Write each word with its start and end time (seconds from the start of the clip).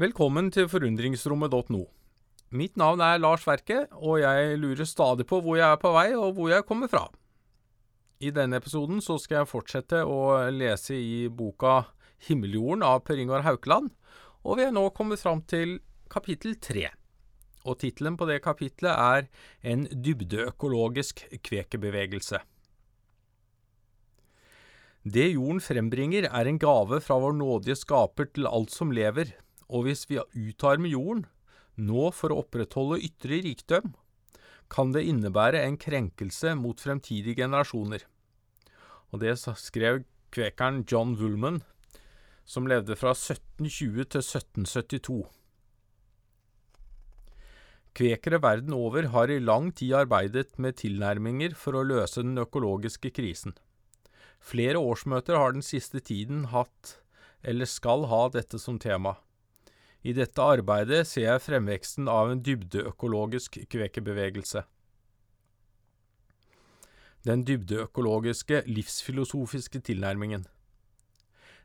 Velkommen 0.00 0.46
til 0.48 0.64
forundringsrommet.no. 0.70 1.80
Mitt 2.56 2.78
navn 2.80 3.02
er 3.04 3.18
Lars 3.20 3.42
Verke, 3.44 3.82
og 4.00 4.22
jeg 4.22 4.54
lurer 4.56 4.86
stadig 4.88 5.26
på 5.28 5.42
hvor 5.44 5.58
jeg 5.58 5.66
er 5.66 5.80
på 5.82 5.90
vei 5.92 6.14
og 6.16 6.38
hvor 6.38 6.48
jeg 6.48 6.64
kommer 6.64 6.88
fra. 6.88 7.02
I 8.24 8.30
denne 8.32 8.56
episoden 8.62 9.02
så 9.04 9.18
skal 9.20 9.42
jeg 9.42 9.50
fortsette 9.50 10.00
å 10.08 10.46
lese 10.56 10.96
i 10.96 11.26
boka 11.28 11.82
Himmeljorden 12.30 12.86
av 12.86 13.02
Per 13.04 13.20
Ingar 13.20 13.44
Haukeland, 13.44 13.90
og 14.40 14.56
vi 14.56 14.64
er 14.70 14.72
nå 14.72 14.86
kommet 14.96 15.20
fram 15.20 15.42
til 15.44 15.76
kapittel 16.08 16.56
tre. 16.56 16.86
Og 17.68 17.82
tittelen 17.82 18.16
på 18.16 18.30
det 18.30 18.38
kapitlet 18.46 18.94
er 18.94 19.28
En 19.60 19.84
dybdeøkologisk 19.84 21.26
kvekebevegelse. 21.44 22.40
Det 25.04 25.28
jorden 25.34 25.60
frembringer, 25.60 26.32
er 26.32 26.48
en 26.48 26.58
gave 26.62 27.04
fra 27.04 27.20
vår 27.20 27.36
nådige 27.36 27.76
skaper 27.84 28.32
til 28.32 28.48
alt 28.48 28.72
som 28.72 28.96
lever, 28.96 29.36
og 29.70 29.86
hvis 29.86 30.06
vi 30.10 30.20
utarmer 30.34 30.90
jorden, 30.90 31.24
nå 31.80 32.10
for 32.12 32.34
å 32.34 32.42
opprettholde 32.42 33.00
ytre 33.06 33.40
rikdom, 33.46 33.94
kan 34.70 34.92
det 34.94 35.06
innebære 35.08 35.62
en 35.64 35.78
krenkelse 35.80 36.54
mot 36.58 36.78
fremtidige 36.78 37.42
generasjoner. 37.42 38.04
Og 39.10 39.22
det 39.24 39.34
skrev 39.40 40.04
kvekeren 40.34 40.84
John 40.86 41.16
Woolman, 41.18 41.62
som 42.46 42.68
levde 42.70 42.96
fra 42.98 43.14
1720 43.16 44.06
til 44.14 44.22
1772. 44.22 45.20
Kvekere 47.98 48.38
verden 48.42 48.74
over 48.76 49.08
har 49.10 49.30
i 49.30 49.40
lang 49.42 49.72
tid 49.74 49.96
arbeidet 49.98 50.54
med 50.62 50.78
tilnærminger 50.78 51.56
for 51.58 51.74
å 51.74 51.86
løse 51.86 52.22
den 52.22 52.38
økologiske 52.38 53.10
krisen. 53.16 53.56
Flere 54.40 54.78
årsmøter 54.78 55.36
har 55.36 55.56
den 55.56 55.66
siste 55.66 56.00
tiden 56.00 56.46
hatt, 56.54 57.00
eller 57.42 57.66
skal 57.66 58.06
ha, 58.10 58.28
dette 58.30 58.60
som 58.62 58.78
tema. 58.78 59.16
I 60.00 60.14
dette 60.16 60.40
arbeidet 60.40 61.02
ser 61.08 61.26
jeg 61.26 61.44
fremveksten 61.44 62.08
av 62.08 62.30
en 62.32 62.40
dybdeøkologisk 62.44 63.58
kvekebevegelse. 63.68 64.62
Den 67.28 67.42
dybdeøkologiske, 67.44 68.62
livsfilosofiske 68.64 69.82
tilnærmingen. 69.84 70.46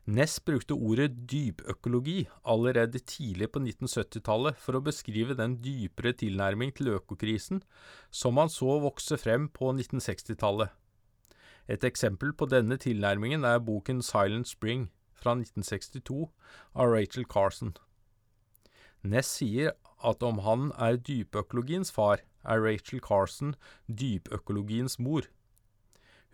Ness 0.06 0.36
brukte 0.38 0.76
ordet 0.76 1.14
dypøkologi 1.30 2.28
allerede 2.44 3.00
tidlig 3.00 3.48
på 3.50 3.62
1970-tallet 3.64 4.60
for 4.60 4.78
å 4.78 4.82
beskrive 4.84 5.34
den 5.34 5.56
dypere 5.64 6.12
tilnærming 6.20 6.74
til 6.76 6.92
økokrisen 6.94 7.64
som 8.14 8.36
han 8.38 8.52
så 8.52 8.76
vokse 8.84 9.18
frem 9.18 9.48
på 9.48 9.72
1960-tallet. 9.72 10.68
Et 11.66 11.88
eksempel 11.88 12.36
på 12.36 12.46
denne 12.52 12.76
tilnærmingen 12.78 13.48
er 13.48 13.64
boken 13.64 14.04
Silent 14.04 14.46
Spring 14.46 14.86
fra 15.16 15.34
1962 15.40 16.28
av 16.76 16.92
Rachel 16.92 17.26
Carson. 17.26 17.74
Ness 19.06 19.30
sier 19.38 19.74
at 20.04 20.22
om 20.26 20.42
han 20.44 20.70
er 20.82 20.98
dypøkologiens 20.98 21.92
far, 21.94 22.22
er 22.46 22.62
Rachel 22.62 23.00
Carson 23.02 23.54
dypøkologiens 23.86 24.98
mor. 25.02 25.26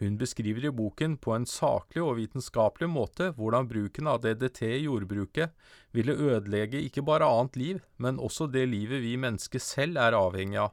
Hun 0.02 0.16
beskriver 0.18 0.64
i 0.66 0.72
boken 0.74 1.14
på 1.22 1.34
en 1.36 1.44
saklig 1.46 2.02
og 2.02 2.16
vitenskapelig 2.18 2.88
måte 2.90 3.28
hvordan 3.36 3.68
bruken 3.70 4.08
av 4.10 4.22
DDT 4.24 4.64
i 4.66 4.84
jordbruket 4.86 5.52
ville 5.94 6.16
ødelegge 6.16 6.80
ikke 6.88 7.04
bare 7.06 7.28
annet 7.28 7.58
liv, 7.60 7.82
men 8.02 8.18
også 8.18 8.48
det 8.50 8.64
livet 8.72 9.04
vi 9.04 9.14
mennesker 9.20 9.62
selv 9.62 10.00
er 10.02 10.16
avhengig 10.18 10.58
av. 10.64 10.72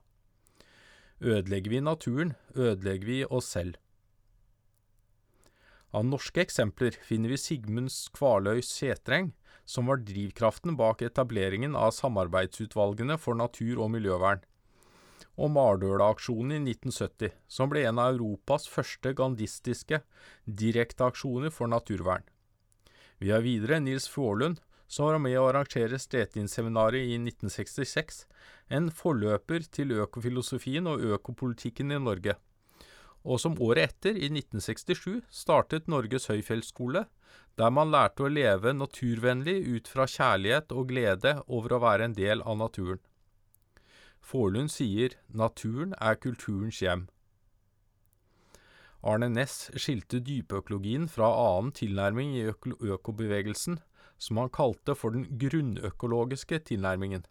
Ødelegger 1.19 1.75
vi 1.75 1.83
naturen, 1.83 2.33
ødelegger 2.55 3.05
vi 3.05 3.19
oss 3.27 3.51
selv. 3.53 3.77
Av 5.93 6.05
norske 6.05 6.41
eksempler 6.41 6.95
finner 7.05 7.33
vi 7.33 7.41
Sigmund 7.41 7.91
Kvaløy 8.15 8.63
Setreng, 8.65 9.33
som 9.69 9.85
var 9.85 10.01
drivkraften 10.01 10.77
bak 10.79 11.03
etableringen 11.05 11.75
av 11.77 11.91
samarbeidsutvalgene 11.93 13.19
for 13.21 13.37
natur- 13.37 13.81
og 13.83 13.91
miljøvern, 13.93 14.41
og 15.37 15.51
Mardøla-aksjonen 15.53 16.55
i 16.55 16.73
1970, 16.73 17.35
som 17.47 17.69
ble 17.69 17.83
en 17.85 18.01
av 18.01 18.15
Europas 18.15 18.65
første 18.67 19.13
gandistiske 19.13 20.01
direkteaksjoner 20.63 21.53
for 21.53 21.69
naturvern. 21.71 22.25
Vi 23.21 23.29
har 23.29 23.45
videre 23.45 23.79
Nils 23.83 24.09
Fjålund, 24.09 24.57
som 24.89 25.05
var 25.05 25.21
med 25.21 25.37
å 25.37 25.45
arrangere 25.51 26.01
Stetinseminaret 26.01 27.05
i 27.05 27.19
1966, 27.21 28.23
en 28.73 28.89
forløper 28.89 29.69
til 29.69 29.93
økofilosofien 30.01 30.89
og 30.89 31.05
økopolitikken 31.19 31.93
i 31.93 32.01
Norge 32.01 32.39
og 33.27 33.39
som 33.41 33.57
året 33.61 33.91
etter, 33.91 34.15
i 34.15 34.29
1967, 34.31 35.21
startet 35.29 35.89
Norges 35.91 36.29
høyfjellsskole, 36.31 37.05
der 37.59 37.71
man 37.75 37.91
lærte 37.91 38.23
å 38.23 38.31
leve 38.31 38.71
naturvennlig 38.71 39.57
ut 39.67 39.87
fra 39.91 40.05
kjærlighet 40.07 40.71
og 40.71 40.89
glede 40.93 41.35
over 41.47 41.75
å 41.75 41.83
være 41.83 42.07
en 42.07 42.15
del 42.15 42.43
av 42.47 42.59
naturen. 42.61 43.01
Forlund 44.23 44.71
sier 44.71 45.15
naturen 45.27 45.95
er 45.99 46.19
kulturens 46.23 46.79
hjem. 46.83 47.07
Arne 49.03 49.29
Næss 49.31 49.69
skilte 49.79 50.19
dypøkologien 50.23 51.07
fra 51.11 51.29
annen 51.31 51.71
tilnærming 51.75 52.33
i 52.35 52.45
øko 52.51 52.75
økobevegelsen, 52.95 53.79
som 54.19 54.39
han 54.41 54.51
kalte 54.51 54.95
for 54.95 55.15
den 55.15 55.25
grunnøkologiske 55.39 56.59
tilnærmingen. 56.67 57.23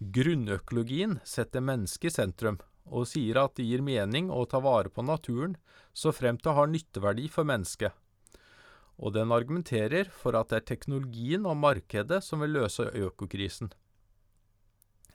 Grunnøkologien 0.00 1.18
setter 1.24 1.62
mennesket 1.62 2.10
i 2.10 2.14
sentrum, 2.16 2.58
og 2.90 3.06
sier 3.06 3.38
at 3.44 3.54
det 3.58 3.68
gir 3.68 3.82
mening 3.86 4.30
å 4.34 4.42
ta 4.50 4.58
vare 4.62 4.90
på 4.90 5.06
naturen 5.06 5.54
så 5.94 6.10
fremt 6.14 6.42
det 6.42 6.54
har 6.58 6.70
nytteverdi 6.70 7.28
for 7.30 7.46
mennesket. 7.46 7.94
Og 9.00 9.14
den 9.16 9.32
argumenterer 9.32 10.10
for 10.12 10.36
at 10.36 10.50
det 10.50 10.60
er 10.60 10.68
teknologien 10.74 11.46
og 11.48 11.56
markedet 11.56 12.20
som 12.24 12.44
vil 12.44 12.58
løse 12.58 12.84
økokrisen. 12.92 13.72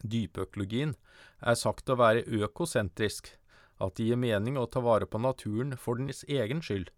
Dypøkologien 0.01 0.95
er 1.41 1.57
sagt 1.59 1.89
å 1.89 1.97
være 1.99 2.25
økosentrisk, 2.25 3.29
at 3.81 3.97
det 3.97 4.07
gir 4.09 4.19
mening 4.19 4.57
å 4.57 4.67
ta 4.71 4.81
vare 4.81 5.05
på 5.05 5.21
naturen 5.21 5.75
for 5.77 5.99
dens 5.99 6.23
egen 6.25 6.63
skyld. 6.65 6.89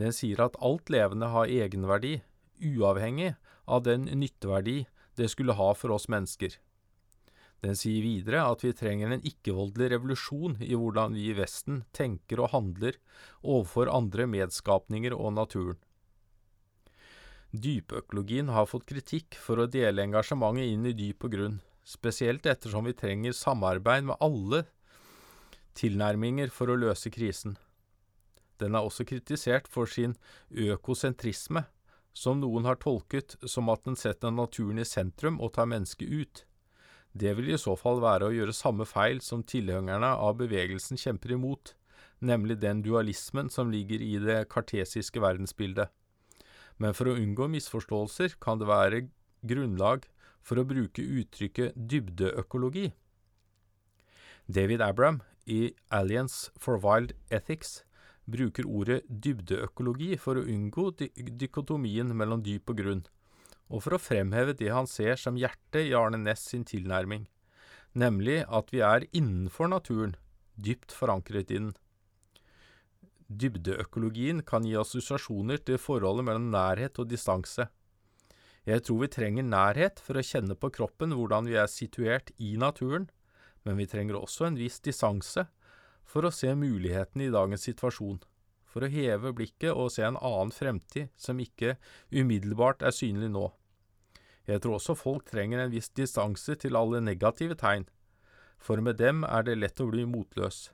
Den 0.00 0.14
sier 0.16 0.40
at 0.42 0.58
alt 0.64 0.90
levende 0.90 1.30
har 1.30 1.50
egenverdi, 1.50 2.20
uavhengig 2.60 3.34
av 3.66 3.84
den 3.86 4.08
nytteverdi 4.08 4.84
det 5.18 5.30
skulle 5.32 5.56
ha 5.58 5.72
for 5.76 5.94
oss 5.94 6.08
mennesker. 6.12 6.56
Den 7.60 7.76
sier 7.76 8.00
videre 8.00 8.46
at 8.48 8.62
vi 8.64 8.72
trenger 8.76 9.12
en 9.12 9.24
ikke-voldelig 9.26 9.90
revolusjon 9.92 10.56
i 10.64 10.72
hvordan 10.72 11.16
vi 11.16 11.26
i 11.28 11.36
Vesten 11.36 11.82
tenker 11.96 12.40
og 12.40 12.54
handler 12.54 12.96
overfor 13.42 13.92
andre 13.92 14.26
medskapninger 14.30 15.16
og 15.16 15.34
naturen. 15.36 15.80
Dypøkologien 17.50 18.48
har 18.54 18.68
fått 18.70 18.86
kritikk 18.88 19.34
for 19.34 19.60
å 19.60 19.68
dele 19.68 20.04
engasjementet 20.06 20.70
inn 20.70 20.86
i 20.86 20.94
dyp 20.96 21.26
og 21.26 21.34
grunn, 21.34 21.56
spesielt 21.84 22.46
ettersom 22.46 22.86
vi 22.86 22.94
trenger 22.96 23.34
samarbeid 23.36 24.06
med 24.08 24.22
alle 24.22 24.64
tilnærminger 25.76 26.52
for 26.54 26.70
å 26.70 26.78
løse 26.78 27.10
krisen. 27.12 27.58
Den 28.60 28.76
er 28.76 28.86
også 28.86 29.06
kritisert 29.08 29.68
for 29.68 29.90
sin 29.90 30.14
økosentrisme, 30.50 31.64
som 32.12 32.40
noen 32.40 32.66
har 32.68 32.78
tolket 32.82 33.36
som 33.48 33.70
at 33.72 33.84
den 33.86 33.98
setter 33.98 34.32
naturen 34.34 34.80
i 34.82 34.86
sentrum 34.86 35.40
og 35.40 35.54
tar 35.56 35.68
mennesket 35.70 36.08
ut. 36.08 36.44
Det 37.12 37.32
vil 37.34 37.50
i 37.50 37.58
så 37.58 37.74
fall 37.78 37.98
være 38.02 38.28
å 38.28 38.34
gjøre 38.34 38.54
samme 38.54 38.86
feil 38.86 39.18
som 39.24 39.42
tilhengerne 39.42 40.12
av 40.14 40.36
bevegelsen 40.38 41.00
kjemper 41.00 41.34
imot, 41.34 41.74
nemlig 42.22 42.60
den 42.62 42.84
dualismen 42.86 43.50
som 43.50 43.72
ligger 43.72 44.02
i 44.04 44.14
det 44.22 44.44
kartesiske 44.52 45.22
verdensbildet. 45.22 45.90
Men 46.78 46.94
for 46.94 47.10
å 47.10 47.16
unngå 47.18 47.48
misforståelser 47.50 48.38
kan 48.40 48.60
det 48.60 48.70
være 48.70 49.02
grunnlag 49.42 50.06
for 50.40 50.60
å 50.60 50.64
bruke 50.64 51.02
uttrykket 51.02 51.74
dybdeøkologi. 51.74 52.92
David 54.46 54.80
Abram 54.80 55.20
i 55.50 55.74
Alliance 55.90 56.54
for 56.58 56.80
Wild 56.80 57.12
Ethics 57.30 57.82
bruker 58.30 58.68
ordet 58.70 59.02
dybdeøkologi 59.10 60.14
for 60.20 60.38
å 60.38 60.46
unngå 60.46 60.92
dykotomien 61.42 62.14
mellom 62.16 62.44
dyp 62.46 62.70
og 62.70 62.78
grunn 62.80 63.02
og 63.70 63.84
for 63.84 63.96
å 63.96 64.02
fremheve 64.02 64.56
det 64.58 64.72
han 64.74 64.88
ser 64.90 65.18
som 65.20 65.38
hjertet 65.38 65.86
i 65.86 65.94
Arne 65.96 66.18
Næss 66.18 66.48
sin 66.50 66.66
tilnærming, 66.66 67.28
nemlig 67.94 68.42
at 68.48 68.72
vi 68.74 68.82
er 68.84 69.06
innenfor 69.10 69.70
naturen, 69.70 70.16
dypt 70.58 70.92
forankret 70.92 71.50
i 71.54 71.60
den. 71.60 71.70
Dybdeøkologien 73.30 74.42
kan 74.42 74.66
gi 74.66 74.74
assosiasjoner 74.78 75.62
til 75.62 75.78
forholdet 75.78 76.26
mellom 76.26 76.50
nærhet 76.50 76.98
og 76.98 77.08
distanse. 77.12 77.68
Jeg 78.66 78.82
tror 78.84 79.04
vi 79.04 79.12
trenger 79.14 79.46
nærhet 79.46 80.02
for 80.02 80.18
å 80.18 80.26
kjenne 80.26 80.58
på 80.58 80.72
kroppen 80.74 81.14
hvordan 81.16 81.46
vi 81.48 81.56
er 81.56 81.70
situert 81.70 82.34
i 82.42 82.56
naturen, 82.60 83.06
men 83.64 83.78
vi 83.78 83.86
trenger 83.88 84.18
også 84.18 84.48
en 84.48 84.58
viss 84.58 84.80
distanse 84.82 85.46
for 86.10 86.26
å 86.26 86.34
se 86.34 86.50
mulighetene 86.58 87.28
i 87.28 87.32
dagens 87.32 87.64
situasjon 87.70 88.18
for 88.70 88.86
å 88.86 88.90
heve 88.90 89.32
blikket 89.36 89.74
og 89.74 89.90
se 89.94 90.04
en 90.06 90.18
annen 90.18 90.52
fremtid 90.54 91.10
som 91.18 91.40
ikke 91.42 91.76
umiddelbart 92.14 92.84
er 92.86 92.94
synlig 92.94 93.30
nå. 93.34 93.48
Jeg 94.50 94.62
tror 94.64 94.78
også 94.80 94.96
folk 94.98 95.28
trenger 95.30 95.62
en 95.62 95.72
viss 95.72 95.92
distanse 95.94 96.56
til 96.58 96.78
alle 96.78 97.00
negative 97.04 97.54
tegn, 97.58 97.86
for 98.58 98.82
med 98.82 98.98
dem 98.98 99.22
er 99.24 99.46
det 99.46 99.58
lett 99.60 99.80
å 99.80 99.88
bli 99.92 100.06
motløs. 100.10 100.70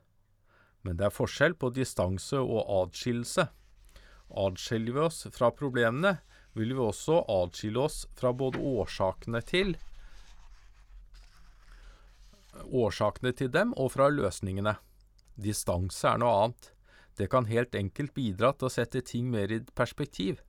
Men 0.87 0.97
det 0.97 1.09
er 1.09 1.15
forskjell 1.15 1.57
på 1.61 1.75
distanse 1.77 2.41
og 2.41 2.63
adskillelse. 2.81 3.49
Adskiller 4.47 4.97
vi 4.97 5.05
oss 5.05 5.27
fra 5.35 5.51
problemene, 5.55 6.17
vil 6.57 6.73
vi 6.73 6.81
også 6.81 7.21
adskille 7.29 7.85
oss 7.85 8.07
fra 8.17 8.33
både 8.33 8.63
årsakene 8.65 9.43
til 9.45 9.77
årsakene 12.65 13.33
til 13.37 13.51
dem 13.53 13.75
og 13.77 13.93
fra 13.95 14.09
løsningene. 14.13 14.77
Distanse 15.37 16.09
er 16.09 16.21
noe 16.23 16.35
annet. 16.43 16.71
Det 17.17 17.29
kan 17.33 17.49
helt 17.49 17.75
enkelt 17.77 18.15
bidra 18.17 18.53
til 18.53 18.69
å 18.69 18.73
sette 18.73 19.03
ting 19.05 19.29
mer 19.33 19.53
i 19.53 19.61
perspektiv. 19.77 20.41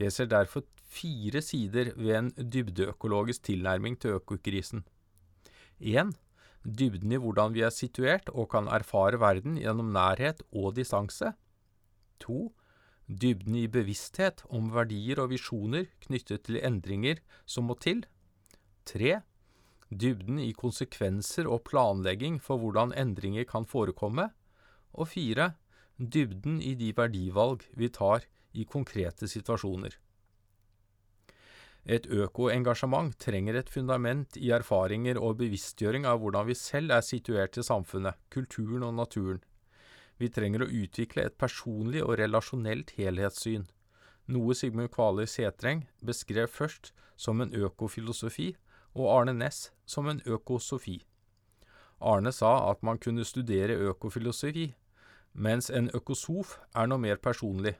Jeg 0.00 0.14
ser 0.14 0.30
derfor 0.32 0.64
fire 0.88 1.42
sider 1.44 1.92
ved 1.96 2.14
en 2.16 2.30
dybdeøkologisk 2.32 3.42
tilnærming 3.50 3.98
til 4.00 4.16
økokrisen. 4.16 4.86
1. 5.80 6.14
Dybden 6.64 7.12
i 7.12 7.18
hvordan 7.20 7.52
vi 7.52 7.60
er 7.66 7.74
situert 7.74 8.32
og 8.32 8.48
kan 8.54 8.68
erfare 8.68 9.20
verden 9.20 9.58
gjennom 9.60 9.92
nærhet 9.92 10.40
og 10.52 10.74
distanse. 10.76 11.34
2. 12.24 12.38
Dybden 13.10 13.58
i 13.60 13.66
bevissthet 13.68 14.44
om 14.48 14.72
verdier 14.72 15.20
og 15.20 15.34
visjoner 15.34 15.84
knyttet 16.06 16.46
til 16.48 16.60
endringer 16.64 17.20
som 17.44 17.68
må 17.68 17.76
til. 17.80 18.04
3. 18.88 19.20
Dybden 19.90 20.40
i 20.40 20.52
konsekvenser 20.56 21.48
og 21.48 21.64
planlegging 21.68 22.40
for 22.40 22.56
hvordan 22.56 22.96
endringer 22.96 23.44
kan 23.44 23.68
forekomme. 23.68 24.30
Og 24.96 25.12
4 25.12 25.52
dybden 26.00 26.60
i 26.64 26.72
de 26.74 26.94
verdivalg 26.96 27.66
vi 27.76 27.88
tar 27.92 28.24
i 28.52 28.64
konkrete 28.64 29.28
situasjoner. 29.28 29.96
Et 31.84 32.06
økoengasjement 32.06 33.14
trenger 33.18 33.56
et 33.56 33.70
fundament 33.72 34.36
i 34.36 34.50
erfaringer 34.52 35.18
og 35.18 35.38
bevisstgjøring 35.40 36.04
av 36.06 36.20
hvordan 36.20 36.46
vi 36.50 36.56
selv 36.58 36.92
er 36.92 37.04
situert 37.06 37.56
i 37.56 37.64
samfunnet, 37.64 38.18
kulturen 38.28 38.84
og 38.84 38.94
naturen. 38.98 39.40
Vi 40.20 40.28
trenger 40.28 40.66
å 40.66 40.72
utvikle 40.82 41.24
et 41.24 41.38
personlig 41.40 42.02
og 42.04 42.18
relasjonelt 42.20 42.92
helhetssyn, 42.98 43.64
noe 44.28 44.54
Sigmund 44.54 44.92
Kvaløy 44.92 45.26
Setreng 45.26 45.86
beskrev 46.04 46.50
først 46.52 46.92
som 47.16 47.40
en 47.40 47.54
økofilosofi, 47.56 48.52
og 48.94 49.06
Arne 49.10 49.32
Næss 49.32 49.70
som 49.86 50.08
en 50.10 50.20
økosofi. 50.26 51.00
Arne 52.00 52.32
sa 52.32 52.70
at 52.70 52.82
man 52.82 52.98
kunne 52.98 53.24
studere 53.24 53.76
økofilosofi 53.90 54.72
mens 55.32 55.70
en 55.70 55.90
økosof 55.94 56.58
er 56.74 56.88
noe 56.90 56.98
mer 56.98 57.20
personlig. 57.22 57.76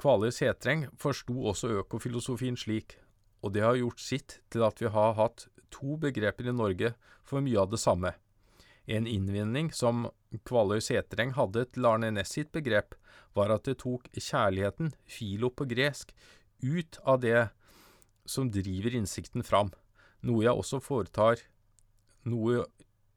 Kvaløy 0.00 0.32
Setreng 0.34 0.86
forsto 1.00 1.34
også 1.52 1.70
økofilosofien 1.82 2.58
slik, 2.58 2.98
og 3.42 3.54
det 3.54 3.62
har 3.64 3.78
gjort 3.78 4.02
sitt 4.02 4.38
til 4.50 4.64
at 4.66 4.80
vi 4.82 4.90
har 4.92 5.16
hatt 5.18 5.46
to 5.72 5.96
begreper 6.00 6.48
i 6.48 6.54
Norge 6.54 6.92
for 7.26 7.44
mye 7.44 7.60
av 7.62 7.70
det 7.72 7.80
samme. 7.82 8.12
En 8.86 9.06
innvending 9.10 9.72
som 9.74 10.06
Kvaløy 10.46 10.80
Setreng 10.84 11.34
hadde 11.34 11.66
til 11.74 11.88
Arne 11.88 12.12
Næss 12.14 12.36
sitt 12.36 12.52
begrep, 12.54 12.94
var 13.34 13.52
at 13.52 13.66
det 13.66 13.80
tok 13.82 14.06
kjærligheten, 14.14 14.92
filo 15.04 15.50
på 15.50 15.66
gresk, 15.68 16.14
ut 16.62 16.98
av 17.04 17.20
det 17.24 17.48
som 18.26 18.50
driver 18.50 18.94
innsikten 18.96 19.44
fram, 19.46 19.72
noe 20.26 20.46
jeg 20.46 20.54
også 20.54 20.80
foretar, 20.82 21.42
noe 22.26 22.64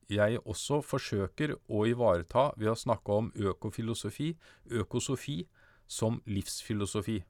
jeg 0.10 0.42
også 0.42 0.82
forsøker 0.86 1.54
å 1.70 1.86
ivareta 1.90 2.50
ved 2.58 2.72
å 2.72 2.78
snakke 2.78 3.18
om 3.22 3.30
økofilosofi, 3.38 4.34
økosofi, 4.82 5.44
som 5.90 6.22
livsfilosofi. 6.30 7.24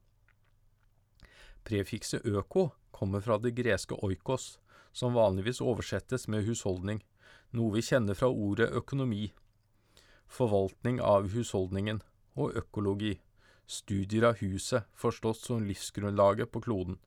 Prefikset 1.64 2.26
øko 2.28 2.70
kommer 2.92 3.24
fra 3.24 3.38
det 3.40 3.54
greske 3.56 3.96
oikos, 4.04 4.58
som 4.92 5.16
vanligvis 5.16 5.62
oversettes 5.64 6.28
med 6.28 6.44
husholdning, 6.44 7.00
noe 7.56 7.74
vi 7.74 7.82
kjenner 7.84 8.18
fra 8.18 8.28
ordet 8.28 8.68
økonomi, 8.76 9.30
forvaltning 10.30 11.00
av 11.02 11.30
husholdningen, 11.32 12.02
og 12.38 12.56
økologi, 12.56 13.16
studier 13.66 14.28
av 14.30 14.42
huset, 14.42 14.86
forstått 14.94 15.40
som 15.40 15.64
livsgrunnlaget 15.66 16.50
på 16.52 16.62
kloden. 16.64 16.98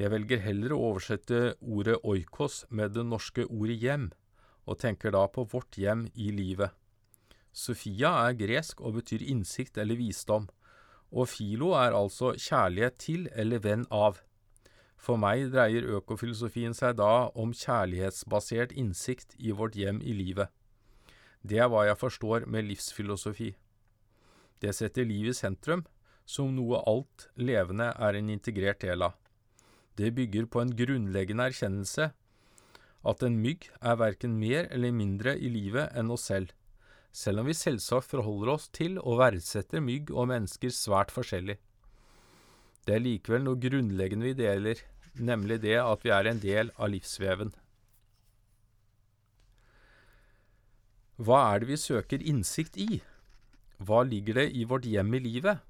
Jeg 0.00 0.10
velger 0.12 0.40
heller 0.40 0.74
å 0.74 0.82
oversette 0.90 1.54
ordet 1.60 1.98
oikos 2.02 2.64
med 2.70 2.94
det 2.96 3.04
norske 3.06 3.46
ordet 3.46 3.78
hjem, 3.82 4.06
og 4.66 4.78
tenker 4.80 5.12
da 5.14 5.26
på 5.28 5.44
vårt 5.52 5.76
hjem 5.78 6.06
i 6.14 6.30
livet. 6.34 6.72
Sofia 7.52 8.10
er 8.26 8.36
gresk 8.36 8.80
og 8.80 8.96
betyr 8.96 9.22
innsikt 9.28 9.78
eller 9.78 10.00
visdom, 10.00 10.48
og 11.12 11.28
filo 11.28 11.74
er 11.76 11.92
altså 11.92 12.32
kjærlighet 12.32 12.98
til 12.98 13.26
eller 13.36 13.60
venn 13.60 13.84
av. 13.92 14.22
For 14.96 15.20
meg 15.20 15.50
dreier 15.52 15.84
økofilosofien 15.98 16.72
seg 16.78 16.96
da 17.00 17.28
om 17.36 17.52
kjærlighetsbasert 17.52 18.72
innsikt 18.72 19.36
i 19.38 19.52
vårt 19.52 19.76
hjem 19.76 20.00
i 20.00 20.14
livet. 20.16 20.48
Det 21.42 21.58
er 21.58 21.68
hva 21.68 21.84
jeg 21.88 21.98
forstår 21.98 22.46
med 22.46 22.68
livsfilosofi. 22.70 23.50
Det 24.62 24.72
setter 24.78 25.04
livet 25.04 25.34
i 25.34 25.40
sentrum, 25.42 25.82
som 26.24 26.54
noe 26.54 26.78
alt 26.86 27.26
levende 27.34 27.90
er 27.98 28.16
en 28.16 28.30
integrert 28.30 28.80
del 28.80 29.02
av. 29.02 29.18
Det 29.98 30.14
bygger 30.14 30.46
på 30.46 30.62
en 30.62 30.72
grunnleggende 30.78 31.50
erkjennelse 31.50 32.12
at 33.02 33.24
en 33.26 33.38
mygg 33.42 33.66
er 33.82 33.98
verken 33.98 34.38
mer 34.38 34.70
eller 34.70 34.94
mindre 34.94 35.34
i 35.34 35.50
livet 35.50 35.90
enn 35.98 36.12
oss 36.14 36.28
selv, 36.30 36.54
selv 37.12 37.42
om 37.42 37.48
vi 37.50 37.56
selvsagt 37.56 38.08
forholder 38.08 38.54
oss 38.54 38.70
til 38.72 38.96
og 39.02 39.20
verdsetter 39.20 39.84
mygg 39.84 40.10
og 40.10 40.30
mennesker 40.32 40.72
svært 40.72 41.12
forskjellig. 41.12 41.58
Det 42.82 42.96
er 42.96 43.04
likevel 43.04 43.44
noe 43.44 43.60
grunnleggende 43.60 44.30
vi 44.30 44.38
deler, 44.38 44.80
nemlig 45.20 45.60
det 45.62 45.76
at 45.78 46.02
vi 46.02 46.10
er 46.10 46.30
en 46.30 46.40
del 46.42 46.72
av 46.74 46.90
livsveven. 46.90 47.52
Hva 51.22 51.42
er 51.52 51.62
det 51.62 51.68
vi 51.68 51.78
søker 51.78 52.24
innsikt 52.24 52.78
i? 52.80 53.02
Hva 53.78 54.00
ligger 54.08 54.40
det 54.40 54.48
i 54.58 54.64
vårt 54.66 54.88
hjem 54.88 55.12
i 55.14 55.20
livet? 55.22 55.60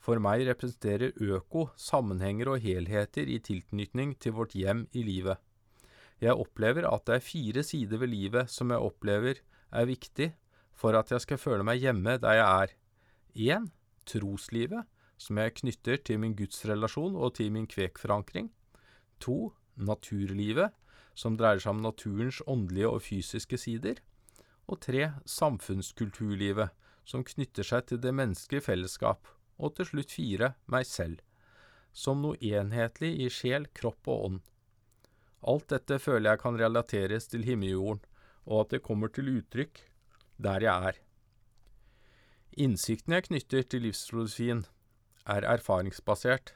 For 0.00 0.20
meg 0.20 0.42
representerer 0.48 1.14
øko 1.14 1.68
sammenhenger 1.78 2.50
og 2.52 2.64
helheter 2.64 3.28
i 3.28 3.38
tilknytning 3.44 4.16
til 4.20 4.34
vårt 4.36 4.56
hjem 4.56 4.86
i 4.96 5.04
livet. 5.06 5.38
Jeg 6.20 6.36
opplever 6.36 6.84
at 6.88 7.06
det 7.06 7.16
er 7.16 7.24
fire 7.24 7.64
sider 7.64 8.00
ved 8.02 8.12
livet 8.12 8.52
som 8.52 8.72
jeg 8.72 8.84
opplever 8.90 9.40
er 9.70 9.88
viktig 9.88 10.32
for 10.80 10.96
at 10.96 11.12
jeg 11.12 11.24
skal 11.26 11.40
føle 11.40 11.66
meg 11.66 11.82
hjemme 11.82 12.16
der 12.22 12.38
jeg 12.38 12.48
er. 12.48 12.74
1. 13.60 13.68
Troslivet, 14.08 14.88
som 15.20 15.38
jeg 15.38 15.56
knytter 15.60 16.00
til 16.00 16.20
min 16.22 16.34
gudsrelasjon 16.36 17.18
og 17.20 17.34
til 17.36 17.52
min 17.52 17.68
kvekforankring. 17.68 18.48
2. 19.20 19.38
Naturlivet, 19.84 20.72
som 21.14 21.36
dreier 21.36 21.60
seg 21.60 21.74
om 21.74 21.82
naturens 21.84 22.40
åndelige 22.48 22.88
og 22.88 23.02
fysiske 23.04 23.58
sider. 23.60 24.00
Og 24.70 24.80
3. 24.80 25.10
Samfunnskulturlivet, 25.28 26.72
som 27.04 27.26
knytter 27.26 27.66
seg 27.66 27.90
til 27.90 28.00
det 28.00 28.14
menneskelige 28.16 28.64
fellesskap 28.70 29.28
og 29.60 29.74
til 29.76 29.90
slutt 29.90 30.14
fire, 30.14 30.54
meg 30.72 30.86
selv, 30.88 31.18
som 31.92 32.22
noe 32.22 32.38
enhetlig 32.40 33.10
i 33.20 33.28
sjel, 33.28 33.66
kropp 33.76 34.08
og 34.08 34.24
ånd. 34.28 34.38
Alt 35.50 35.68
dette 35.72 35.98
føler 36.00 36.32
jeg 36.32 36.40
kan 36.40 36.56
relateres 36.60 37.28
til 37.28 37.44
himmeljorden, 37.44 38.00
og 38.48 38.64
at 38.64 38.76
det 38.76 38.84
kommer 38.86 39.12
til 39.12 39.28
uttrykk 39.34 39.82
der 40.40 40.64
jeg 40.64 40.90
er. 40.90 41.00
Innsikten 42.60 43.14
jeg 43.14 43.28
knytter 43.28 43.66
til 43.68 43.84
livsfilosofien, 43.86 44.64
er 45.28 45.46
erfaringsbasert, 45.46 46.54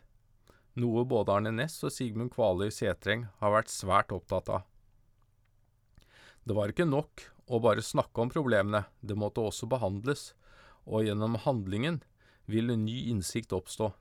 noe 0.81 1.05
både 1.07 1.37
Arne 1.37 1.53
Næss 1.55 1.85
og 1.87 1.93
Sigmund 1.95 2.33
Kvaløy 2.35 2.73
Setreng 2.75 3.29
har 3.39 3.53
vært 3.55 3.71
svært 3.71 4.15
opptatt 4.15 4.51
av. 4.51 4.65
Det 6.45 6.57
var 6.57 6.73
ikke 6.73 6.89
nok 6.89 7.29
å 7.47 7.61
bare 7.63 7.85
snakke 7.85 8.25
om 8.25 8.33
problemene, 8.33 8.85
det 9.01 9.17
måtte 9.17 9.45
også 9.45 9.69
behandles, 9.71 10.33
og 10.85 11.07
gjennom 11.07 11.39
handlingen 11.45 12.03
vil 12.51 12.73
en 12.73 12.85
ny 12.85 12.97
innsikt 13.13 13.55
oppstå. 13.57 13.93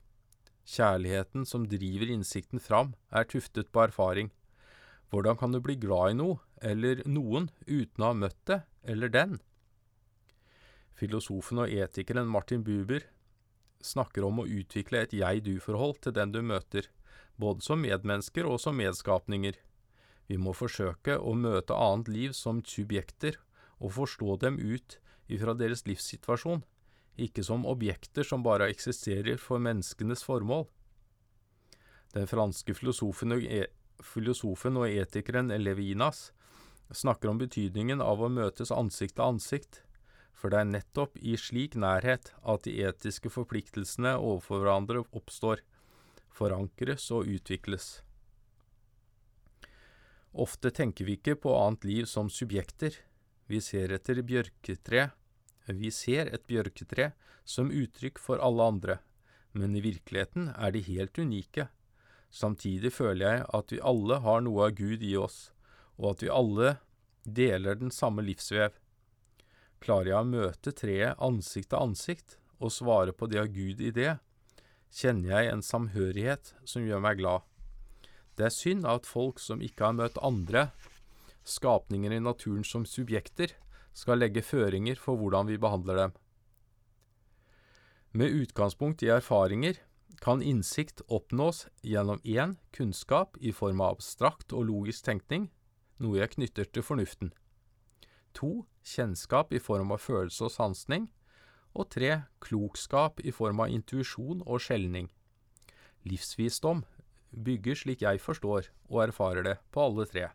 Kjærligheten 0.64 1.44
som 1.48 1.68
driver 1.68 2.10
innsikten 2.10 2.60
fram, 2.60 2.94
er 3.12 3.28
tuftet 3.28 3.70
på 3.72 3.84
erfaring. 3.84 4.32
Hvordan 5.12 5.38
kan 5.40 5.52
du 5.52 5.60
bli 5.62 5.76
glad 5.78 6.14
i 6.14 6.18
noe, 6.18 6.40
eller 6.60 7.04
noen, 7.06 7.50
uten 7.68 8.02
å 8.02 8.10
ha 8.10 8.18
møtt 8.24 8.40
det, 8.50 8.62
eller 8.82 9.12
den? 9.12 9.38
Filosofen 10.94 11.64
og 11.64 11.72
etikeren 11.74 12.30
Martin 12.30 12.62
Buber 12.66 13.06
snakker 13.84 14.24
om 14.24 14.40
å 14.40 14.48
utvikle 14.48 15.02
et 15.04 15.14
jeg-du-forhold 15.16 16.00
til 16.04 16.14
den 16.16 16.32
du 16.32 16.40
møter, 16.42 16.88
både 17.36 17.64
som 17.66 17.82
medmennesker 17.82 18.46
og 18.46 18.60
som 18.62 18.78
medskapninger. 18.78 19.58
Vi 20.30 20.38
må 20.40 20.54
forsøke 20.56 21.18
å 21.18 21.34
møte 21.36 21.76
annet 21.76 22.08
liv 22.08 22.36
som 22.36 22.62
subjekter, 22.64 23.36
og 23.82 23.96
forstå 23.98 24.38
dem 24.44 24.56
ut 24.62 24.98
ifra 25.28 25.52
deres 25.58 25.82
livssituasjon, 25.88 26.62
ikke 27.20 27.44
som 27.46 27.66
objekter 27.68 28.26
som 28.26 28.42
bare 28.46 28.70
eksisterer 28.72 29.38
for 29.40 29.62
menneskenes 29.62 30.24
formål. 30.24 30.66
Den 32.14 32.30
franske 32.30 32.74
filosofen 32.78 33.34
og, 33.34 33.42
e 33.42 33.66
filosofen 34.02 34.78
og 34.78 34.88
etikeren 34.88 35.50
Levinas 35.58 36.30
snakker 36.94 37.30
om 37.30 37.40
betydningen 37.40 38.02
av 38.02 38.22
å 38.22 38.30
møtes 38.30 38.72
ansikt 38.74 39.16
til 39.18 39.26
ansikt, 39.26 39.82
for 40.34 40.52
det 40.52 40.60
er 40.60 40.70
nettopp 40.70 41.16
i 41.22 41.36
slik 41.40 41.78
nærhet 41.78 42.32
at 42.42 42.66
de 42.66 42.76
etiske 42.84 43.30
forpliktelsene 43.32 44.16
overfor 44.18 44.62
hverandre 44.62 45.04
oppstår, 45.14 45.62
forankres 46.34 47.08
og 47.14 47.30
utvikles. 47.30 48.02
Ofte 50.34 50.74
tenker 50.74 51.06
vi 51.06 51.16
ikke 51.18 51.38
på 51.38 51.54
annet 51.54 51.86
liv 51.86 52.08
som 52.10 52.30
subjekter, 52.30 52.96
vi 53.46 53.60
ser 53.62 53.92
etter 53.94 54.22
bjørketre 54.26 55.10
vi 55.72 55.90
ser 55.90 56.28
et 56.28 56.44
bjørketre 56.46 57.12
som 57.44 57.70
uttrykk 57.72 58.18
for 58.20 58.40
alle 58.44 58.64
andre, 58.68 58.98
men 59.52 59.76
i 59.76 59.80
virkeligheten 59.80 60.50
er 60.52 60.74
de 60.74 60.82
helt 60.84 61.18
unike. 61.18 61.68
Samtidig 62.30 62.92
føler 62.92 63.24
jeg 63.24 63.46
at 63.48 63.72
vi 63.72 63.80
alle 63.80 64.18
har 64.20 64.42
noe 64.44 64.68
av 64.68 64.76
Gud 64.76 65.02
i 65.02 65.14
oss, 65.16 65.52
og 65.96 66.14
at 66.14 66.24
vi 66.24 66.32
alle 66.32 66.76
deler 67.24 67.78
den 67.80 67.94
samme 67.94 68.24
livsvev. 68.26 68.74
Klarer 69.82 70.12
jeg 70.12 70.20
å 70.20 70.28
møte 70.28 70.72
treet 70.76 71.20
ansikt 71.22 71.72
til 71.72 71.80
ansikt 71.80 72.38
og 72.60 72.72
svare 72.72 73.12
på 73.12 73.28
det 73.30 73.40
av 73.42 73.50
Gud 73.52 73.82
i 73.82 73.90
det, 73.94 74.16
kjenner 74.94 75.34
jeg 75.34 75.50
en 75.52 75.64
samhørighet 75.64 76.54
som 76.68 76.86
gjør 76.86 77.02
meg 77.02 77.18
glad. 77.18 77.42
Det 78.38 78.48
er 78.48 78.54
synd 78.54 78.86
at 78.86 79.06
folk 79.06 79.40
som 79.42 79.62
ikke 79.62 79.88
har 79.88 79.96
møtt 79.98 80.20
andre 80.22 80.68
skapninger 81.44 82.14
i 82.14 82.22
naturen 82.22 82.64
som 82.64 82.86
subjekter, 82.88 83.52
skal 83.94 84.18
legge 84.18 84.42
føringer 84.42 84.98
for 84.98 85.18
hvordan 85.20 85.46
vi 85.46 85.60
behandler 85.60 86.00
dem. 86.00 86.14
Med 88.14 88.34
utgangspunkt 88.34 89.04
i 89.04 89.10
erfaringer 89.14 89.78
kan 90.22 90.42
innsikt 90.42 91.02
oppnås 91.12 91.66
gjennom 91.82 92.18
én 92.24 92.56
kunnskap 92.74 93.38
i 93.40 93.52
form 93.52 93.82
av 93.84 93.98
abstrakt 93.98 94.54
og 94.54 94.66
logisk 94.70 95.06
tenkning, 95.06 95.50
noe 96.02 96.18
jeg 96.18 96.34
knytter 96.34 96.70
til 96.70 96.86
fornuften. 96.86 97.32
To 98.34 98.64
kjennskap 98.84 99.52
i 99.52 99.60
form 99.62 99.92
av 99.94 100.02
følelse 100.04 100.46
og 100.46 100.54
sansning. 100.54 101.08
Og 101.74 101.88
tre 101.90 102.22
klokskap 102.44 103.18
i 103.24 103.32
form 103.34 103.64
av 103.64 103.72
intuisjon 103.74 104.44
og 104.46 104.62
skjelning. 104.62 105.08
Livsvisdom 106.06 106.84
bygger 107.34 107.80
slik 107.80 108.04
jeg 108.04 108.20
forstår 108.22 108.68
og 108.92 109.02
erfarer 109.08 109.42
det, 109.42 109.56
på 109.72 109.82
alle 109.88 110.06
tre. 110.06 110.28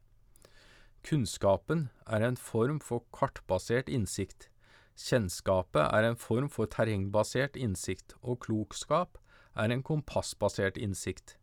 Kunnskapen 1.06 1.88
er 2.06 2.26
en 2.26 2.36
form 2.36 2.82
for 2.84 3.06
kartbasert 3.16 3.88
innsikt. 3.88 4.50
Kjennskapet 5.00 5.86
er 5.86 6.04
en 6.04 6.20
form 6.20 6.50
for 6.52 6.68
terrengbasert 6.68 7.56
innsikt, 7.56 8.18
og 8.20 8.42
klokskap 8.44 9.16
er 9.56 9.72
en 9.72 9.84
kompassbasert 9.84 10.78
innsikt. 10.78 11.38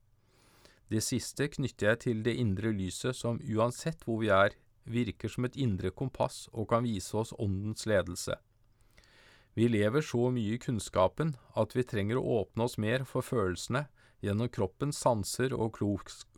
Det 0.93 1.01
siste 1.03 1.49
knytter 1.51 1.89
jeg 1.89 2.03
til 2.05 2.23
det 2.27 2.37
indre 2.39 2.71
lyset 2.71 3.17
som 3.17 3.41
uansett 3.41 4.05
hvor 4.05 4.21
vi 4.21 4.29
er, 4.31 4.53
virker 4.87 5.33
som 5.33 5.47
et 5.47 5.57
indre 5.57 5.90
kompass 5.90 6.47
og 6.52 6.71
kan 6.71 6.87
vise 6.87 7.16
oss 7.16 7.35
åndens 7.38 7.87
ledelse. 7.87 8.38
Vi 9.57 9.69
lever 9.73 10.05
så 10.05 10.28
mye 10.31 10.57
i 10.57 10.61
kunnskapen 10.61 11.35
at 11.57 11.73
vi 11.76 11.85
trenger 11.88 12.21
å 12.21 12.43
åpne 12.43 12.66
oss 12.66 12.76
mer 12.76 13.07
for 13.09 13.25
følelsene 13.25 13.87
gjennom 14.25 14.50
kroppens 14.52 14.99
sanser 15.00 15.55
og 15.57 15.78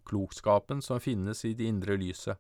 klokskapen 0.09 0.83
som 0.85 1.03
finnes 1.03 1.45
i 1.45 1.55
det 1.59 1.67
indre 1.67 1.99
lyset. 1.99 2.39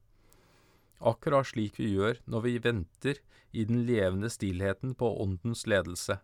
Akkurat 0.98 1.46
slik 1.46 1.78
vi 1.78 1.92
gjør 1.94 2.18
når 2.26 2.44
vi 2.46 2.54
venter 2.62 3.20
i 3.50 3.64
den 3.66 3.84
levende 3.86 4.30
stillheten 4.30 4.94
på 4.98 5.10
åndens 5.22 5.66
ledelse. 5.66 6.18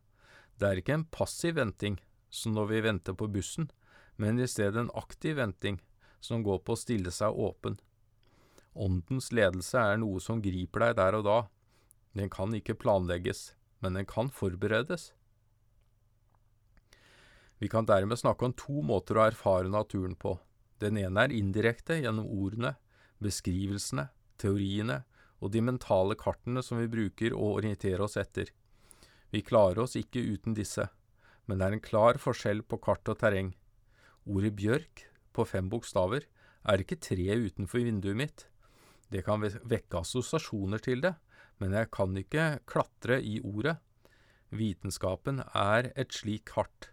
Det 0.58 0.68
er 0.68 0.80
ikke 0.80 0.98
en 0.98 1.08
passiv 1.10 1.56
venting, 1.58 1.98
som 2.30 2.54
når 2.54 2.70
vi 2.70 2.80
venter 2.86 3.14
på 3.18 3.28
bussen, 3.30 3.70
men 4.16 4.38
i 4.38 4.48
stedet 4.50 4.78
en 4.80 4.94
aktiv 4.94 5.36
venting, 5.38 5.80
som 6.20 6.42
går 6.46 6.62
på 6.62 6.74
å 6.74 6.78
stille 6.78 7.10
seg 7.14 7.34
åpen. 7.34 7.78
Åndens 8.74 9.30
ledelse 9.30 9.78
er 9.78 10.00
noe 10.02 10.18
som 10.22 10.42
griper 10.42 10.88
deg 10.88 10.96
der 10.98 11.18
og 11.20 11.26
da. 11.26 11.38
Den 12.18 12.30
kan 12.30 12.54
ikke 12.54 12.76
planlegges, 12.78 13.52
men 13.82 13.94
den 13.98 14.06
kan 14.10 14.30
forberedes. 14.34 15.12
Vi 17.62 17.70
kan 17.70 17.86
dermed 17.86 18.18
snakke 18.18 18.48
om 18.48 18.54
to 18.58 18.82
måter 18.82 19.18
å 19.18 19.28
erfare 19.28 19.70
naturen 19.70 20.16
på. 20.18 20.34
Den 20.82 20.98
ene 20.98 21.22
er 21.22 21.34
indirekte 21.34 22.00
gjennom 22.02 22.26
ordene, 22.26 22.74
beskrivelsene, 23.22 24.08
teoriene 24.42 25.04
og 25.38 25.52
de 25.54 25.62
mentale 25.62 26.16
kartene 26.18 26.62
som 26.66 26.80
vi 26.80 26.90
bruker 26.90 27.34
å 27.36 27.54
orientere 27.60 28.02
oss 28.04 28.18
etter. 28.20 28.50
Vi 29.30 29.42
klarer 29.46 29.84
oss 29.84 29.94
ikke 29.98 30.22
uten 30.22 30.54
disse, 30.58 30.88
men 31.46 31.60
det 31.60 31.66
er 31.66 31.76
en 31.76 31.84
klar 31.84 32.18
forskjell 32.22 32.64
på 32.66 32.80
kart 32.82 33.06
og 33.10 33.20
terreng. 33.22 33.54
Ordet 34.26 34.54
bjørk, 34.58 35.06
på 35.34 35.46
fem 35.46 35.70
bokstaver, 35.70 36.26
er 36.64 36.80
ikke 36.80 37.00
treet 37.02 37.50
utenfor 37.50 37.84
vinduet 37.84 38.18
mitt. 38.18 38.46
Det 39.12 39.25
kan 39.26 39.42
vekke 39.42 40.00
assosiasjoner 40.00 40.82
til 40.82 41.04
det, 41.04 41.14
men 41.61 41.75
jeg 41.76 41.90
kan 41.94 42.16
ikke 42.18 42.46
klatre 42.68 43.20
i 43.23 43.38
ordet. 43.44 43.76
Vitenskapen 44.54 45.42
er 45.54 45.90
et 45.99 46.14
slik 46.14 46.46
kart. 46.54 46.90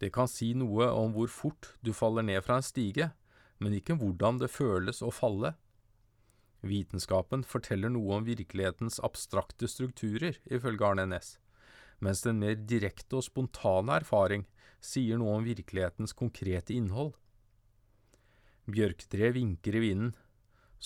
Det 0.00 0.12
kan 0.12 0.28
si 0.28 0.52
noe 0.54 0.88
om 0.92 1.14
hvor 1.14 1.30
fort 1.32 1.72
du 1.84 1.92
faller 1.96 2.26
ned 2.26 2.42
fra 2.44 2.58
en 2.60 2.66
stige, 2.66 3.10
men 3.58 3.76
ikke 3.76 3.96
hvordan 3.96 4.40
det 4.42 4.52
føles 4.52 5.00
å 5.02 5.12
falle. 5.14 5.54
Vitenskapen 6.66 7.44
forteller 7.46 7.92
noe 7.92 8.18
om 8.18 8.26
virkelighetens 8.26 8.98
abstrakte 9.04 9.68
strukturer, 9.70 10.36
ifølge 10.50 10.84
Arne 10.84 11.06
Næss, 11.08 11.36
mens 12.00 12.22
den 12.26 12.40
mer 12.42 12.56
direkte 12.58 13.20
og 13.20 13.26
spontane 13.26 14.00
erfaring 14.02 14.44
sier 14.84 15.20
noe 15.20 15.38
om 15.38 15.46
virkelighetens 15.46 16.12
konkrete 16.16 16.74
innhold. 16.76 17.14
Bjørktre 18.66 19.30
vinker 19.36 19.78
i 19.78 19.82
vinden, 19.84 20.14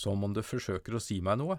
som 0.00 0.24
om 0.24 0.34
det 0.36 0.46
forsøker 0.48 0.96
å 0.96 1.02
si 1.02 1.20
meg 1.24 1.40
noe. 1.40 1.58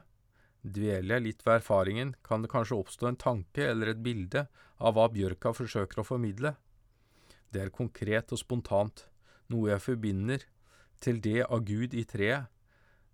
Dveler 0.61 1.17
jeg 1.17 1.25
litt 1.25 1.45
ved 1.45 1.59
erfaringen, 1.59 2.15
kan 2.25 2.43
det 2.43 2.51
kanskje 2.53 2.77
oppstå 2.77 3.09
en 3.09 3.21
tanke 3.21 3.65
eller 3.65 3.93
et 3.93 4.03
bilde 4.05 4.45
av 4.81 4.97
hva 4.97 5.07
bjørka 5.13 5.53
forsøker 5.57 6.01
å 6.01 6.07
formidle. 6.07 6.55
Det 7.51 7.65
er 7.65 7.73
konkret 7.73 8.31
og 8.33 8.41
spontant, 8.41 9.07
noe 9.51 9.73
jeg 9.73 9.83
forbinder 9.83 10.45
til 11.01 11.19
det 11.21 11.41
av 11.47 11.65
Gud 11.65 11.95
i 11.97 12.05
treet, 12.07 12.47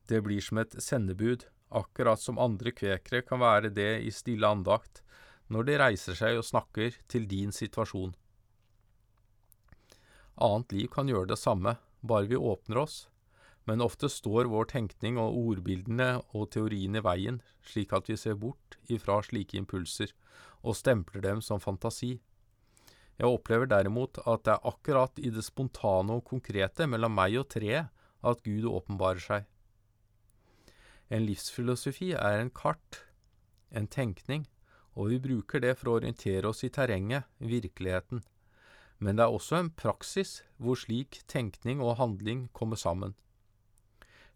det 0.08 0.22
blir 0.24 0.44
som 0.44 0.60
et 0.62 0.76
sendebud, 0.84 1.44
akkurat 1.76 2.22
som 2.22 2.40
andre 2.40 2.72
kvekere 2.72 3.26
kan 3.28 3.42
være 3.44 3.72
det 3.76 3.90
i 4.08 4.12
stille 4.16 4.48
andakt, 4.48 5.02
når 5.52 5.68
de 5.68 5.76
reiser 5.82 6.16
seg 6.20 6.40
og 6.40 6.48
snakker 6.48 6.96
til 7.12 7.28
din 7.28 7.52
situasjon. 7.56 8.14
Annet 10.44 10.76
liv 10.76 10.90
kan 10.94 11.10
gjøre 11.10 11.32
det 11.34 11.40
samme, 11.42 11.76
bare 12.04 12.30
vi 12.30 12.40
åpner 12.40 12.84
oss, 12.84 13.08
men 13.68 13.84
ofte 13.84 14.08
står 14.10 14.48
vår 14.48 14.70
tenkning 14.72 15.18
og 15.20 15.36
ordbildene 15.36 16.22
og 16.32 16.50
teoriene 16.56 17.02
i 17.02 17.06
veien, 17.06 17.42
slik 17.68 17.92
at 17.94 18.08
vi 18.08 18.16
ser 18.20 18.40
bort 18.40 18.78
ifra 18.88 19.20
slike 19.26 19.60
impulser 19.60 20.14
og 20.64 20.78
stempler 20.80 21.26
dem 21.26 21.44
som 21.44 21.60
fantasi. 21.60 22.16
Jeg 23.18 23.28
opplever 23.28 23.68
derimot 23.68 24.22
at 24.24 24.46
det 24.46 24.56
er 24.56 24.70
akkurat 24.72 25.20
i 25.20 25.32
det 25.34 25.44
spontane 25.44 26.16
og 26.16 26.26
konkrete 26.30 26.88
mellom 26.88 27.16
meg 27.18 27.36
og 27.42 27.50
treet 27.52 27.92
at 28.24 28.44
Gud 28.46 28.70
åpenbarer 28.70 29.24
seg. 29.24 29.48
En 31.10 31.24
livsfilosofi 31.28 32.12
er 32.16 32.40
en 32.40 32.52
kart, 32.52 33.04
en 33.72 33.88
tenkning, 33.88 34.46
og 34.96 35.12
vi 35.12 35.20
bruker 35.24 35.62
det 35.64 35.76
for 35.80 35.92
å 35.92 36.00
orientere 36.00 36.50
oss 36.50 36.64
i 36.68 36.72
terrenget, 36.74 37.28
virkeligheten. 37.40 38.24
Men 39.00 39.18
det 39.18 39.28
er 39.28 39.34
også 39.34 39.60
en 39.60 39.72
praksis 39.72 40.42
hvor 40.58 40.80
slik 40.80 41.22
tenkning 41.30 41.84
og 41.84 41.98
handling 42.00 42.48
kommer 42.54 42.80
sammen. 42.80 43.16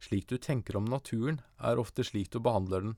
Slik 0.02 0.28
du 0.28 0.38
tenker 0.42 0.80
om 0.80 0.88
naturen, 0.90 1.40
er 1.62 1.80
ofte 1.80 2.04
slik 2.04 2.32
du 2.34 2.40
behandler 2.42 2.88
den. 2.88 2.96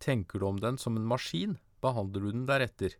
Tenker 0.00 0.40
du 0.40 0.46
om 0.48 0.60
den 0.60 0.78
som 0.80 0.96
en 0.96 1.08
maskin, 1.08 1.58
behandler 1.84 2.24
du 2.24 2.30
den 2.32 2.46
deretter. 2.48 2.96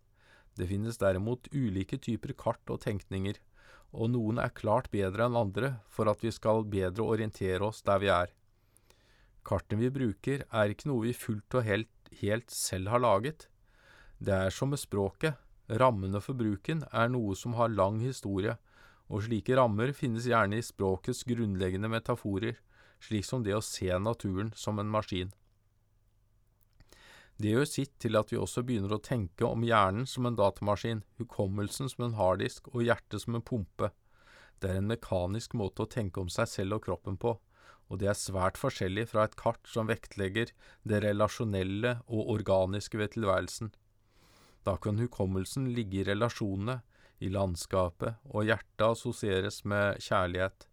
Det 0.57 0.69
finnes 0.69 1.01
derimot 1.01 1.49
ulike 1.53 1.99
typer 2.01 2.35
kart 2.37 2.73
og 2.73 2.83
tenkninger, 2.85 3.41
og 3.97 4.13
noen 4.13 4.41
er 4.43 4.53
klart 4.57 4.91
bedre 4.93 5.27
enn 5.27 5.39
andre 5.39 5.77
for 5.93 6.11
at 6.13 6.25
vi 6.25 6.33
skal 6.35 6.65
bedre 6.69 7.05
orientere 7.05 7.65
oss 7.65 7.83
der 7.87 8.03
vi 8.03 8.13
er. 8.13 8.33
Kartene 9.47 9.87
vi 9.87 9.93
bruker, 9.95 10.45
er 10.51 10.73
ikke 10.73 10.91
noe 10.91 11.07
vi 11.07 11.17
fullt 11.17 11.57
og 11.57 11.65
helt, 11.65 11.93
helt 12.21 12.53
selv 12.53 12.91
har 12.93 13.05
laget. 13.05 13.49
Det 14.19 14.35
er 14.35 14.53
som 14.53 14.73
med 14.73 14.81
språket, 14.83 15.37
rammene 15.69 16.21
for 16.25 16.39
bruken 16.39 16.83
er 16.93 17.13
noe 17.13 17.37
som 17.39 17.55
har 17.57 17.73
lang 17.73 18.01
historie, 18.03 18.57
og 19.07 19.23
slike 19.23 19.55
rammer 19.57 19.93
finnes 19.95 20.27
gjerne 20.27 20.59
i 20.59 20.67
språkets 20.67 21.23
grunnleggende 21.29 21.91
metaforer, 21.93 22.57
slik 23.03 23.26
som 23.26 23.45
det 23.45 23.57
å 23.57 23.65
se 23.65 23.91
naturen 23.99 24.53
som 24.57 24.79
en 24.79 24.91
maskin. 24.91 25.33
Det 27.37 27.53
gjør 27.53 27.67
sitt 27.69 27.93
til 28.00 28.17
at 28.17 28.31
vi 28.33 28.38
også 28.41 28.62
begynner 28.65 28.95
å 28.97 29.03
tenke 29.05 29.45
om 29.45 29.65
hjernen 29.67 30.07
som 30.09 30.25
en 30.25 30.38
datamaskin, 30.38 31.03
hukommelsen 31.21 31.91
som 31.93 32.07
en 32.07 32.17
harddisk 32.17 32.71
og 32.73 32.87
hjertet 32.87 33.26
som 33.26 33.37
en 33.37 33.45
pumpe. 33.45 33.91
Det 34.57 34.71
er 34.73 34.81
en 34.81 34.88
mekanisk 34.88 35.53
måte 35.53 35.85
å 35.85 35.91
tenke 35.93 36.23
om 36.23 36.31
seg 36.33 36.49
selv 36.49 36.79
og 36.79 36.87
kroppen 36.87 37.19
på, 37.21 37.35
og 37.87 38.00
det 38.00 38.09
er 38.09 38.19
svært 38.19 38.57
forskjellig 38.59 39.05
fra 39.11 39.26
et 39.26 39.37
kart 39.38 39.69
som 39.69 39.91
vektlegger 39.91 40.55
det 40.88 41.03
relasjonelle 41.05 41.99
og 42.09 42.33
organiske 42.38 42.99
ved 42.99 43.12
tilværelsen. 43.15 43.71
Da 44.67 44.79
kan 44.81 44.99
hukommelsen 44.99 45.69
ligge 45.76 46.00
i 46.00 46.07
relasjonene, 46.09 46.81
i 47.21 47.29
landskapet, 47.33 48.17
og 48.33 48.49
hjertet 48.49 48.88
assosieres 48.88 49.62
med 49.69 50.00
kjærlighet. 50.03 50.67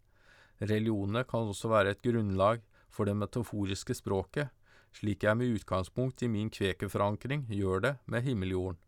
Religionene 0.63 1.25
kan 1.27 1.50
også 1.51 1.72
være 1.72 1.93
et 1.93 2.03
grunnlag 2.05 2.62
for 2.93 3.10
det 3.10 3.17
metaforiske 3.20 3.98
språket, 3.98 4.51
slik 4.96 5.25
jeg 5.25 5.38
med 5.38 5.58
utgangspunkt 5.58 6.24
i 6.24 6.29
min 6.32 6.51
kvekerforankring 6.53 7.48
gjør 7.51 7.84
det 7.88 7.93
med 8.05 8.24
himmeljorden. 8.24 8.79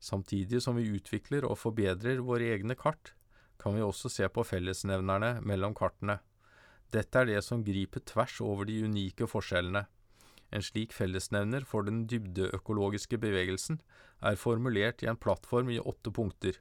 Samtidig 0.00 0.62
som 0.64 0.78
vi 0.78 0.88
utvikler 0.96 1.44
og 1.44 1.58
forbedrer 1.60 2.22
våre 2.24 2.52
egne 2.54 2.76
kart, 2.78 3.14
kan 3.60 3.74
vi 3.76 3.84
også 3.84 4.08
se 4.08 4.28
på 4.32 4.44
fellesnevnerne 4.46 5.40
mellom 5.44 5.74
kartene. 5.76 6.20
Dette 6.92 7.20
er 7.20 7.28
det 7.28 7.42
som 7.44 7.64
griper 7.64 8.04
tvers 8.08 8.38
over 8.40 8.68
de 8.68 8.78
unike 8.86 9.28
forskjellene. 9.28 9.84
En 10.50 10.64
slik 10.64 10.94
fellesnevner 10.96 11.66
for 11.68 11.86
den 11.86 12.06
dybdeøkologiske 12.10 13.20
bevegelsen 13.20 13.80
er 14.26 14.40
formulert 14.40 15.04
i 15.04 15.10
en 15.10 15.20
plattform 15.20 15.70
i 15.70 15.78
åtte 15.78 16.10
punkter. 16.10 16.56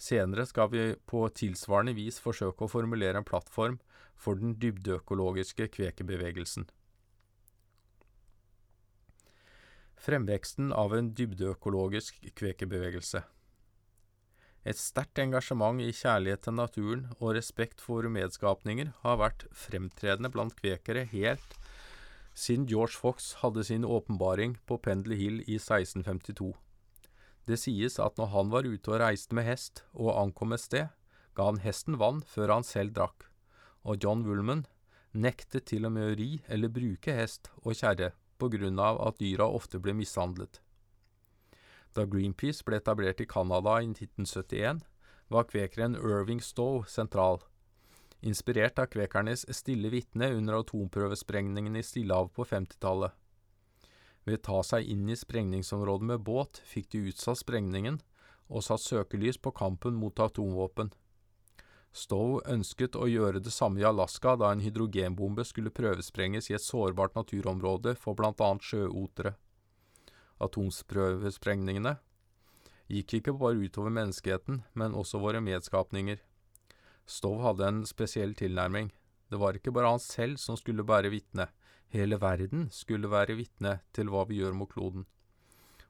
Senere 0.00 0.46
skal 0.48 0.70
vi 0.72 0.84
på 1.10 1.26
tilsvarende 1.36 1.92
vis 1.96 2.20
forsøke 2.24 2.64
å 2.64 2.72
formulere 2.72 3.20
en 3.20 3.26
plattform 3.28 3.76
for 4.16 4.40
den 4.40 4.54
dybdeøkologiske 4.62 5.68
kvekerbevegelsen. 5.76 6.64
Fremveksten 10.00 10.72
av 10.72 10.94
en 10.96 11.10
dybdeøkologisk 11.16 12.22
kvekerbevegelse. 12.40 13.20
Et 14.64 14.76
sterkt 14.76 15.20
engasjement 15.20 15.80
i 15.84 15.92
kjærlighet 15.92 16.46
til 16.46 16.56
naturen 16.56 17.04
og 17.18 17.34
respekt 17.36 17.80
for 17.84 18.08
medskapninger 18.12 18.92
har 19.04 19.20
vært 19.20 19.46
fremtredende 19.56 20.32
blant 20.32 20.56
kvekere 20.56 21.04
helt 21.12 21.56
siden 22.40 22.66
George 22.68 22.96
Fox 22.96 23.32
hadde 23.42 23.64
sin 23.64 23.84
åpenbaring 23.84 24.56
på 24.66 24.76
Pendle 24.80 25.16
Hill 25.16 25.40
i 25.46 25.56
1652. 25.60 26.52
Det 27.48 27.58
sies 27.58 27.98
at 28.02 28.18
når 28.20 28.32
han 28.34 28.50
var 28.52 28.68
ute 28.68 28.92
og 28.92 29.00
reiste 29.02 29.36
med 29.36 29.46
hest 29.48 29.84
og 29.92 30.12
ankom 30.14 30.52
et 30.54 30.64
sted, 30.64 30.88
ga 31.34 31.46
han 31.48 31.62
hesten 31.64 31.98
vann 32.00 32.20
før 32.26 32.56
han 32.56 32.66
selv 32.66 32.94
drakk, 32.96 33.28
og 33.86 34.02
John 34.02 34.24
Woolman 34.26 34.66
nektet 35.12 35.66
til 35.70 35.86
og 35.88 35.94
med 35.96 36.10
å 36.10 36.16
ri 36.18 36.30
eller 36.48 36.72
bruke 36.72 37.14
hest 37.16 37.50
og 37.62 37.74
kjerre 37.74 38.12
på 38.40 38.50
grunn 38.52 38.78
av 38.80 39.00
at 39.06 39.18
dyra 39.20 39.48
ofte 39.48 39.80
ble 39.82 39.94
mishandlet. 39.96 40.60
Da 41.96 42.06
Greenpeace 42.06 42.62
ble 42.66 42.78
etablert 42.78 43.20
i 43.20 43.26
Canada 43.26 43.80
i 43.82 43.88
1971, 43.90 44.84
var 45.30 45.46
kvekeren 45.50 45.96
Irving 45.98 46.42
Stowe 46.42 46.86
sentral, 46.90 47.40
inspirert 48.20 48.78
av 48.78 48.90
kvekernes 48.92 49.46
stille 49.54 49.90
vitne 49.92 50.30
under 50.36 50.60
atomprøvesprengningen 50.60 51.78
i 51.78 51.84
Stillehavet 51.86 52.34
på 52.36 52.46
50-tallet. 52.46 53.14
Ved 54.30 54.38
å 54.38 54.46
ta 54.46 54.58
seg 54.62 54.86
inn 54.86 55.08
i 55.10 55.16
sprengningsområdet 55.18 56.06
med 56.06 56.20
båt 56.22 56.60
fikk 56.70 56.92
de 56.92 57.00
utsatt 57.10 57.40
sprengningen 57.40 57.96
og 58.46 58.62
satt 58.62 58.84
søkelys 58.84 59.40
på 59.42 59.50
kampen 59.58 59.96
mot 59.98 60.22
atomvåpen. 60.22 60.92
Stowe 61.90 62.38
ønsket 62.46 62.94
å 62.94 63.08
gjøre 63.10 63.42
det 63.42 63.50
samme 63.50 63.82
i 63.82 63.86
Alaska 63.88 64.36
da 64.38 64.52
en 64.54 64.62
hydrogenbombe 64.62 65.42
skulle 65.48 65.74
prøvesprenges 65.74 66.52
i 66.52 66.54
et 66.54 66.62
sårbart 66.62 67.18
naturområde 67.18 67.96
for 67.98 68.14
annet 68.22 68.62
sjøotere. 68.62 69.34
Atomprøvesprengningene 70.38 71.96
gikk 72.86 73.18
ikke 73.18 73.34
bare 73.34 73.58
utover 73.66 73.90
menneskeheten, 73.90 74.62
men 74.78 74.94
også 74.94 75.18
våre 75.18 75.42
medskapninger. 75.42 76.22
Stowe 77.02 77.42
hadde 77.42 77.66
en 77.66 77.82
spesiell 77.82 78.38
tilnærming. 78.38 78.92
Det 79.26 79.42
var 79.42 79.58
ikke 79.58 79.74
bare 79.74 79.90
han 79.90 80.02
selv 80.02 80.38
som 80.38 80.54
skulle 80.58 80.86
bære 80.86 81.10
vitne, 81.10 81.50
hele 81.90 82.20
verden 82.22 82.68
skulle 82.70 83.10
være 83.10 83.36
vitne 83.38 83.80
til 83.96 84.10
hva 84.12 84.24
vi 84.28 84.40
gjør 84.40 84.56
mot 84.56 84.70
kloden. 84.70 85.06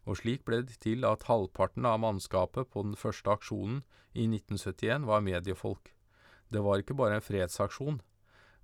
Og 0.08 0.20
slik 0.20 0.44
ble 0.48 0.62
det 0.64 0.80
til 0.80 1.04
at 1.04 1.26
halvparten 1.28 1.86
av 1.86 2.00
mannskapet 2.00 2.70
på 2.72 2.84
den 2.86 2.96
første 2.96 3.30
aksjonen 3.30 3.82
i 4.14 4.24
1971 4.26 5.06
var 5.06 5.24
mediefolk. 5.24 5.92
Det 6.50 6.64
var 6.64 6.80
ikke 6.80 6.96
bare 6.98 7.20
en 7.20 7.24
fredsaksjon, 7.24 8.00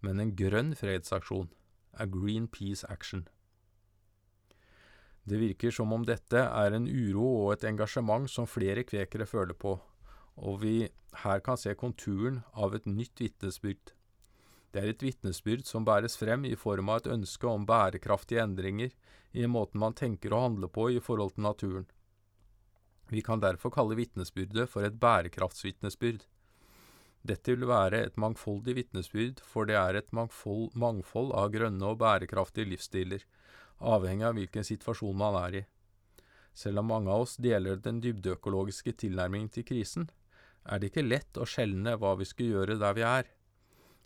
men 0.00 0.20
en 0.20 0.32
grønn 0.36 0.74
fredsaksjon, 0.74 1.50
a 1.92 2.06
green 2.06 2.48
peace 2.48 2.86
action. 2.88 3.26
Det 5.26 5.38
virker 5.40 5.74
som 5.74 5.92
om 5.92 6.04
dette 6.06 6.38
er 6.38 6.74
en 6.74 6.86
uro 6.86 7.26
og 7.44 7.52
et 7.56 7.66
engasjement 7.66 8.30
som 8.30 8.46
flere 8.46 8.84
kvekere 8.86 9.26
føler 9.26 9.54
på, 9.58 9.74
og 10.36 10.60
vi 10.62 10.88
her 11.22 11.40
kan 11.40 11.58
se 11.58 11.74
konturen 11.74 12.42
av 12.54 12.76
et 12.76 12.86
nytt 12.86 13.20
vitnesbyrd. 13.20 13.92
Det 14.76 14.82
er 14.82 14.90
et 14.92 15.00
vitnesbyrd 15.00 15.62
som 15.64 15.86
bæres 15.88 16.18
frem 16.20 16.42
i 16.44 16.52
form 16.60 16.90
av 16.92 16.98
et 17.00 17.06
ønske 17.14 17.48
om 17.48 17.62
bærekraftige 17.64 18.42
endringer 18.42 18.90
i 19.32 19.46
måten 19.48 19.80
man 19.80 19.94
tenker 19.96 20.34
og 20.36 20.42
handler 20.42 20.68
på 20.68 20.90
i 20.92 20.98
forhold 21.00 21.32
til 21.32 21.46
naturen. 21.46 21.86
Vi 23.08 23.22
kan 23.24 23.40
derfor 23.40 23.72
kalle 23.72 23.96
vitnesbyrdet 23.96 24.68
for 24.68 24.84
et 24.84 24.98
bærekraftsvitnesbyrd. 25.00 26.26
Dette 27.24 27.54
vil 27.54 27.64
være 27.70 28.02
et 28.04 28.18
mangfoldig 28.20 28.74
vitnesbyrd, 28.76 29.40
for 29.40 29.64
det 29.64 29.78
er 29.80 29.96
et 29.96 30.12
mangfold, 30.12 30.68
mangfold 30.76 31.32
av 31.32 31.48
grønne 31.56 31.94
og 31.94 31.96
bærekraftige 32.04 32.68
livsstiler, 32.74 33.24
avhengig 33.80 34.28
av 34.28 34.36
hvilken 34.36 34.68
situasjon 34.74 35.16
man 35.16 35.40
er 35.40 35.58
i. 35.62 35.64
Selv 36.52 36.84
om 36.84 36.92
mange 36.92 37.16
av 37.16 37.24
oss 37.24 37.38
deler 37.40 37.80
den 37.80 38.04
dybdeøkologiske 38.04 38.92
tilnærmingen 39.00 39.48
til 39.56 39.64
krisen, 39.72 40.10
er 40.68 40.84
det 40.84 40.92
ikke 40.92 41.08
lett 41.08 41.40
å 41.40 41.48
skjelne 41.48 41.96
hva 41.96 42.12
vi 42.20 42.28
skal 42.28 42.52
gjøre 42.52 42.76
der 42.84 43.00
vi 43.00 43.08
er. 43.08 43.35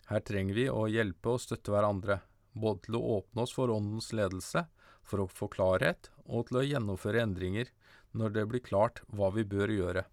Her 0.09 0.23
trenger 0.25 0.57
vi 0.57 0.67
å 0.69 0.87
hjelpe 0.91 1.35
og 1.35 1.43
støtte 1.43 1.73
hverandre, 1.73 2.21
både 2.53 2.87
til 2.87 2.97
å 2.97 3.03
åpne 3.17 3.45
oss 3.45 3.53
for 3.55 3.71
Åndens 3.73 4.11
ledelse, 4.15 4.65
for 5.03 5.23
å 5.23 5.29
få 5.29 5.49
klarhet, 5.51 6.09
og 6.25 6.49
til 6.49 6.61
å 6.61 6.65
gjennomføre 6.65 7.21
endringer 7.23 7.71
når 8.17 8.35
det 8.35 8.47
blir 8.51 8.63
klart 8.65 9.03
hva 9.07 9.31
vi 9.35 9.45
bør 9.47 9.71
gjøre. 9.71 10.03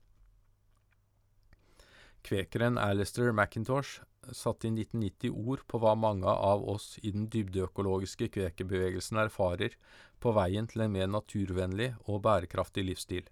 Kvekeren 2.27 2.79
Alistair 2.83 3.33
McIntosh 3.33 4.01
satte 4.35 4.68
i 4.68 4.72
1990 4.74 5.33
ord 5.33 5.62
på 5.70 5.81
hva 5.81 5.94
mange 5.96 6.29
av 6.29 6.64
oss 6.68 6.98
i 7.01 7.12
den 7.14 7.29
dybdeøkologiske 7.33 8.29
kvekerbevegelsen 8.35 9.20
erfarer 9.22 9.77
på 10.20 10.35
veien 10.37 10.68
til 10.68 10.85
en 10.85 10.94
mer 10.94 11.09
naturvennlig 11.11 11.92
og 12.07 12.22
bærekraftig 12.27 12.85
livsstil. 12.90 13.24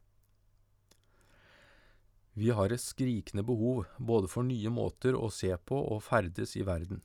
Vi 2.37 2.51
har 2.53 2.68
et 2.68 2.83
skrikende 2.83 3.40
behov 3.49 3.87
både 3.96 4.29
for 4.29 4.44
nye 4.44 4.68
måter 4.68 5.16
å 5.16 5.31
se 5.33 5.55
på 5.57 5.77
og 5.94 6.03
ferdes 6.05 6.51
i 6.61 6.64
verden. 6.68 7.01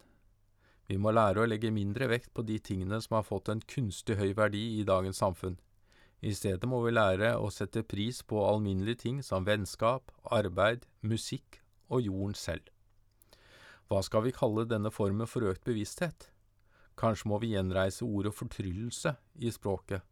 Vi 0.91 0.97
må 0.99 1.13
lære 1.15 1.39
å 1.39 1.47
legge 1.47 1.71
mindre 1.71 2.09
vekt 2.11 2.33
på 2.35 2.43
de 2.43 2.57
tingene 2.59 2.99
som 2.99 3.15
har 3.15 3.23
fått 3.23 3.47
en 3.53 3.61
kunstig 3.63 4.17
høy 4.19 4.33
verdi 4.35 4.65
i 4.81 4.83
dagens 4.83 5.21
samfunn. 5.23 5.55
I 6.19 6.33
stedet 6.35 6.67
må 6.67 6.81
vi 6.83 6.91
lære 6.91 7.31
å 7.39 7.47
sette 7.47 7.85
pris 7.87 8.19
på 8.27 8.43
alminnelige 8.43 9.05
ting 9.05 9.21
som 9.23 9.47
vennskap, 9.47 10.11
arbeid, 10.27 10.83
musikk 10.99 11.61
og 11.87 12.03
jorden 12.09 12.35
selv. 12.35 12.67
Hva 13.87 14.03
skal 14.03 14.27
vi 14.27 14.35
kalle 14.35 14.67
denne 14.67 14.91
formen 14.91 15.31
for 15.31 15.47
økt 15.47 15.63
bevissthet? 15.63 16.27
Kanskje 16.99 17.31
må 17.31 17.39
vi 17.39 17.53
gjenreise 17.55 18.03
ordet 18.03 18.35
fortryllelse 18.35 19.15
i 19.39 19.55
språket. 19.55 20.03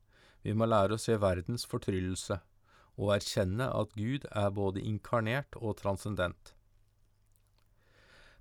Vi 0.48 0.56
må 0.56 0.64
lære 0.64 0.96
å 0.96 1.02
se 1.02 1.20
verdens 1.20 1.68
fortryllelse 1.68 2.40
og 3.00 3.16
erkjenne 3.16 3.70
at 3.72 3.96
Gud 3.96 4.28
er 4.30 4.50
både 4.52 4.84
inkarnert 4.84 5.56
og 5.60 5.78
transcendent. 5.80 6.54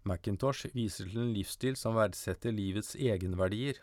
Macintosh 0.08 0.72
viser 0.74 1.06
til 1.10 1.22
en 1.22 1.34
livsstil 1.36 1.76
som 1.78 1.96
verdsetter 1.98 2.54
livets 2.54 2.94
egenverdier. 2.96 3.78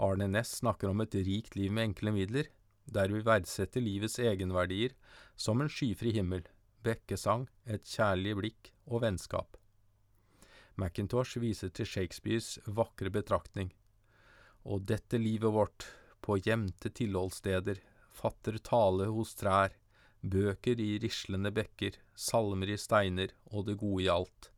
Arne 0.00 0.28
Næss 0.30 0.60
snakker 0.60 0.90
om 0.90 1.02
et 1.04 1.14
rikt 1.14 1.56
liv 1.58 1.72
med 1.72 1.90
enkle 1.90 2.14
midler, 2.14 2.48
der 2.84 3.12
vi 3.12 3.22
verdsetter 3.24 3.84
livets 3.84 4.18
egenverdier 4.20 4.94
som 5.36 5.60
en 5.60 5.70
skyfri 5.72 6.12
himmel, 6.16 6.44
bekkesang, 6.84 7.48
et 7.66 7.84
kjærlig 7.88 8.34
blikk 8.40 8.72
og 8.86 9.04
vennskap. 9.04 9.56
Macintosh 10.80 11.38
viser 11.40 11.70
til 11.70 11.86
Shakespeares 11.86 12.58
vakre 12.66 13.12
betraktning. 13.14 13.70
Og 14.64 14.86
dette 14.88 15.20
livet 15.20 15.52
vårt, 15.54 15.86
på 16.24 16.38
gjemte 16.40 16.88
tilholdssteder, 16.88 17.78
fatter 18.14 18.58
tale 18.62 19.10
hos 19.12 19.34
trær, 19.38 19.74
bøker 20.22 20.80
i 20.80 20.94
rislende 21.02 21.52
bekker, 21.54 21.98
salmer 22.14 22.72
i 22.72 22.78
steiner 22.80 23.34
og 23.52 23.66
det 23.68 23.76
gode 23.82 24.06
i 24.06 24.12
alt. 24.12 24.50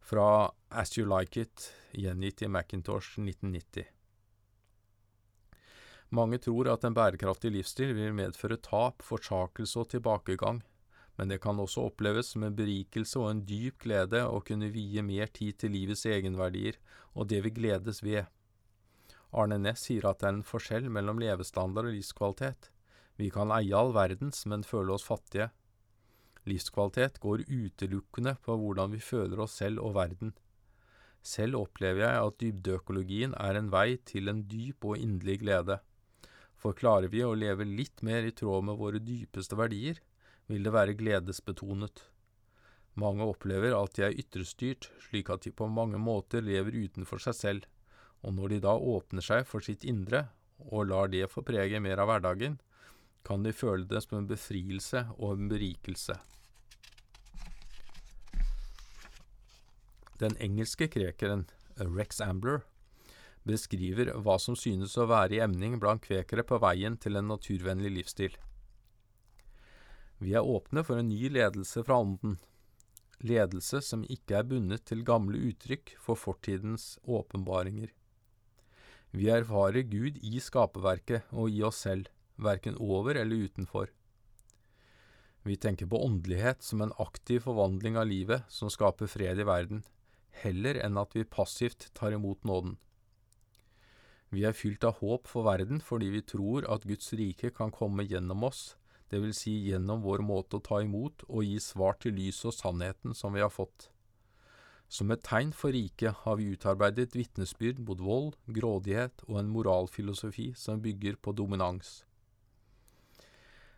Fra 0.00 0.48
As 0.70 0.96
You 0.96 1.04
Like 1.06 1.44
It, 1.44 1.68
gjengitt 1.92 2.42
i 2.42 2.48
Macintosh 2.48 3.20
1990. 3.20 3.84
Mange 6.16 6.38
tror 6.40 6.70
at 6.72 6.86
en 6.88 6.96
bærekraftig 6.96 7.52
livsstil 7.52 7.92
vil 7.92 8.16
medføre 8.16 8.56
tap, 8.64 9.04
forsakelse 9.04 9.82
og 9.82 9.90
tilbakegang, 9.92 10.62
men 11.18 11.28
det 11.28 11.40
kan 11.44 11.58
også 11.60 11.84
oppleves 11.90 12.32
som 12.32 12.46
en 12.46 12.56
berikelse 12.56 13.18
og 13.20 13.28
en 13.30 13.44
dyp 13.44 13.82
glede 13.84 14.22
å 14.24 14.40
kunne 14.40 14.70
vie 14.72 15.02
mer 15.04 15.28
tid 15.34 15.58
til 15.60 15.74
livets 15.74 16.06
egenverdier 16.08 16.78
og 17.12 17.28
det 17.28 17.42
vi 17.44 17.52
gledes 17.58 18.00
ved. 18.06 18.24
Arne 19.36 19.58
Næss 19.60 19.84
sier 19.88 20.06
at 20.08 20.22
det 20.22 20.28
er 20.28 20.36
en 20.38 20.46
forskjell 20.46 20.88
mellom 20.92 21.18
levestandard 21.20 21.90
og 21.90 21.96
livskvalitet. 21.96 22.70
Vi 23.20 23.28
kan 23.34 23.52
eie 23.52 23.76
all 23.76 23.92
verdens, 23.92 24.46
men 24.48 24.64
føle 24.64 24.94
oss 24.94 25.04
fattige. 25.04 25.50
Livskvalitet 26.48 27.18
går 27.20 27.44
utelukkende 27.44 28.36
på 28.44 28.56
hvordan 28.56 28.94
vi 28.94 29.02
føler 29.04 29.42
oss 29.44 29.58
selv 29.60 29.82
og 29.84 29.96
verden. 29.98 30.32
Selv 31.20 31.58
opplever 31.60 32.06
jeg 32.06 32.24
at 32.24 32.38
dybdeøkologien 32.40 33.34
er 33.36 33.58
en 33.58 33.72
vei 33.74 33.98
til 34.08 34.30
en 34.32 34.44
dyp 34.48 34.86
og 34.88 34.96
inderlig 34.96 35.42
glede. 35.42 35.80
For 36.58 36.74
klarer 36.78 37.10
vi 37.12 37.20
å 37.26 37.36
leve 37.36 37.66
litt 37.68 38.00
mer 38.06 38.24
i 38.24 38.32
tråd 38.32 38.64
med 38.64 38.78
våre 38.80 39.02
dypeste 39.02 39.58
verdier, 39.58 39.98
vil 40.48 40.64
det 40.64 40.72
være 40.72 40.96
gledesbetonet. 40.96 42.06
Mange 42.98 43.26
opplever 43.28 43.76
at 43.76 43.98
de 43.98 44.06
er 44.06 44.16
ytrestyrt, 44.22 44.88
slik 45.04 45.28
at 45.30 45.44
de 45.44 45.52
på 45.52 45.68
mange 45.70 46.00
måter 46.00 46.42
lever 46.42 46.86
utenfor 46.86 47.20
seg 47.22 47.36
selv 47.36 47.68
og 48.22 48.34
når 48.34 48.54
de 48.54 48.62
da 48.64 48.74
åpner 48.74 49.24
seg 49.24 49.46
for 49.46 49.64
sitt 49.64 49.84
indre 49.86 50.26
og 50.58 50.88
lar 50.90 51.10
det 51.12 51.28
få 51.30 51.44
prege 51.46 51.78
mer 51.80 52.00
av 52.02 52.10
hverdagen, 52.10 52.58
kan 53.26 53.44
de 53.44 53.52
føle 53.52 53.86
det 53.86 54.02
som 54.04 54.18
en 54.18 54.30
befrielse 54.30 55.04
og 55.18 55.36
en 55.36 55.50
berikelse. 55.50 56.16
Den 60.18 60.34
engelske 60.42 60.88
krekeren 60.90 61.46
Rex 61.78 62.20
Ambler 62.24 62.64
beskriver 63.46 64.10
hva 64.18 64.34
som 64.42 64.56
synes 64.58 64.96
å 64.98 65.06
være 65.08 65.36
i 65.36 65.42
emning 65.44 65.78
blant 65.78 66.02
kvekere 66.04 66.44
på 66.46 66.58
veien 66.62 66.98
til 66.98 67.20
en 67.20 67.30
naturvennlig 67.30 67.92
livsstil. 68.00 68.34
Vi 70.18 70.34
er 70.34 70.42
åpne 70.42 70.82
for 70.82 70.98
en 70.98 71.12
ny 71.12 71.30
ledelse 71.30 71.84
fra 71.86 72.00
Ånden, 72.02 72.34
ledelse 73.22 73.80
som 73.84 74.02
ikke 74.10 74.40
er 74.40 74.48
bundet 74.50 74.88
til 74.90 75.04
gamle 75.06 75.38
uttrykk 75.52 75.94
for 76.02 76.18
fortidens 76.18 76.96
åpenbaringer. 77.06 77.92
Vi 79.10 79.30
erfarer 79.32 79.86
Gud 79.88 80.18
i 80.20 80.40
skaperverket 80.40 81.30
og 81.32 81.48
i 81.50 81.62
oss 81.64 81.84
selv, 81.86 82.10
verken 82.36 82.76
over 82.76 83.16
eller 83.16 83.48
utenfor. 83.48 83.88
Vi 85.48 85.56
tenker 85.56 85.88
på 85.88 86.00
åndelighet 86.04 86.62
som 86.62 86.82
en 86.84 86.92
aktiv 87.00 87.40
forvandling 87.46 87.96
av 87.96 88.10
livet 88.10 88.44
som 88.52 88.68
skaper 88.70 89.08
fred 89.08 89.40
i 89.40 89.46
verden, 89.48 89.80
heller 90.42 90.76
enn 90.84 91.00
at 91.00 91.16
vi 91.16 91.24
passivt 91.24 91.88
tar 91.96 92.12
imot 92.12 92.44
nåden. 92.44 92.76
Vi 94.28 94.44
er 94.44 94.52
fylt 94.52 94.84
av 94.84 95.00
håp 95.00 95.28
for 95.30 95.46
verden 95.48 95.80
fordi 95.80 96.10
vi 96.12 96.20
tror 96.20 96.66
at 96.68 96.84
Guds 96.84 97.14
rike 97.16 97.48
kan 97.56 97.72
komme 97.72 98.04
gjennom 98.04 98.44
oss, 98.44 98.74
det 99.08 99.22
vil 99.22 99.32
si 99.32 99.54
gjennom 99.70 100.02
vår 100.04 100.20
måte 100.20 100.58
å 100.58 100.64
ta 100.64 100.82
imot 100.84 101.24
og 101.30 101.46
gi 101.46 101.56
svar 101.64 101.96
til 102.02 102.18
lyset 102.18 102.50
og 102.50 102.58
sannheten 102.58 103.16
som 103.16 103.32
vi 103.32 103.40
har 103.40 103.52
fått. 103.52 103.88
Som 104.88 105.12
et 105.12 105.20
tegn 105.20 105.50
for 105.52 105.74
riket 105.76 106.22
har 106.24 106.38
vi 106.40 106.48
utarbeidet 106.54 107.12
vitnesbyrd 107.12 107.82
mot 107.84 108.00
vold, 108.00 108.32
grådighet 108.48 109.24
og 109.28 109.42
en 109.42 109.50
moralfilosofi 109.52 110.54
som 110.56 110.80
bygger 110.80 111.18
på 111.20 111.34
dominans. 111.36 112.06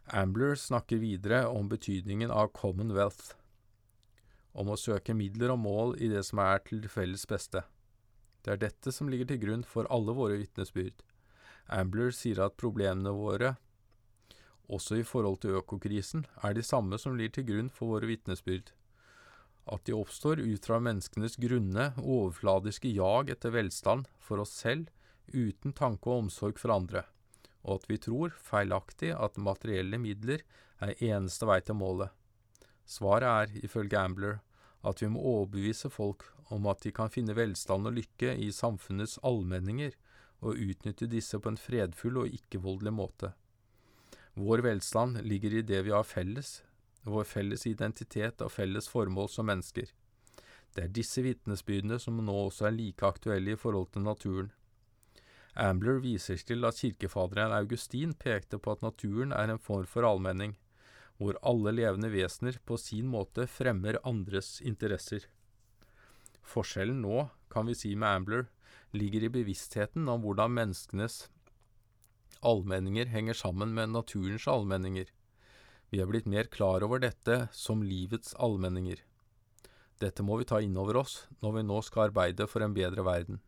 Ambler 0.07 0.55
snakker 0.55 1.03
videre 1.03 1.45
om 1.51 1.69
betydningen 1.71 2.31
av 2.31 2.53
Commonwealth, 2.55 3.35
om 4.55 4.71
å 4.71 4.79
søke 4.79 5.15
midler 5.15 5.53
og 5.55 5.61
mål 5.63 5.95
i 6.03 6.09
det 6.11 6.23
som 6.27 6.43
er 6.43 6.63
til 6.67 6.87
felles 6.91 7.27
beste. 7.31 7.63
Det 8.43 8.55
er 8.55 8.63
dette 8.63 8.95
som 8.95 9.11
ligger 9.11 9.29
til 9.31 9.43
grunn 9.43 9.67
for 9.67 9.91
alle 9.91 10.15
våre 10.17 10.39
vitnesbyrd. 10.41 11.03
Ambler 11.71 12.15
sier 12.15 12.41
at 12.43 12.59
problemene 12.59 13.13
våre, 13.15 13.57
også 14.71 15.01
i 15.01 15.07
forhold 15.07 15.43
til 15.43 15.59
økokrisen, 15.59 16.25
er 16.43 16.55
de 16.55 16.63
samme 16.67 16.99
som 16.99 17.19
ligger 17.19 17.41
til 17.41 17.49
grunn 17.51 17.71
for 17.75 17.97
våre 17.97 18.11
vitnesbyrd. 18.11 18.71
At 19.67 19.85
de 19.85 19.95
oppstår 19.95 20.41
ut 20.41 20.67
fra 20.67 20.81
menneskenes 20.81 21.37
grunne, 21.37 21.91
overfladiske 22.01 22.89
jag 22.89 23.31
etter 23.31 23.53
velstand 23.55 24.09
for 24.19 24.41
oss 24.43 24.55
selv, 24.57 24.89
uten 25.33 25.75
tanke 25.77 26.11
og 26.11 26.27
omsorg 26.27 26.59
for 26.59 26.75
andre, 26.75 27.05
og 27.63 27.81
at 27.81 27.91
vi 27.91 27.99
tror, 28.03 28.33
feilaktig, 28.41 29.13
at 29.15 29.39
materielle 29.39 30.01
midler 30.01 30.43
er 30.81 30.97
eneste 30.99 31.47
vei 31.47 31.61
til 31.63 31.79
målet. 31.79 32.11
Svaret 32.89 33.29
er, 33.29 33.59
ifølge 33.63 33.99
Ambler, 34.01 34.41
at 34.83 35.03
vi 35.03 35.11
må 35.13 35.21
overbevise 35.21 35.91
folk 35.93 36.25
om 36.51 36.67
at 36.67 36.81
de 36.83 36.91
kan 36.95 37.13
finne 37.13 37.37
velstand 37.37 37.87
og 37.87 37.95
lykke 37.99 38.33
i 38.43 38.49
samfunnets 38.55 39.19
allmenninger, 39.23 39.93
og 40.41 40.57
utnytte 40.57 41.07
disse 41.11 41.37
på 41.37 41.53
en 41.53 41.61
fredfull 41.61 42.23
og 42.23 42.35
ikke-voldelig 42.35 42.93
måte. 42.97 43.35
Vår 44.41 44.63
velstand 44.65 45.21
ligger 45.27 45.59
i 45.59 45.65
det 45.67 45.83
vi 45.85 45.93
har 45.93 46.07
felles, 46.09 46.63
vår 47.05 47.25
felles 47.25 47.67
identitet 47.67 48.43
og 48.45 48.53
felles 48.53 48.89
formål 48.89 49.29
som 49.33 49.49
mennesker. 49.51 49.89
Det 50.75 50.85
er 50.85 50.95
disse 50.95 51.23
vitnesbyrdene 51.25 51.99
som 51.99 52.21
nå 52.23 52.35
også 52.47 52.69
er 52.69 52.77
like 52.77 53.07
aktuelle 53.07 53.55
i 53.55 53.59
forhold 53.59 53.91
til 53.95 54.05
naturen. 54.07 54.51
Ambler 55.59 55.99
viser 56.05 56.39
til 56.47 56.65
at 56.65 56.79
kirkefaderen 56.79 57.53
Augustin 57.57 58.13
pekte 58.15 58.59
på 58.59 58.77
at 58.77 58.85
naturen 58.85 59.33
er 59.35 59.51
en 59.51 59.59
form 59.59 59.89
for 59.91 60.07
allmenning, 60.07 60.55
hvor 61.19 61.37
alle 61.43 61.75
levende 61.75 62.13
vesener 62.13 62.57
på 62.65 62.79
sin 62.79 63.11
måte 63.11 63.49
fremmer 63.51 63.99
andres 64.07 64.61
interesser. 64.61 65.27
Forskjellen 66.41 67.03
nå, 67.03 67.27
kan 67.51 67.67
vi 67.67 67.75
si 67.75 67.97
med 67.99 68.09
Ambler, 68.09 68.47
ligger 68.95 69.27
i 69.27 69.33
bevisstheten 69.33 70.09
om 70.09 70.23
hvordan 70.23 70.55
menneskenes 70.55 71.27
allmenninger 72.47 73.11
henger 73.11 73.37
sammen 73.37 73.75
med 73.75 73.91
naturens 73.93 74.47
allmenninger. 74.49 75.11
Vi 75.91 75.99
er 75.99 76.07
blitt 76.07 76.29
mer 76.31 76.47
klar 76.47 76.85
over 76.87 77.03
dette 77.03 77.49
som 77.53 77.83
livets 77.83 78.35
allmenninger. 78.39 79.03
Dette 80.01 80.25
må 80.25 80.39
vi 80.41 80.47
ta 80.49 80.61
inn 80.63 80.79
over 80.81 81.03
oss 81.03 81.25
når 81.43 81.59
vi 81.59 81.65
nå 81.67 81.81
skal 81.85 82.09
arbeide 82.09 82.47
for 82.49 82.65
en 82.65 82.77
bedre 82.77 83.05
verden. 83.05 83.41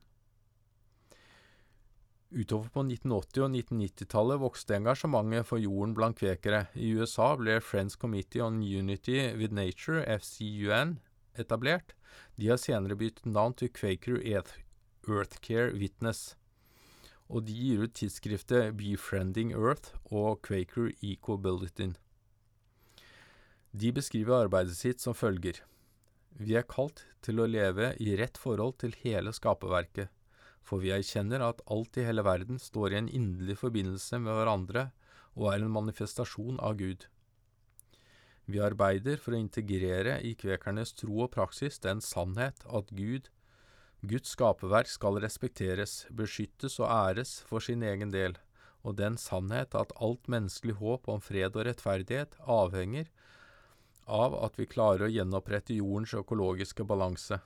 Utover 2.32 2.68
på 2.72 2.80
1980- 2.80 3.44
og 3.44 3.50
1990-tallet 3.52 4.40
vokste 4.40 4.76
engasjementet 4.78 5.44
for 5.44 5.60
jorden 5.60 5.92
blant 5.96 6.16
kvekere. 6.16 6.64
I 6.74 6.94
USA 6.96 7.34
ble 7.36 7.58
Friends 7.60 7.96
Committee 8.00 8.40
on 8.40 8.62
Unity 8.64 9.18
with 9.36 9.52
Nature, 9.52 10.00
FCUN, 10.08 10.96
etablert. 11.36 11.92
De 12.40 12.48
har 12.48 12.60
senere 12.60 12.96
byttet 12.96 13.28
navn 13.28 13.52
til 13.60 13.68
Quaker 13.68 14.16
Earthcare 14.24 15.74
Witness. 15.76 16.32
Og 17.28 17.44
de 17.48 17.56
gir 17.56 17.84
ut 17.84 17.94
tidsskriftet 18.00 18.72
Befriending 18.80 19.52
Earth 19.52 19.92
og 20.08 20.40
Quaker 20.42 20.88
Eco 21.04 21.36
Bulletin. 21.36 21.96
De 23.72 23.92
beskriver 23.92 24.44
arbeidet 24.44 24.76
sitt 24.76 25.00
som 25.00 25.16
følger. 25.16 25.62
Vi 26.38 26.56
er 26.56 26.68
kalt 26.68 27.06
til 27.24 27.40
å 27.40 27.48
leve 27.48 27.94
i 28.00 28.16
rett 28.20 28.38
forhold 28.40 28.78
til 28.82 28.96
hele 29.04 29.32
skaperverket 29.36 30.12
for 30.66 30.82
vi 30.82 30.92
erkjenner 30.94 31.42
at 31.44 31.62
alt 31.70 31.98
i 31.98 32.06
hele 32.06 32.24
verden 32.26 32.60
står 32.62 32.94
i 32.94 33.00
en 33.00 33.10
inderlig 33.10 33.58
forbindelse 33.60 34.20
med 34.22 34.36
hverandre 34.38 34.88
og 35.34 35.48
er 35.52 35.64
en 35.64 35.74
manifestasjon 35.74 36.60
av 36.62 36.78
Gud. 36.80 37.06
Vi 38.50 38.60
arbeider 38.62 39.20
for 39.22 39.34
å 39.34 39.40
integrere 39.40 40.18
i 40.26 40.34
kvekernes 40.38 40.94
tro 40.98 41.24
og 41.26 41.32
praksis 41.34 41.78
den 41.82 42.02
sannhet 42.04 42.64
at 42.66 42.90
Gud, 42.94 43.30
Guds 44.02 44.34
skaperverk 44.34 44.90
skal 44.90 45.20
respekteres, 45.22 46.06
beskyttes 46.10 46.80
og 46.82 46.90
æres 46.90 47.36
for 47.46 47.62
sin 47.62 47.84
egen 47.86 48.10
del, 48.10 48.34
og 48.82 48.98
den 48.98 49.14
sannhet 49.20 49.76
at 49.78 49.94
alt 50.02 50.26
menneskelig 50.26 50.74
håp 50.80 51.06
om 51.08 51.22
fred 51.22 51.54
og 51.54 51.68
rettferdighet 51.68 52.34
avhenger 52.50 53.12
av 54.06 54.34
at 54.44 54.58
vi 54.58 54.66
klarer 54.66 55.06
å 55.06 55.12
gjenopprette 55.12 55.76
jordens 55.76 56.14
økologiske 56.18 56.84
balanse. 56.84 57.38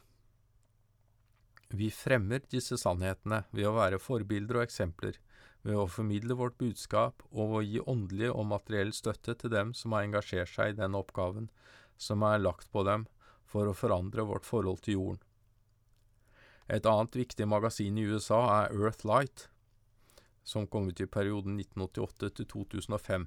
Vi 1.68 1.90
fremmer 1.90 2.44
disse 2.50 2.78
sannhetene 2.78 3.42
ved 3.50 3.66
å 3.66 3.74
være 3.76 3.98
forbilder 3.98 4.60
og 4.60 4.66
eksempler, 4.68 5.18
ved 5.66 5.76
å 5.76 5.88
formidle 5.90 6.36
vårt 6.38 6.58
budskap 6.62 7.24
og 7.32 7.56
å 7.58 7.62
gi 7.66 7.80
åndelig 7.82 8.30
og 8.30 8.46
materiell 8.52 8.92
støtte 8.94 9.34
til 9.34 9.50
dem 9.50 9.72
som 9.74 9.96
har 9.96 10.06
engasjert 10.06 10.52
seg 10.52 10.72
i 10.72 10.78
den 10.78 10.94
oppgaven 10.94 11.50
som 11.98 12.22
er 12.22 12.38
lagt 12.38 12.70
på 12.70 12.84
dem 12.86 13.08
for 13.50 13.66
å 13.66 13.74
forandre 13.74 14.26
vårt 14.28 14.46
forhold 14.46 14.84
til 14.84 15.00
jorden. 15.00 15.22
Et 16.68 16.86
annet 16.86 17.18
viktig 17.18 17.46
magasin 17.46 17.98
i 17.98 18.06
USA 18.06 18.40
er 18.60 18.74
Earthlight, 18.74 19.48
som 20.42 20.66
kom 20.66 20.88
ut 20.88 21.00
i 21.02 21.06
perioden 21.06 21.58
1988 21.58 22.30
til 22.38 22.48
2005, 22.52 23.26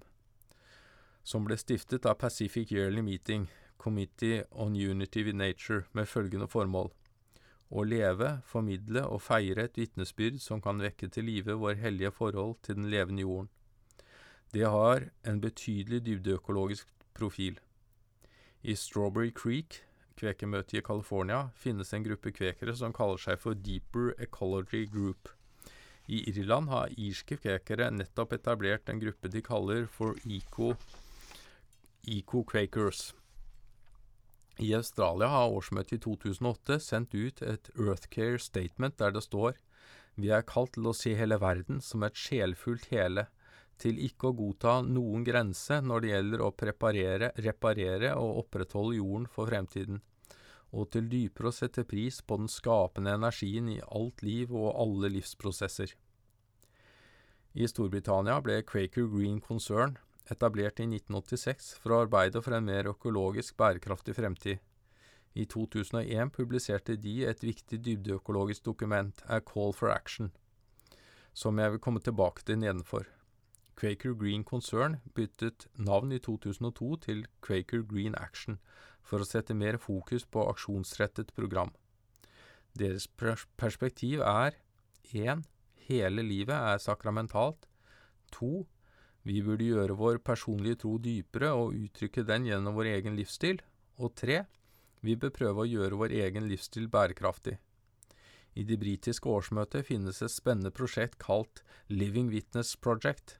som 1.23 1.45
ble 1.45 1.57
stiftet 1.57 2.05
av 2.05 2.19
Pacific 2.21 2.71
Yearly 2.71 3.01
Meeting, 3.01 3.47
Committee 3.77 4.43
on 4.51 4.75
Unity 4.75 5.23
with 5.23 5.37
Nature, 5.37 5.85
med 5.93 6.07
følgende 6.07 6.47
formål 6.47 6.91
å 7.69 7.83
leve, 7.85 8.39
formidle 8.49 9.03
og 9.05 9.21
feire 9.21 9.67
et 9.67 9.77
vitnesbyrd 9.77 10.39
som 10.41 10.61
kan 10.61 10.81
vekke 10.81 11.09
til 11.13 11.27
live 11.29 11.57
vår 11.61 11.77
hellige 11.83 12.11
forhold 12.11 12.57
til 12.65 12.79
den 12.79 12.89
levende 12.89 13.25
jorden. 13.25 13.49
Det 14.53 14.65
har 14.65 15.09
en 15.23 15.41
betydelig 15.41 16.01
dybdeøkologisk 16.07 16.89
profil. 17.13 17.59
I 18.65 18.73
Strawberry 18.75 19.29
Creek, 19.31 19.83
kvekermøtet 20.17 20.79
i 20.79 20.85
California, 20.85 21.49
finnes 21.53 21.93
en 21.93 22.03
gruppe 22.03 22.33
kvekere 22.33 22.73
som 22.75 22.95
kaller 22.95 23.21
seg 23.21 23.37
for 23.39 23.53
Deeper 23.53 24.15
Ecology 24.17 24.87
Group. 24.89 25.29
I 26.09 26.23
Irland 26.31 26.71
har 26.73 26.95
irske 26.97 27.37
kvekere 27.37 27.91
nettopp 27.93 28.33
etablert 28.33 28.89
en 28.89 28.99
gruppe 28.99 29.29
de 29.29 29.43
kaller 29.45 29.85
for 29.93 30.17
Eco, 30.25 30.73
Eco 32.07 32.43
Quakers. 32.43 33.13
I 34.57 34.73
Australia 34.73 35.27
har 35.27 35.51
årsmøtet 35.51 35.97
i 35.97 35.99
2008 36.05 36.77
sendt 36.79 37.13
ut 37.13 37.41
et 37.43 37.69
Earthcare 37.75 38.39
Statement 38.39 38.95
der 38.97 39.11
det 39.11 39.25
står 39.25 39.59
Vi 40.15 40.31
er 40.31 40.47
kalt 40.47 40.73
til 40.77 40.87
å 40.87 40.95
se 40.95 41.13
hele 41.19 41.39
verden 41.39 41.81
som 41.83 42.03
et 42.07 42.15
sjelfullt 42.15 42.87
hele, 42.93 43.27
til 43.77 43.99
ikke 43.99 44.31
å 44.31 44.35
godta 44.35 44.79
noen 44.81 45.23
grense 45.27 45.81
når 45.83 46.01
det 46.01 46.11
gjelder 46.13 46.43
å 46.43 46.51
preparere, 46.51 47.31
reparere 47.35 48.15
og 48.15 48.45
opprettholde 48.45 48.97
jorden 48.97 49.27
for 49.27 49.51
fremtiden, 49.51 50.01
og 50.71 50.91
til 50.95 51.07
dypere 51.11 51.51
å 51.51 51.55
sette 51.55 51.83
pris 51.83 52.21
på 52.21 52.39
den 52.39 52.51
skapende 52.51 53.15
energien 53.19 53.69
i 53.71 53.79
alt 53.83 54.23
liv 54.23 54.55
og 54.55 54.71
alle 54.71 55.11
livsprosesser. 55.19 55.95
I 57.59 57.67
Storbritannia 57.67 58.39
ble 58.43 58.61
Quaker 58.63 59.07
Green 59.11 59.39
Concern 59.43 59.97
etablert 60.33 60.79
i 60.79 60.87
1986 60.87 61.75
for 61.81 61.93
å 61.93 62.01
arbeide 62.05 62.41
for 62.45 62.55
en 62.57 62.67
mer 62.67 62.89
økologisk 62.91 63.57
bærekraftig 63.59 64.15
fremtid. 64.17 64.59
I 65.37 65.45
2001 65.45 66.33
publiserte 66.35 66.97
de 66.97 67.15
et 67.29 67.43
viktig 67.45 67.79
dybdeøkologisk 67.85 68.65
dokument, 68.65 69.21
A 69.27 69.39
Call 69.39 69.73
for 69.77 69.93
Action, 69.93 70.31
som 71.33 71.59
jeg 71.61 71.75
vil 71.75 71.83
komme 71.83 72.01
tilbake 72.03 72.43
til 72.45 72.59
nedenfor. 72.59 73.05
Quaker 73.79 74.13
Green 74.13 74.43
Concern 74.43 74.97
byttet 75.15 75.67
navn 75.77 76.11
i 76.11 76.19
2002 76.19 76.95
til 77.05 77.21
Quaker 77.45 77.85
Green 77.87 78.17
Action 78.19 78.57
for 79.01 79.23
å 79.23 79.27
sette 79.27 79.55
mer 79.55 79.77
fokus 79.79 80.25
på 80.25 80.43
aksjonsrettet 80.49 81.31
program. 81.37 81.71
Deres 82.75 83.07
perspektiv 83.57 84.19
er 84.25 84.57
1. 85.13 85.45
Hele 85.87 86.25
livet 86.25 86.55
er 86.55 86.83
sakramentalt. 86.83 87.65
2. 88.35 88.65
Vi 89.27 89.41
burde 89.43 89.67
gjøre 89.67 89.97
vår 89.99 90.21
personlige 90.23 90.81
tro 90.83 90.97
dypere 91.01 91.51
og 91.55 91.75
uttrykke 91.75 92.23
den 92.27 92.47
gjennom 92.47 92.77
vår 92.77 92.93
egen 92.95 93.17
livsstil. 93.19 93.59
Og 93.99 94.13
tre, 94.15 94.45
vi 95.03 95.15
bør 95.19 95.33
prøve 95.35 95.63
å 95.65 95.69
gjøre 95.69 95.99
vår 95.99 96.15
egen 96.21 96.47
livsstil 96.47 96.87
bærekraftig. 96.91 97.57
I 98.55 98.63
det 98.67 98.79
britiske 98.81 99.29
årsmøtet 99.29 99.87
finnes 99.87 100.21
et 100.23 100.33
spennende 100.33 100.71
prosjekt 100.75 101.19
kalt 101.21 101.61
Living 101.87 102.31
Witness 102.31 102.75
Project, 102.75 103.37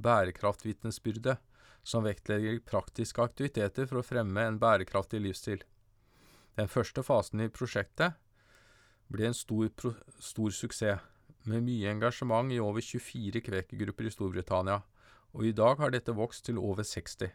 bærekraftvitnesbyrde, 0.00 1.36
som 1.82 2.06
vektlegger 2.06 2.60
praktiske 2.64 3.24
aktiviteter 3.24 3.88
for 3.90 4.00
å 4.00 4.06
fremme 4.06 4.44
en 4.46 4.60
bærekraftig 4.62 5.20
livsstil. 5.24 5.64
Den 6.56 6.68
første 6.70 7.02
fasen 7.02 7.42
i 7.42 7.50
prosjektet 7.50 8.20
ble 9.12 9.26
en 9.28 9.36
stor, 9.36 9.72
stor 10.20 10.54
suksess, 10.54 11.02
med 11.42 11.64
mye 11.66 11.90
engasjement 11.90 12.52
i 12.54 12.60
over 12.62 12.84
24 12.84 13.40
kvekergrupper 13.42 14.06
i 14.06 14.12
Storbritannia, 14.14 14.76
og 15.32 15.46
i 15.48 15.52
dag 15.56 15.80
har 15.80 15.92
dette 15.94 16.14
vokst 16.16 16.44
til 16.46 16.58
over 16.60 16.84
60. 16.84 17.32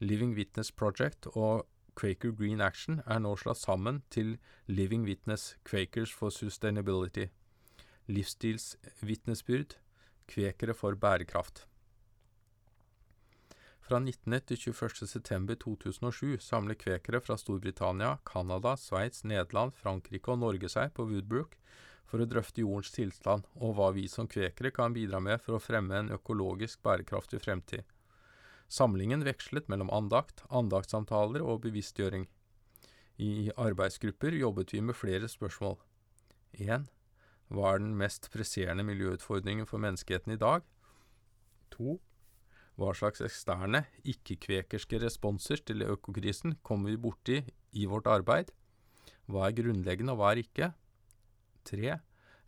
Living 0.00 0.34
Witness 0.36 0.72
Project 0.72 1.28
og 1.32 1.66
Quaker 1.98 2.32
Green 2.32 2.60
Action 2.60 3.02
er 3.06 3.20
nå 3.20 3.34
slått 3.36 3.60
sammen 3.60 4.00
til 4.10 4.38
Living 4.66 5.04
Witness 5.04 5.56
Quakers 5.68 6.12
for 6.12 6.32
Sustainability. 6.32 7.28
Livsstilsvitnesbyrd, 8.08 9.76
kvekere 10.26 10.74
for 10.74 10.96
bærekraft. 10.96 11.66
Fra 13.82 13.98
19. 13.98 14.40
til 14.46 14.58
21. 14.72 15.06
september 15.06 15.54
2007 15.54 16.40
samler 16.40 16.78
kvekere 16.78 17.20
fra 17.20 17.36
Storbritannia, 17.36 18.16
Canada, 18.24 18.76
Sveits, 18.76 19.24
Nederland, 19.24 19.72
Frankrike 19.72 20.32
og 20.32 20.38
Norge 20.38 20.70
seg 20.70 20.94
på 20.96 21.04
Woodbrook 21.10 21.58
for 22.08 22.22
å 22.22 22.28
drøfte 22.28 22.62
jordens 22.64 22.92
tilstand 22.94 23.46
og 23.54 23.76
hva 23.78 23.90
vi 23.96 24.04
som 24.10 24.28
kvekere 24.28 24.72
kan 24.74 24.94
bidra 24.94 25.20
med 25.20 25.40
for 25.40 25.56
å 25.56 25.62
fremme 25.62 25.98
en 25.98 26.12
økologisk 26.16 26.82
bærekraftig 26.84 27.40
fremtid. 27.44 27.84
Samlingen 28.72 29.24
vekslet 29.26 29.68
mellom 29.68 29.90
andakt, 29.92 30.44
andaktssamtaler 30.48 31.44
og 31.44 31.62
bevisstgjøring. 31.66 32.26
I 33.20 33.52
arbeidsgrupper 33.60 34.32
jobbet 34.38 34.72
vi 34.72 34.80
med 34.80 34.96
flere 34.96 35.28
spørsmål. 35.28 35.76
1. 36.56 36.88
Hva 37.52 37.74
er 37.74 37.82
den 37.82 37.92
mest 38.00 38.30
presserende 38.32 38.84
miljøutfordringen 38.88 39.68
for 39.68 39.82
menneskeheten 39.82 40.32
i 40.32 40.40
dag? 40.40 40.64
2. 41.76 41.98
Hva 42.80 42.94
slags 42.96 43.20
eksterne, 43.24 43.84
ikke-kvekerske 44.08 45.02
responser 45.02 45.60
til 45.60 45.84
økokrisen 45.84 46.56
kommer 46.64 46.94
vi 46.94 47.02
borti 47.04 47.42
i 47.76 47.84
vårt 47.88 48.08
arbeid? 48.08 48.48
Hva 49.28 49.48
er 49.48 49.56
grunnleggende, 49.60 50.16
og 50.16 50.22
hva 50.22 50.32
er 50.32 50.40
ikke? 50.40 50.72
3. 51.68 51.98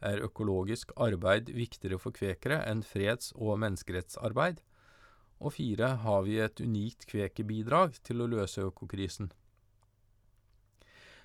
Er 0.04 0.24
økologisk 0.26 0.92
arbeid 1.00 1.48
viktigere 1.54 1.98
for 2.02 2.14
kvekere 2.16 2.60
enn 2.68 2.82
freds- 2.84 3.32
og 3.34 3.58
menneskerettsarbeid? 3.62 4.60
Og 5.40 5.56
4. 5.56 5.88
har 6.04 6.20
vi 6.26 6.38
et 6.40 6.60
unikt 6.60 7.06
kvekerbidrag 7.10 7.96
til 8.04 8.22
å 8.22 8.28
løse 8.30 8.64
økokrisen. 8.68 9.32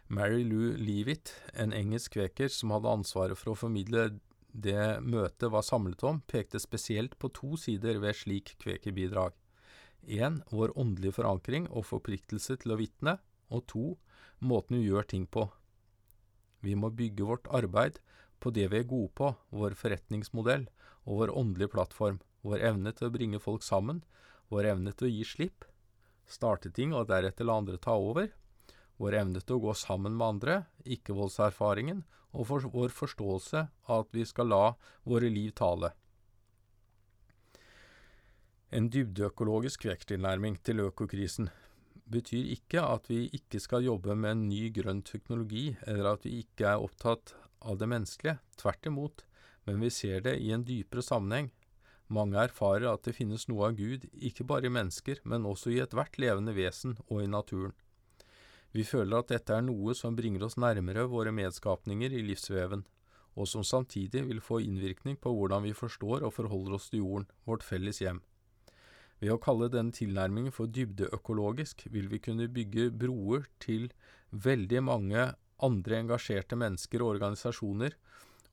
Mary 0.10 0.42
Lou 0.42 0.74
Leavitt, 0.74 1.36
en 1.54 1.74
engelsk 1.76 2.16
kveker 2.18 2.50
som 2.50 2.72
hadde 2.74 2.90
ansvaret 2.90 3.38
for 3.38 3.54
å 3.54 3.60
formidle 3.60 4.08
det 4.50 5.02
møtet 5.06 5.52
var 5.54 5.62
samlet 5.62 6.02
om, 6.04 6.24
pekte 6.26 6.58
spesielt 6.60 7.14
på 7.22 7.30
to 7.30 7.54
sider 7.62 8.00
ved 8.02 8.18
slik 8.18 8.56
kvekerbidrag. 8.64 9.36
1. 10.08 10.42
vår 10.50 10.74
åndelige 10.80 11.20
forankring 11.20 11.68
og 11.70 11.86
forpliktelse 11.86 12.58
til 12.58 12.74
å 12.74 12.80
vitne, 12.80 13.20
og 13.54 13.68
to, 13.70 13.86
måten 14.42 14.80
vi 14.80 14.88
gjør 14.90 15.06
ting 15.14 15.28
på. 15.30 15.46
Vi 16.66 16.76
må 16.76 16.90
bygge 16.92 17.28
vårt 17.28 17.48
arbeid 17.52 18.00
på 18.40 18.52
det 18.56 18.70
vi 18.72 18.82
er 18.82 18.90
gode 18.90 19.12
på, 19.16 19.34
vår 19.52 19.76
forretningsmodell 19.80 20.68
og 21.06 21.22
vår 21.22 21.36
åndelige 21.38 21.74
plattform 21.76 22.20
vår 22.46 22.64
evne 22.72 22.94
til 22.96 23.10
å 23.10 23.14
bringe 23.14 23.40
folk 23.44 23.66
sammen, 23.66 24.04
vår 24.50 24.72
evne 24.74 24.94
til 24.96 25.10
å 25.10 25.12
gi 25.12 25.26
slipp, 25.28 25.66
starte 26.30 26.72
ting 26.72 26.94
og 26.96 27.10
deretter 27.10 27.48
la 27.48 27.58
andre 27.60 27.80
ta 27.82 27.96
over, 27.98 28.32
vår 29.00 29.18
evne 29.22 29.44
til 29.44 29.58
å 29.58 29.64
gå 29.68 29.76
sammen 29.78 30.16
med 30.16 30.28
andre, 30.28 30.58
ikke-voldserfaringen, 30.84 32.04
og 32.32 32.46
for 32.46 32.68
vår 32.74 32.94
forståelse 32.94 33.66
av 33.90 34.04
at 34.04 34.12
vi 34.14 34.26
skal 34.28 34.52
la 34.52 34.64
våre 35.08 35.32
liv 35.34 35.52
tale. 35.58 35.94
En 38.70 38.86
dybdeøkologisk 38.94 39.88
veksttilnærming 39.90 40.60
til 40.62 40.84
økokrisen 40.84 41.50
betyr 42.12 42.52
ikke 42.56 42.82
at 42.84 43.10
vi 43.12 43.28
ikke 43.38 43.62
skal 43.62 43.86
jobbe 43.86 44.16
med 44.18 44.36
en 44.36 44.48
ny 44.50 44.68
grønn 44.74 45.04
teknologi, 45.06 45.76
eller 45.88 46.14
at 46.16 46.26
vi 46.26 46.40
ikke 46.44 46.68
er 46.74 46.84
opptatt 46.84 47.36
av 47.62 47.78
det 47.80 47.90
menneskelige, 47.92 48.40
tvert 48.58 48.90
imot, 48.90 49.26
men 49.68 49.82
vi 49.84 49.92
ser 49.94 50.24
det 50.26 50.38
i 50.42 50.52
en 50.56 50.66
dypere 50.66 51.04
sammenheng, 51.06 51.52
mange 52.10 52.42
erfarer 52.42 52.88
at 52.90 53.04
det 53.06 53.14
finnes 53.14 53.46
noe 53.52 53.68
av 53.68 53.76
Gud, 53.78 54.08
ikke 54.18 54.46
bare 54.50 54.66
i 54.66 54.74
mennesker, 54.74 55.20
men 55.30 55.46
også 55.46 55.70
i 55.76 55.82
ethvert 55.84 56.18
levende 56.18 56.56
vesen 56.58 56.96
og 57.06 57.22
i 57.22 57.30
naturen. 57.30 57.76
Vi 58.74 58.86
føler 58.86 59.22
at 59.22 59.30
dette 59.30 59.54
er 59.54 59.66
noe 59.66 59.94
som 59.98 60.18
bringer 60.18 60.46
oss 60.46 60.58
nærmere 60.58 61.06
våre 61.10 61.34
medskapninger 61.34 62.14
i 62.14 62.24
livsveven, 62.26 62.82
og 63.38 63.48
som 63.48 63.66
samtidig 63.66 64.26
vil 64.26 64.42
få 64.42 64.60
innvirkning 64.66 65.20
på 65.22 65.34
hvordan 65.36 65.68
vi 65.68 65.76
forstår 65.78 66.26
og 66.26 66.34
forholder 66.34 66.80
oss 66.80 66.90
til 66.90 67.04
jorden, 67.04 67.30
vårt 67.46 67.66
felles 67.66 68.02
hjem. 68.02 68.24
Ved 69.20 69.34
å 69.34 69.42
kalle 69.44 69.68
denne 69.72 69.96
tilnærmingen 69.96 70.54
for 70.56 70.72
dybdeøkologisk 70.72 71.86
vil 71.92 72.08
vi 72.12 72.22
kunne 72.24 72.48
bygge 72.52 72.88
broer 72.96 73.50
til 73.60 73.90
veldig 74.32 74.84
mange 74.88 75.26
andre 75.60 76.00
engasjerte 76.00 76.56
mennesker 76.60 77.04
og 77.04 77.18
organisasjoner, 77.18 77.98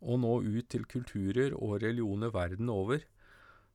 og 0.02 0.20
nå 0.22 0.32
ut 0.42 0.66
til 0.72 0.84
kulturer 0.90 1.54
og 1.54 1.78
religioner 1.84 2.32
verden 2.34 2.68
over, 2.72 3.04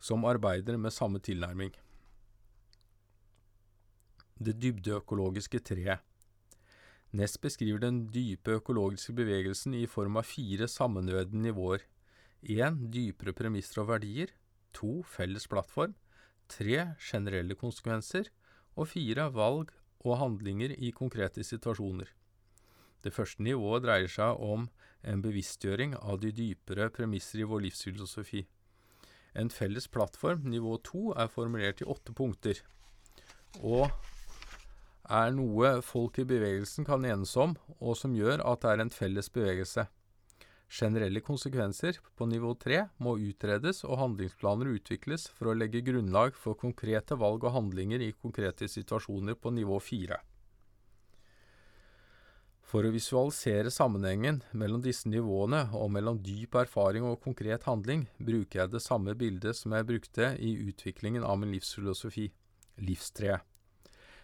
som 0.02 0.28
arbeider 0.28 0.78
med 0.78 0.94
samme 0.94 1.22
tilnærming. 1.24 1.72
Det 4.42 4.58
dybdeøkologiske 4.60 5.62
treet. 5.64 6.02
Ness 7.12 7.36
beskriver 7.38 7.82
den 7.84 8.06
dype 8.12 8.56
økologiske 8.60 9.14
bevegelsen 9.14 9.76
i 9.76 9.86
form 9.88 10.18
av 10.20 10.28
fire 10.28 10.68
sammenvevde 10.72 11.40
nivåer. 11.44 11.84
1. 12.42 12.88
Dypere 12.94 13.36
premisser 13.38 13.84
og 13.84 13.92
verdier. 13.92 14.32
2. 14.74 15.02
Felles 15.06 15.46
plattform. 15.52 15.94
3. 16.52 16.96
Generelle 17.00 17.58
konsekvenser. 17.58 18.30
Og 18.76 18.92
fire 18.94 19.28
Valg 19.36 19.72
og 20.06 20.18
handlinger 20.22 20.74
i 20.78 20.92
konkrete 20.96 21.44
situasjoner. 21.46 22.08
Det 23.04 23.14
første 23.14 23.44
nivået 23.44 23.84
dreier 23.86 24.10
seg 24.12 24.40
om 24.40 24.68
en 25.02 25.22
bevisstgjøring 25.24 25.96
av 25.98 26.20
de 26.22 26.32
dypere 26.36 26.90
premisser 26.94 27.42
i 27.42 27.48
vår 27.50 27.66
livsfilosofi. 27.66 28.46
En 29.34 29.50
felles 29.50 29.88
plattform, 29.88 30.46
nivå 30.52 30.78
2, 30.86 31.04
er 31.24 31.32
formulert 31.32 31.82
i 31.82 31.88
åtte 31.88 32.14
punkter, 32.14 32.60
og 33.64 33.88
er 35.12 35.32
noe 35.36 35.80
folk 35.86 36.20
i 36.22 36.28
bevegelsen 36.28 36.86
kan 36.88 37.06
enes 37.08 37.34
om, 37.40 37.56
og 37.80 37.98
som 37.98 38.14
gjør 38.16 38.44
at 38.48 38.62
det 38.64 38.74
er 38.74 38.84
en 38.84 38.94
felles 38.94 39.32
bevegelse. 39.34 39.88
Generelle 40.72 41.20
konsekvenser 41.20 41.98
på 42.16 42.26
nivå 42.32 42.54
3 42.56 42.78
må 43.04 43.18
utredes 43.20 43.82
og 43.84 43.98
handlingsplaner 44.00 44.70
utvikles 44.72 45.26
for 45.36 45.52
å 45.52 45.56
legge 45.58 45.82
grunnlag 45.84 46.38
for 46.40 46.56
konkrete 46.56 47.18
valg 47.20 47.44
og 47.44 47.58
handlinger 47.58 48.00
i 48.06 48.14
konkrete 48.16 48.70
situasjoner 48.72 49.36
på 49.36 49.52
nivå 49.52 49.82
4. 49.84 50.22
For 52.72 52.88
å 52.88 52.94
visualisere 52.94 53.68
sammenhengen 53.68 54.40
mellom 54.56 54.80
disse 54.86 55.12
nivåene 55.12 55.66
og 55.76 55.92
mellom 55.92 56.22
dyp 56.24 56.56
erfaring 56.62 57.04
og 57.04 57.20
konkret 57.20 57.68
handling, 57.68 58.06
bruker 58.16 58.62
jeg 58.62 58.72
det 58.72 58.86
samme 58.86 59.12
bildet 59.20 59.60
som 59.60 59.76
jeg 59.76 59.90
brukte 59.90 60.32
i 60.40 60.54
utviklingen 60.70 61.28
av 61.28 61.42
min 61.42 61.52
livsfilosofi, 61.52 62.30
livstreet. 62.80 63.44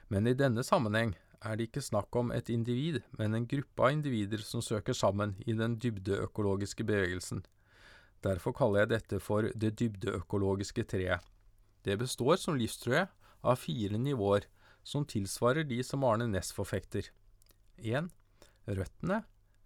Men 0.07 0.31
i 0.31 0.37
denne 0.39 0.63
sammenheng 0.63 1.17
er 1.45 1.57
det 1.57 1.67
ikke 1.69 1.83
snakk 1.85 2.15
om 2.17 2.31
et 2.33 2.49
individ, 2.49 3.01
men 3.19 3.35
en 3.35 3.47
gruppe 3.49 3.83
av 3.83 3.93
individer 3.93 4.41
som 4.45 4.63
søker 4.63 4.95
sammen 4.97 5.35
i 5.45 5.53
den 5.57 5.77
dybdeøkologiske 5.81 6.85
bevegelsen. 6.87 7.43
Derfor 8.25 8.55
kaller 8.57 8.83
jeg 8.83 8.93
dette 8.95 9.19
for 9.21 9.49
det 9.53 9.75
dybdeøkologiske 9.79 10.87
treet. 10.89 11.21
Det 11.85 11.97
består 11.99 12.39
som 12.41 12.57
livstrøye 12.57 13.05
av 13.45 13.59
fire 13.61 13.99
nivåer, 14.01 14.47
som 14.83 15.05
tilsvarer 15.05 15.67
de 15.67 15.81
som 15.83 16.03
Arne 16.07 16.27
Næss 16.31 16.53
forfekter. 16.55 17.11
1. 17.77 18.09
Røttene 18.67 19.21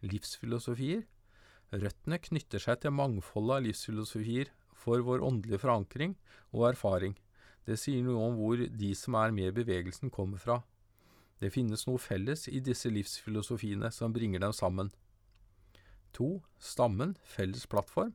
livsfilosofier. 0.06 1.06
Røttene 1.72 2.20
knytter 2.20 2.62
seg 2.62 2.82
til 2.84 2.94
mangfoldet 2.94 3.58
av 3.58 3.66
livsfilosofier 3.68 4.52
for 4.76 5.04
vår 5.06 5.24
åndelige 5.24 5.62
forankring 5.62 6.18
og 6.52 6.72
erfaring. 6.74 7.16
Det 7.66 7.78
sier 7.80 8.04
noe 8.04 8.26
om 8.28 8.38
hvor 8.40 8.60
de 8.60 8.92
som 8.98 9.16
er 9.22 9.34
med 9.36 9.52
i 9.52 9.58
bevegelsen, 9.62 10.10
kommer 10.10 10.42
fra. 10.42 10.60
Det 11.42 11.50
finnes 11.50 11.88
noe 11.88 11.98
felles 11.98 12.46
i 12.48 12.60
disse 12.62 12.90
livsfilosofiene 12.94 13.90
som 13.92 14.14
bringer 14.14 14.44
dem 14.44 14.54
sammen. 14.54 14.92
2. 16.14 16.42
Stammen, 16.62 17.16
felles 17.24 17.66
plattform. 17.66 18.14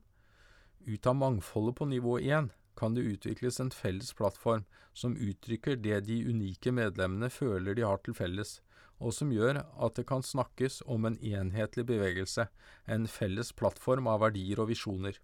Ut 0.87 1.07
av 1.07 1.17
mangfoldet 1.19 1.75
på 1.75 1.85
nivå 1.91 2.19
1 2.19 2.53
kan 2.77 2.93
det 2.95 3.01
utvikles 3.01 3.59
en 3.59 3.71
felles 3.73 4.13
plattform 4.13 4.63
som 4.93 5.17
uttrykker 5.17 5.75
det 5.75 5.99
de 6.07 6.21
unike 6.29 6.71
medlemmene 6.71 7.29
føler 7.33 7.75
de 7.75 7.83
har 7.83 7.99
til 8.05 8.15
felles, 8.15 8.61
og 9.03 9.13
som 9.13 9.33
gjør 9.33 9.59
at 9.65 9.97
det 9.97 10.07
kan 10.09 10.23
snakkes 10.23 10.79
om 10.85 11.05
en 11.09 11.17
enhetlig 11.19 11.85
bevegelse, 11.89 12.47
en 12.85 13.09
felles 13.11 13.51
plattform 13.53 14.07
av 14.07 14.21
verdier 14.23 14.61
og 14.61 14.71
visjoner. 14.71 15.17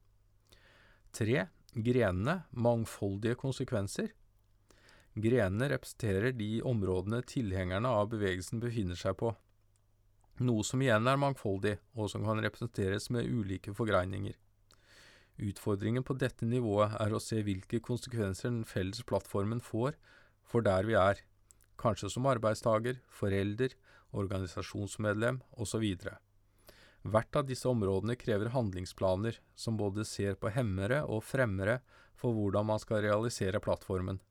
3. 1.13 1.45
Grenene 1.73 2.41
mangfoldige 2.51 3.37
konsekvenser. 3.39 4.11
Grenene 5.13 5.69
representerer 5.69 6.33
de 6.33 6.61
områdene 6.65 7.21
tilhengerne 7.29 7.89
av 7.89 8.07
bevegelsen 8.09 8.61
befinner 8.63 8.97
seg 8.97 9.17
på, 9.19 9.33
noe 10.41 10.63
som 10.65 10.81
igjen 10.81 11.05
er 11.07 11.19
mangfoldig, 11.21 11.75
og 11.93 12.09
som 12.09 12.25
kan 12.25 12.41
representeres 12.41 13.11
med 13.13 13.29
ulike 13.29 13.75
forgreininger. 13.77 14.33
Utfordringen 15.43 16.05
på 16.05 16.15
dette 16.17 16.45
nivået 16.45 16.97
er 17.01 17.13
å 17.13 17.21
se 17.21 17.41
hvilke 17.45 17.81
konsekvenser 17.85 18.49
den 18.49 18.65
felles 18.69 19.05
plattformen 19.05 19.61
får 19.61 19.97
for 20.49 20.65
der 20.65 20.85
vi 20.89 20.97
er, 20.97 21.21
kanskje 21.77 22.09
som 22.13 22.27
arbeidstaker, 22.29 22.99
forelder, 23.09 23.73
organisasjonsmedlem 24.13 25.41
osv. 25.61 25.85
Hvert 27.03 27.35
av 27.35 27.47
disse 27.49 27.69
områdene 27.69 28.15
krever 28.17 28.53
handlingsplaner 28.53 29.39
som 29.55 29.77
både 29.77 30.05
ser 30.07 30.37
på 30.39 30.53
hemmere 30.53 31.01
og 31.05 31.25
fremmere 31.25 31.81
for 32.17 32.35
hvordan 32.37 32.69
man 32.69 32.81
skal 32.81 33.03
realisere 33.05 33.61
plattformen. 33.63 34.21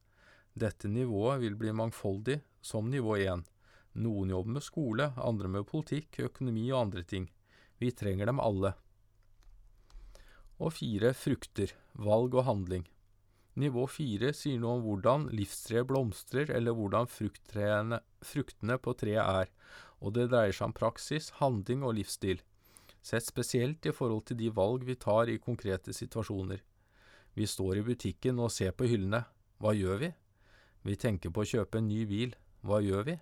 Dette 0.52 0.88
nivået 0.88 1.40
vil 1.40 1.56
bli 1.56 1.72
mangfoldig, 1.72 2.40
som 2.60 2.90
nivå 2.92 3.16
1. 3.16 3.44
Noen 4.04 4.32
jobber 4.32 4.58
med 4.58 4.64
skole, 4.64 5.10
andre 5.16 5.48
med 5.48 5.66
politikk, 5.68 6.20
økonomi 6.28 6.66
og 6.72 6.86
andre 6.86 7.02
ting. 7.08 7.28
Vi 7.80 7.90
trenger 7.96 8.28
dem 8.28 8.40
alle. 8.40 8.74
Og 10.60 10.74
fire 10.76 11.14
frukter, 11.16 11.72
valg 11.96 12.36
og 12.36 12.46
handling. 12.46 12.84
Nivå 13.58 13.84
fire 13.90 14.30
sier 14.36 14.60
noe 14.60 14.78
om 14.78 14.84
hvordan 14.86 15.26
livstreet 15.32 15.88
blomstrer, 15.88 16.52
eller 16.52 16.76
hvordan 16.76 17.08
fruktene 17.08 18.78
på 18.80 18.94
treet 18.96 19.24
er, 19.24 19.50
og 20.00 20.14
det 20.16 20.30
dreier 20.32 20.56
seg 20.56 20.70
om 20.70 20.76
praksis, 20.76 21.32
handling 21.40 21.84
og 21.84 21.98
livsstil, 21.98 22.40
sett 23.02 23.26
spesielt 23.26 23.84
i 23.88 23.92
forhold 23.92 24.24
til 24.28 24.38
de 24.40 24.48
valg 24.54 24.86
vi 24.88 24.96
tar 24.96 25.28
i 25.28 25.40
konkrete 25.42 25.92
situasjoner. 25.96 26.62
Vi 27.34 27.48
står 27.48 27.80
i 27.80 27.86
butikken 27.86 28.40
og 28.40 28.52
ser 28.52 28.72
på 28.76 28.88
hyllene. 28.88 29.24
Hva 29.60 29.72
gjør 29.76 30.00
vi? 30.00 30.12
Vi 30.82 30.96
tenker 30.98 31.30
på 31.30 31.44
å 31.44 31.48
kjøpe 31.48 31.78
en 31.78 31.88
ny 31.90 32.02
bil. 32.10 32.34
Hva 32.66 32.80
gjør 32.82 33.06
vi? 33.06 33.16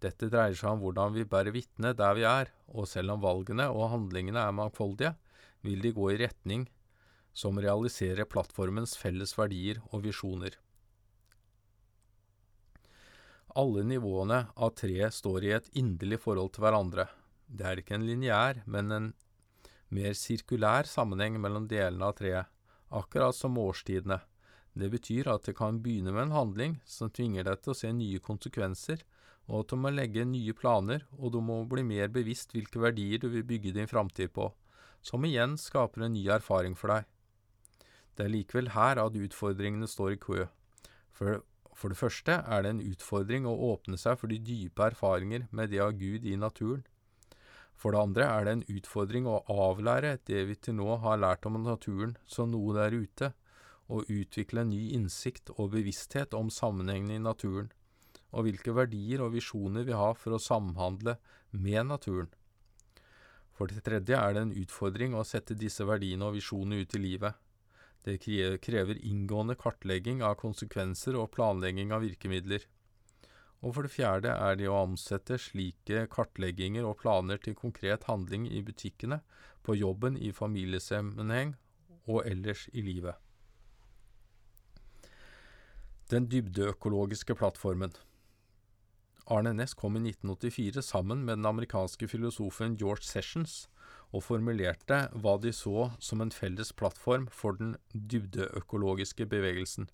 Dette 0.00 0.30
dreier 0.32 0.56
seg 0.56 0.72
om 0.72 0.80
hvordan 0.80 1.12
vi 1.12 1.26
bærer 1.28 1.52
vitne 1.52 1.92
der 1.96 2.16
vi 2.16 2.24
er, 2.24 2.48
og 2.72 2.88
selv 2.88 3.16
om 3.16 3.24
valgene 3.24 3.68
og 3.68 3.90
handlingene 3.92 4.40
er 4.40 4.56
mangfoldige, 4.56 5.14
vil 5.60 5.82
de 5.84 5.92
gå 5.92 6.10
i 6.12 6.20
retning 6.22 6.64
som 7.36 7.60
realiserer 7.60 8.28
plattformens 8.28 8.96
felles 8.98 9.36
verdier 9.36 9.80
og 9.90 10.06
visjoner. 10.06 10.56
Alle 13.60 13.82
nivåene 13.84 14.44
av 14.56 14.72
treet 14.78 15.14
står 15.14 15.44
i 15.44 15.52
et 15.56 15.68
inderlig 15.76 16.20
forhold 16.22 16.54
til 16.54 16.64
hverandre. 16.64 17.08
Det 17.50 17.66
er 17.66 17.82
ikke 17.82 17.96
en 17.98 18.06
lineær, 18.06 18.62
men 18.64 18.94
en 18.94 19.12
mer 19.90 20.14
sirkulær 20.14 20.86
sammenheng 20.86 21.36
mellom 21.42 21.66
delene 21.68 22.08
av 22.08 22.16
treet, 22.20 22.50
akkurat 22.94 23.34
som 23.34 23.58
årstidene. 23.58 24.20
Det 24.80 24.88
betyr 24.88 25.28
at 25.28 25.44
det 25.44 25.56
kan 25.58 25.80
begynne 25.84 26.12
med 26.14 26.28
en 26.28 26.36
handling 26.38 26.76
som 26.88 27.10
tvinger 27.12 27.44
deg 27.44 27.60
til 27.60 27.74
å 27.74 27.76
se 27.76 27.90
nye 27.92 28.20
konsekvenser, 28.24 29.02
og 29.50 29.64
at 29.64 29.72
du 29.72 29.80
må 29.82 29.90
legge 29.92 30.24
nye 30.24 30.54
planer, 30.56 31.04
og 31.18 31.34
du 31.34 31.40
må 31.44 31.58
bli 31.68 31.82
mer 31.84 32.08
bevisst 32.14 32.54
hvilke 32.54 32.80
verdier 32.80 33.20
du 33.20 33.28
vil 33.34 33.44
bygge 33.44 33.74
din 33.76 33.90
framtid 33.90 34.32
på, 34.32 34.46
som 35.02 35.26
igjen 35.26 35.58
skaper 35.60 36.06
en 36.06 36.14
ny 36.14 36.22
erfaring 36.32 36.76
for 36.78 36.94
deg. 36.94 37.08
Det 38.16 38.24
er 38.24 38.32
likevel 38.32 38.70
her 38.76 39.00
at 39.02 39.16
utfordringene 39.16 39.88
står 39.90 40.14
i 40.14 40.20
kø. 40.22 40.46
For, 41.16 41.42
for 41.76 41.92
det 41.92 41.98
første 42.00 42.38
er 42.40 42.64
det 42.64 42.72
en 42.74 42.84
utfordring 42.84 43.48
å 43.48 43.56
åpne 43.72 44.00
seg 44.00 44.16
for 44.20 44.32
de 44.32 44.38
dype 44.44 44.86
erfaringer 44.92 45.48
med 45.50 45.74
det 45.74 45.82
av 45.84 45.98
Gud 45.98 46.24
i 46.24 46.38
naturen. 46.40 46.86
For 47.80 47.92
det 47.96 48.00
andre 48.00 48.26
er 48.28 48.46
det 48.46 48.56
en 48.56 48.66
utfordring 48.76 49.28
å 49.28 49.40
avlære 49.48 50.18
det 50.28 50.44
vi 50.48 50.56
til 50.56 50.76
nå 50.76 50.98
har 51.04 51.20
lært 51.20 51.48
om 51.48 51.56
naturen 51.64 52.16
som 52.28 52.52
noe 52.52 52.76
der 52.76 52.96
ute, 52.96 53.32
og 53.90 54.08
utvikle 54.08 54.62
en 54.62 54.72
ny 54.72 54.80
innsikt 54.94 55.50
og 55.56 55.72
bevissthet 55.74 56.34
om 56.38 56.50
sammenhengene 56.54 57.18
i 57.18 57.22
naturen, 57.22 57.70
og 58.30 58.46
hvilke 58.46 58.74
verdier 58.76 59.24
og 59.24 59.34
visjoner 59.34 59.86
vi 59.88 59.96
har 59.98 60.14
for 60.18 60.36
å 60.36 60.42
samhandle 60.42 61.16
med 61.50 61.90
naturen. 61.90 62.30
For 63.60 63.68
det 63.68 63.82
tredje 63.84 64.16
er 64.16 64.34
det 64.34 64.42
en 64.46 64.56
utfordring 64.56 65.14
å 65.18 65.26
sette 65.26 65.58
disse 65.58 65.84
verdiene 65.84 66.30
og 66.30 66.38
visjonene 66.38 66.80
ut 66.80 66.94
i 66.96 67.02
livet. 67.02 67.34
Det 68.06 68.16
krever 68.64 69.02
inngående 69.04 69.58
kartlegging 69.60 70.22
av 70.24 70.38
konsekvenser 70.40 71.18
og 71.20 71.34
planlegging 71.34 71.92
av 71.92 72.06
virkemidler. 72.06 72.64
Og 73.60 73.74
for 73.76 73.84
det 73.84 73.92
fjerde 73.92 74.32
er 74.32 74.56
det 74.56 74.70
å 74.70 74.78
omsette 74.86 75.36
slike 75.36 76.06
kartlegginger 76.14 76.86
og 76.88 77.02
planer 77.02 77.42
til 77.44 77.58
konkret 77.58 78.06
handling 78.08 78.46
i 78.48 78.62
butikkene, 78.64 79.20
på 79.60 79.76
jobben, 79.76 80.16
i 80.16 80.32
familiesammenheng 80.32 81.52
og 82.08 82.24
ellers 82.24 82.64
i 82.72 82.80
livet. 82.80 83.18
Den 86.10 86.24
dybdeøkologiske 86.26 87.36
plattformen. 87.38 87.92
Arne 89.30 89.52
Næss 89.54 89.76
kom 89.78 89.94
i 89.94 90.00
1984 90.00 90.82
sammen 90.82 91.20
med 91.22 91.36
den 91.36 91.46
amerikanske 91.46 92.08
filosofen 92.08 92.74
George 92.80 93.06
Sessions 93.06 93.68
og 94.10 94.24
formulerte 94.26 94.98
hva 95.14 95.36
de 95.38 95.54
så 95.54 95.86
som 96.02 96.24
en 96.24 96.34
felles 96.34 96.74
plattform 96.74 97.28
for 97.30 97.54
den 97.60 97.76
dybdeøkologiske 97.94 99.28
bevegelsen. 99.30 99.86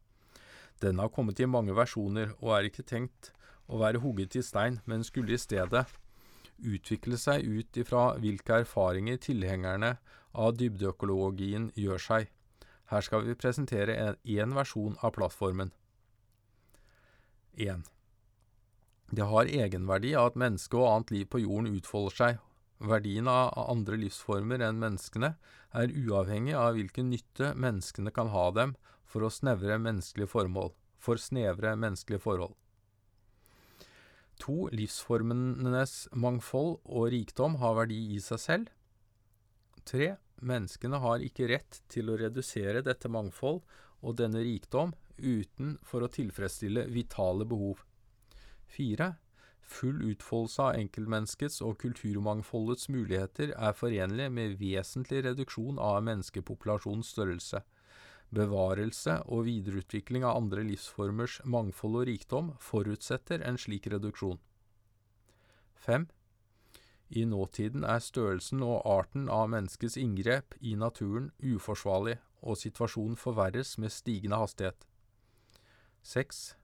Denne 0.80 1.04
har 1.04 1.12
kommet 1.12 1.40
i 1.40 1.52
mange 1.52 1.76
versjoner 1.76 2.32
og 2.38 2.56
er 2.56 2.72
ikke 2.72 2.88
tenkt 2.94 3.34
å 3.68 3.84
være 3.84 4.00
hugget 4.00 4.40
i 4.40 4.46
stein, 4.48 4.80
men 4.86 5.04
skulle 5.04 5.36
i 5.36 5.44
stedet 5.44 5.84
utvikle 6.56 7.20
seg 7.20 7.44
ut 7.44 7.76
ifra 7.76 8.14
hvilke 8.22 8.62
erfaringer 8.64 9.20
tilhengerne 9.20 9.98
av 10.32 10.56
dybdeøkologien 10.56 11.74
gjør 11.76 12.08
seg. 12.10 12.30
Her 12.88 13.04
skal 13.04 13.28
vi 13.28 13.36
presentere 13.36 14.14
én 14.24 14.56
versjon 14.56 14.96
av 15.02 15.12
plattformen. 15.12 15.76
1. 17.56 17.86
Det 19.10 19.22
har 19.30 19.48
egenverdi 19.48 20.12
av 20.18 20.32
at 20.32 20.40
mennesket 20.40 20.76
og 20.76 20.88
annet 20.90 21.12
liv 21.14 21.28
på 21.30 21.40
jorden 21.40 21.70
utfolder 21.78 22.16
seg. 22.18 22.42
Verdien 22.76 23.28
av 23.32 23.54
andre 23.62 23.96
livsformer 24.02 24.60
enn 24.66 24.82
menneskene 24.82 25.32
er 25.72 25.94
uavhengig 25.94 26.56
av 26.58 26.74
hvilken 26.76 27.08
nytte 27.12 27.54
menneskene 27.56 28.12
kan 28.12 28.28
ha 28.34 28.50
dem 28.52 28.74
for 29.08 29.24
å 29.24 29.32
snevre 29.32 29.78
menneskelige 29.80 30.28
formål, 30.28 30.74
for 30.98 31.16
snevre 31.22 31.72
menneskelige 31.78 32.24
forhold. 32.26 32.52
2. 34.44 34.68
Livsformenes 34.76 35.94
mangfold 36.12 36.76
og 36.84 37.08
rikdom 37.14 37.56
har 37.62 37.78
verdi 37.78 38.02
i 38.18 38.20
seg 38.20 38.42
selv. 38.42 38.68
3. 39.88 40.12
Menneskene 40.44 41.00
har 41.00 41.24
ikke 41.24 41.48
rett 41.48 41.80
til 41.88 42.12
å 42.12 42.18
redusere 42.20 42.84
dette 42.84 43.08
mangfold 43.08 43.62
og 44.04 44.18
denne 44.20 44.42
rikdom 44.44 44.92
uten 45.18 45.76
for 45.82 46.04
å 46.04 46.10
tilfredsstille 46.12 46.86
vitale 46.92 47.46
behov. 47.48 47.82
4. 48.76 49.12
Full 49.66 50.02
utfoldelse 50.12 50.62
av 50.62 50.76
enkeltmenneskets 50.78 51.60
og 51.66 51.78
kulturmangfoldets 51.82 52.90
muligheter 52.92 53.54
er 53.56 53.74
forenlig 53.74 54.28
med 54.32 54.58
vesentlig 54.60 55.24
reduksjon 55.26 55.80
av 55.82 56.04
menneskepopulasjonens 56.06 57.10
størrelse. 57.16 57.62
Bevarelse 58.34 59.20
og 59.30 59.46
videreutvikling 59.46 60.26
av 60.26 60.38
andre 60.40 60.64
livsformers 60.66 61.40
mangfold 61.44 62.02
og 62.02 62.06
rikdom 62.10 62.52
forutsetter 62.62 63.42
en 63.46 63.58
slik 63.58 63.86
reduksjon. 63.90 64.38
5. 65.86 66.06
I 67.08 67.22
nåtiden 67.24 67.84
er 67.86 68.02
størrelsen 68.02 68.64
og 68.66 68.82
arten 68.90 69.28
av 69.30 69.50
menneskets 69.52 69.94
inngrep 70.00 70.56
i 70.60 70.74
naturen 70.74 71.30
uforsvarlig, 71.38 72.18
og 72.42 72.58
situasjonen 72.58 73.18
forverres 73.18 73.76
med 73.78 73.94
stigende 73.94 74.38
hastighet. 74.42 74.86
6. 76.06 76.54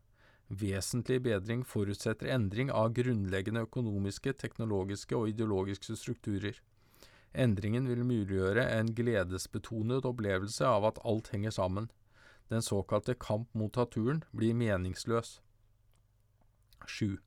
Vesentlig 0.52 1.22
bedring 1.24 1.64
forutsetter 1.66 2.28
endring 2.30 2.68
av 2.70 2.92
grunnleggende 2.94 3.64
økonomiske, 3.66 4.36
teknologiske 4.38 5.16
og 5.18 5.32
ideologiske 5.32 5.96
strukturer. 5.98 6.60
Endringen 7.34 7.88
vil 7.88 8.04
muliggjøre 8.04 8.68
en 8.76 8.92
gledesbetonet 8.94 10.06
opplevelse 10.06 10.68
av 10.68 10.86
at 10.92 11.00
alt 11.08 11.32
henger 11.32 11.56
sammen. 11.56 11.88
Den 12.52 12.62
såkalte 12.62 13.16
kamp 13.18 13.48
mot 13.56 13.76
naturen 13.76 14.22
blir 14.36 14.54
meningsløs. 14.54 15.40
7. 16.86 17.18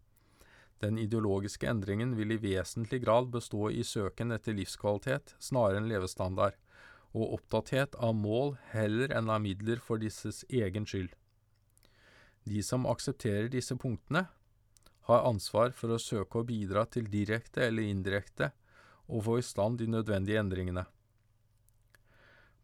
Den 0.83 1.01
ideologiske 1.01 1.67
endringen 1.67 2.15
vil 2.15 2.31
i 2.35 2.39
vesentlig 2.39 3.01
grad 3.03 3.31
bestå 3.33 3.71
i 3.73 3.83
søken 3.83 4.31
etter 4.35 4.55
livskvalitet 4.55 5.35
snarere 5.39 5.81
enn 5.81 5.91
levestandard, 5.91 6.55
og 7.11 7.39
opptatthet 7.39 7.95
av 7.99 8.15
mål 8.15 8.55
heller 8.71 9.11
enn 9.15 9.31
av 9.31 9.41
midler 9.43 9.83
for 9.83 9.99
disses 9.99 10.43
egen 10.47 10.87
skyld. 10.87 11.11
De 12.45 12.61
som 12.63 12.85
aksepterer 12.89 13.49
disse 13.49 13.75
punktene, 13.77 14.27
har 15.05 15.25
ansvar 15.29 15.73
for 15.77 15.93
å 15.93 16.01
søke 16.01 16.41
å 16.41 16.47
bidra 16.47 16.85
til 16.89 17.05
direkte 17.11 17.67
eller 17.67 17.85
indirekte 17.85 18.49
å 19.05 19.21
få 19.21 19.37
i 19.37 19.45
stand 19.45 19.77
de 19.77 19.87
nødvendige 19.89 20.41
endringene. 20.41 20.85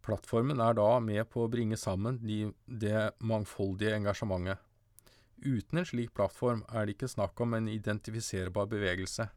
Plattformen 0.02 0.62
er 0.66 0.74
da 0.78 0.96
med 1.04 1.28
på 1.30 1.44
å 1.44 1.52
bringe 1.54 1.78
sammen 1.78 2.18
de, 2.26 2.48
det 2.66 3.12
mangfoldige 3.22 4.00
engasjementet. 4.00 4.58
Uten 5.42 5.82
en 5.82 5.86
slik 5.86 6.14
plattform 6.18 6.64
er 6.70 6.86
det 6.86 6.96
ikke 6.96 7.10
snakk 7.10 7.40
om 7.42 7.54
en 7.58 7.70
identifiserbar 7.70 8.68
bevegelse. 8.70 9.28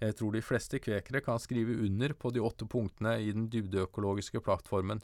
Jeg 0.00 0.16
tror 0.16 0.32
de 0.32 0.40
fleste 0.44 0.80
kvekere 0.80 1.20
kan 1.24 1.40
skrive 1.40 1.76
under 1.84 2.14
på 2.16 2.32
de 2.32 2.40
åtte 2.44 2.64
punktene 2.68 3.18
i 3.20 3.32
den 3.32 3.50
dybdeøkologiske 3.52 4.40
plattformen. 4.44 5.02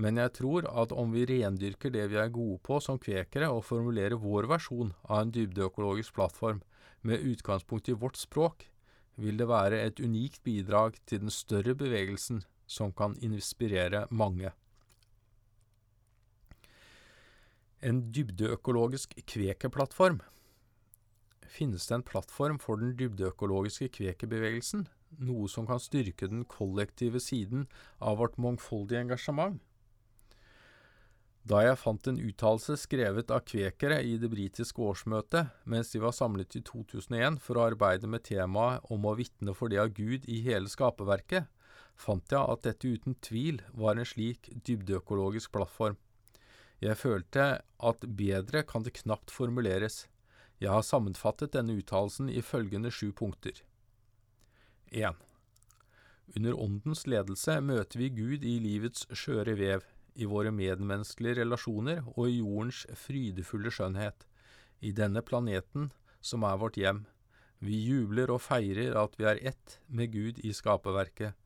Men 0.00 0.16
jeg 0.16 0.32
tror 0.38 0.64
at 0.80 0.94
om 0.96 1.12
vi 1.12 1.26
rendyrker 1.28 1.92
det 1.92 2.06
vi 2.12 2.16
er 2.20 2.32
gode 2.32 2.56
på 2.64 2.78
som 2.80 2.98
kvekere, 3.00 3.50
og 3.52 3.66
formulerer 3.68 4.16
vår 4.20 4.48
versjon 4.48 4.94
av 5.04 5.26
en 5.26 5.32
dybdeøkologisk 5.34 6.14
plattform 6.16 6.62
med 7.04 7.26
utgangspunkt 7.32 7.90
i 7.92 7.96
vårt 7.96 8.16
språk, 8.16 8.64
vil 9.20 9.36
det 9.36 9.50
være 9.50 9.82
et 9.84 10.00
unikt 10.00 10.40
bidrag 10.46 10.96
til 11.04 11.20
den 11.26 11.34
større 11.34 11.74
bevegelsen 11.76 12.40
som 12.70 12.94
kan 12.96 13.18
inspirere 13.20 14.06
mange. 14.10 14.54
En 17.84 18.06
dybdeøkologisk 18.12 19.16
kvekerplattform. 19.28 20.20
Finnes 21.50 21.88
det 21.88 21.98
en 21.98 22.06
plattform 22.06 22.60
for 22.62 22.80
den 22.80 22.94
dybdeøkologiske 22.96 23.90
kvekerbevegelsen, 23.98 24.86
noe 25.18 25.48
som 25.50 25.66
kan 25.68 25.80
styrke 25.82 26.28
den 26.30 26.46
kollektive 26.48 27.20
siden 27.20 27.66
av 27.98 28.20
vårt 28.20 28.38
mangfoldige 28.40 29.02
engasjement? 29.02 29.58
Da 31.48 31.62
jeg 31.64 31.78
fant 31.80 32.08
en 32.10 32.18
uttalelse 32.20 32.76
skrevet 32.82 33.30
av 33.32 33.46
kvekere 33.48 34.02
i 34.04 34.16
det 34.20 34.28
britiske 34.32 34.82
årsmøtet 34.84 35.54
mens 35.64 35.92
de 35.94 36.02
var 36.02 36.12
samlet 36.12 36.58
i 36.58 36.60
2001 36.66 37.38
for 37.40 37.56
å 37.56 37.64
arbeide 37.70 38.10
med 38.10 38.26
temaet 38.28 38.84
om 38.92 39.06
å 39.08 39.14
vitne 39.16 39.54
for 39.56 39.72
det 39.72 39.80
av 39.80 39.94
Gud 39.96 40.28
i 40.28 40.42
hele 40.44 40.68
skaperverket, 40.68 41.48
fant 41.96 42.32
jeg 42.32 42.40
at 42.40 42.66
dette 42.68 42.92
uten 42.92 43.16
tvil 43.24 43.62
var 43.72 43.96
en 43.96 44.08
slik 44.08 44.50
dybdeøkologisk 44.68 45.52
plattform. 45.56 45.96
Jeg 46.80 46.96
følte 46.96 47.46
at 47.60 48.04
bedre 48.04 48.62
kan 48.68 48.84
det 48.84 48.98
knapt 49.00 49.32
formuleres. 49.32 50.06
Jeg 50.60 50.72
har 50.72 50.84
sammenfattet 50.84 51.52
denne 51.56 51.76
uttalelsen 51.80 52.28
i 52.32 52.44
følgende 52.44 52.92
sju 52.92 53.12
punkter. 53.16 53.56
1. 54.92 55.16
Under 56.36 56.56
Åndens 56.56 57.06
ledelse 57.08 57.56
møter 57.64 58.00
vi 58.00 58.10
Gud 58.12 58.44
i 58.44 58.58
livets 58.62 59.06
skjøre 59.12 59.56
vev 59.60 59.88
i 60.14 60.26
våre 60.28 60.52
medmenneskelige 60.54 61.40
relasjoner 61.42 62.02
og 62.16 62.28
i 62.28 62.40
jordens 62.40 62.84
frydefulle 62.98 63.72
skjønnhet, 63.74 64.26
i 64.80 64.92
denne 64.96 65.22
planeten 65.22 65.90
som 66.20 66.44
er 66.48 66.58
vårt 66.60 66.78
hjem. 66.80 67.04
Vi 67.60 67.76
jubler 67.84 68.32
og 68.32 68.40
feirer 68.40 68.96
at 68.96 69.18
vi 69.20 69.28
er 69.28 69.42
ett 69.52 69.78
med 69.88 70.12
Gud 70.14 70.40
i 70.40 70.52
skaperverket. 70.56 71.36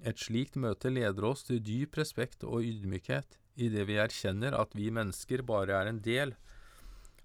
Et 0.00 0.18
slikt 0.18 0.56
møte 0.56 0.90
leder 0.90 1.28
oss 1.28 1.44
til 1.46 1.60
dyp 1.62 1.98
respekt 2.00 2.42
og 2.48 2.64
ydmykhet 2.64 3.36
idet 3.60 3.84
vi 3.86 4.00
erkjenner 4.00 4.56
at 4.56 4.72
vi 4.74 4.88
mennesker 4.90 5.44
bare 5.46 5.76
er 5.76 5.90
en 5.90 6.00
del 6.02 6.34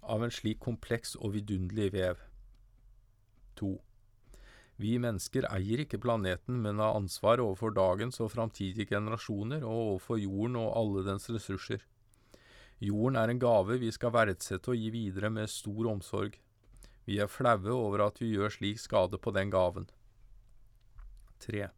av 0.04 0.24
en 0.24 0.34
slik 0.34 0.60
kompleks 0.64 1.16
og 1.16 1.34
vidunderlig 1.36 1.92
vev. 1.96 2.20
2. 3.60 3.72
Vi 4.78 4.98
mennesker 5.02 5.48
eier 5.50 5.82
ikke 5.82 5.98
planeten, 6.02 6.60
men 6.62 6.78
har 6.78 6.98
ansvar 7.00 7.42
overfor 7.42 7.74
dagens 7.74 8.20
og 8.22 8.30
framtidige 8.36 8.86
generasjoner 8.92 9.64
og 9.66 9.78
overfor 9.78 10.20
jorden 10.22 10.60
og 10.62 10.76
alle 10.78 11.06
dens 11.08 11.26
ressurser. 11.34 11.82
Jorden 12.80 13.18
er 13.18 13.34
en 13.34 13.42
gave 13.42 13.80
vi 13.82 13.90
skal 13.92 14.14
verdsette 14.14 14.70
og 14.70 14.78
gi 14.78 14.92
videre 14.94 15.32
med 15.34 15.50
stor 15.50 15.90
omsorg. 15.90 16.38
Vi 17.10 17.18
er 17.18 17.32
flaue 17.32 17.74
over 17.74 18.06
at 18.06 18.22
vi 18.22 18.36
gjør 18.36 18.54
slik 18.54 18.78
skade 18.84 19.18
på 19.18 19.34
den 19.34 19.50
gaven. 19.50 19.90
3. 21.42 21.70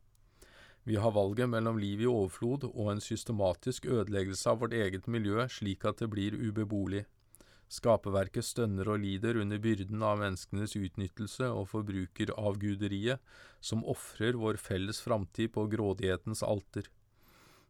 Vi 0.84 0.96
har 1.00 1.16
valget 1.16 1.50
mellom 1.50 1.78
liv 1.80 2.02
i 2.02 2.10
overflod 2.10 2.66
og 2.74 2.92
en 2.92 3.04
systematisk 3.04 3.86
ødeleggelse 3.86 4.50
av 4.50 4.60
vårt 4.60 4.76
eget 4.76 5.08
miljø 5.08 5.48
slik 5.48 5.86
at 5.86 6.04
det 6.04 6.10
blir 6.12 6.36
ubeboelig. 6.36 7.06
Skaperverket 7.70 8.48
stønner 8.48 8.88
og 8.90 9.04
lider 9.04 9.38
under 9.38 9.60
byrden 9.62 10.02
av 10.02 10.18
menneskenes 10.24 10.74
utnyttelse 10.80 11.52
og 11.54 11.68
forbrukeravguderiet, 11.70 13.22
som 13.62 13.86
ofrer 13.86 14.40
vår 14.42 14.58
felles 14.58 15.04
framtid 15.06 15.54
på 15.54 15.68
grådighetens 15.70 16.42
alter. 16.42 16.90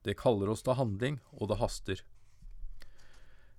Det 0.07 0.15
kaller 0.21 0.53
oss 0.53 0.63
til 0.63 0.79
handling, 0.79 1.19
og 1.35 1.51
det 1.51 1.59
haster. 1.59 2.03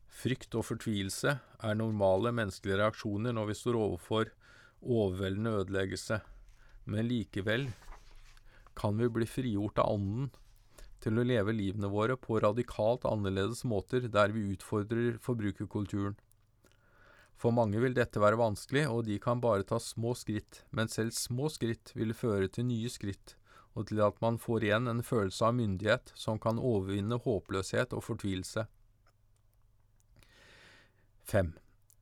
Frykt 0.08 0.56
og 0.56 0.64
fortvilelse 0.70 1.36
er 1.36 1.76
normale 1.76 2.32
menneskelige 2.32 2.80
reaksjoner 2.80 3.36
når 3.36 3.52
vi 3.52 3.58
står 3.60 3.76
overfor 3.78 4.32
overveldende 4.80 5.58
ødeleggelse, 5.60 6.22
men 6.88 7.08
likevel 7.08 7.68
kan 8.80 8.96
vi 8.96 9.10
bli 9.12 9.28
frigjort 9.28 9.78
av 9.82 9.92
Ånden 9.92 10.30
til 11.04 11.20
å 11.20 11.24
leve 11.24 11.52
livene 11.56 11.88
våre 11.92 12.16
på 12.20 12.40
radikalt 12.40 13.04
annerledes 13.08 13.62
måter 13.68 14.08
der 14.08 14.32
vi 14.32 14.48
utfordrer 14.54 15.20
forbrukerkulturen. 15.20 16.16
For 17.40 17.54
mange 17.56 17.80
vil 17.80 17.94
dette 17.96 18.20
være 18.20 18.36
vanskelig, 18.36 18.84
og 18.92 19.06
de 19.06 19.16
kan 19.22 19.40
bare 19.40 19.64
ta 19.64 19.78
små 19.80 20.12
skritt, 20.18 20.60
men 20.76 20.90
selv 20.92 21.14
små 21.16 21.48
skritt 21.48 21.94
vil 21.96 22.12
føre 22.12 22.50
til 22.52 22.66
nye 22.68 22.90
skritt, 22.92 23.36
og 23.72 23.86
til 23.88 24.02
at 24.04 24.18
man 24.20 24.36
får 24.42 24.66
igjen 24.66 24.90
en 24.90 25.00
følelse 25.06 25.46
av 25.48 25.56
myndighet 25.56 26.12
som 26.18 26.40
kan 26.42 26.60
overvinne 26.60 27.16
håpløshet 27.24 27.94
og 27.96 28.04
fortvilelse. 28.04 28.66
5. 31.30 31.52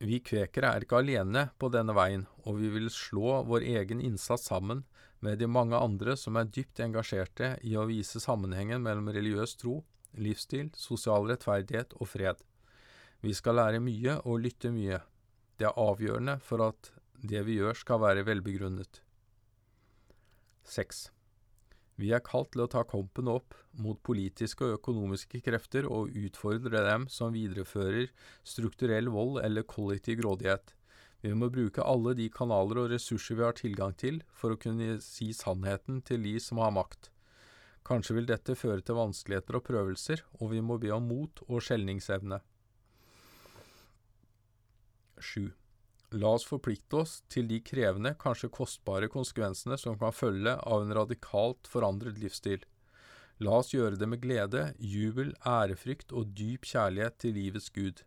Vi 0.08 0.18
kvekere 0.26 0.72
er 0.74 0.86
ikke 0.86 1.02
alene 1.04 1.44
på 1.58 1.70
denne 1.70 1.94
veien, 1.94 2.24
og 2.42 2.58
vi 2.58 2.70
vil 2.74 2.88
slå 2.90 3.42
vår 3.46 3.66
egen 3.76 4.02
innsats 4.02 4.48
sammen 4.50 4.82
med 5.22 5.38
de 5.38 5.46
mange 5.50 5.78
andre 5.78 6.16
som 6.18 6.38
er 6.38 6.50
dypt 6.50 6.80
engasjerte 6.82 7.52
i 7.66 7.76
å 7.78 7.86
vise 7.86 8.22
sammenhengen 8.22 8.82
mellom 8.82 9.10
religiøs 9.14 9.54
tro, 9.60 9.82
livsstil, 10.18 10.72
sosial 10.74 11.26
rettferdighet 11.30 11.94
og 11.98 12.10
fred. 12.10 12.42
Vi 13.22 13.34
skal 13.34 13.58
lære 13.58 13.82
mye 13.82 14.16
og 14.24 14.42
lytte 14.46 14.70
mye, 14.74 15.00
det 15.58 15.66
er 15.68 15.78
avgjørende 15.82 16.38
for 16.44 16.62
at 16.70 16.90
det 17.18 17.42
vi 17.48 17.58
gjør 17.58 17.78
skal 17.78 18.02
være 18.02 18.26
velbegrunnet. 18.28 19.00
6. 20.68 21.08
Vi 21.98 22.12
er 22.14 22.22
kalt 22.22 22.52
til 22.54 22.62
å 22.62 22.70
ta 22.70 22.84
kampen 22.86 23.26
opp 23.32 23.56
mot 23.82 23.98
politiske 24.06 24.62
og 24.66 24.76
økonomiske 24.76 25.40
krefter 25.42 25.88
og 25.90 26.14
utfordre 26.14 26.84
dem 26.86 27.08
som 27.10 27.34
viderefører 27.34 28.12
strukturell 28.46 29.10
vold 29.10 29.40
eller 29.42 29.66
kollektiv 29.66 30.20
grådighet. 30.22 30.76
Vi 31.26 31.32
må 31.34 31.48
bruke 31.50 31.82
alle 31.82 32.12
de 32.14 32.28
kanaler 32.30 32.84
og 32.84 32.92
ressurser 32.92 33.40
vi 33.40 33.46
har 33.48 33.56
tilgang 33.58 33.96
til 33.98 34.20
for 34.30 34.54
å 34.54 34.60
kunne 34.62 35.00
si 35.02 35.32
sannheten 35.34 35.98
til 36.06 36.22
de 36.22 36.36
som 36.42 36.62
har 36.62 36.70
makt. 36.76 37.10
Kanskje 37.88 38.14
vil 38.20 38.28
dette 38.30 38.54
føre 38.58 38.84
til 38.84 38.98
vanskeligheter 39.00 39.58
og 39.58 39.64
prøvelser, 39.66 40.22
og 40.38 40.52
vi 40.52 40.62
må 40.62 40.78
be 40.78 40.92
om 40.94 41.08
mot 41.08 41.42
og 41.48 41.64
skjelningsevne. 41.64 42.38
7. 45.22 45.50
La 46.16 46.30
oss 46.38 46.46
forplikte 46.48 47.02
oss 47.02 47.18
til 47.28 47.48
de 47.50 47.58
krevende, 47.60 48.14
kanskje 48.16 48.48
kostbare 48.48 49.10
konsekvensene 49.12 49.76
som 49.76 49.98
kan 50.00 50.14
følge 50.14 50.54
av 50.56 50.84
en 50.84 50.94
radikalt 50.96 51.68
forandret 51.68 52.16
livsstil. 52.22 52.64
La 53.44 53.58
oss 53.60 53.74
gjøre 53.74 54.00
det 54.00 54.08
med 54.08 54.22
glede, 54.24 54.72
jubel, 54.80 55.34
ærefrykt 55.46 56.14
og 56.16 56.32
dyp 56.38 56.64
kjærlighet 56.66 57.20
til 57.22 57.36
livets 57.36 57.68
Gud. 57.70 58.02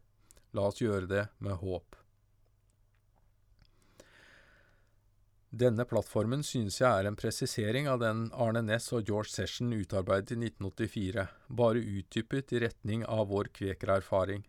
La 0.58 0.66
oss 0.72 0.82
gjøre 0.82 1.08
det 1.08 1.28
med 1.40 1.62
håp. 1.62 1.96
Denne 5.52 5.84
plattformen 5.84 6.46
synes 6.48 6.78
jeg 6.80 6.88
er 6.88 7.08
en 7.08 7.18
presisering 7.20 7.88
av 7.92 8.00
den 8.00 8.30
Arne 8.32 8.62
Næss 8.64 8.88
og 8.96 9.04
George 9.08 9.34
Session 9.34 9.74
utarbeidet 9.76 10.32
i 10.32 10.40
1984, 10.48 11.26
bare 11.52 11.84
utdypet 11.84 12.54
i 12.56 12.62
retning 12.64 13.04
av 13.04 13.28
vår 13.34 13.52
kvekererfaring. 13.60 14.46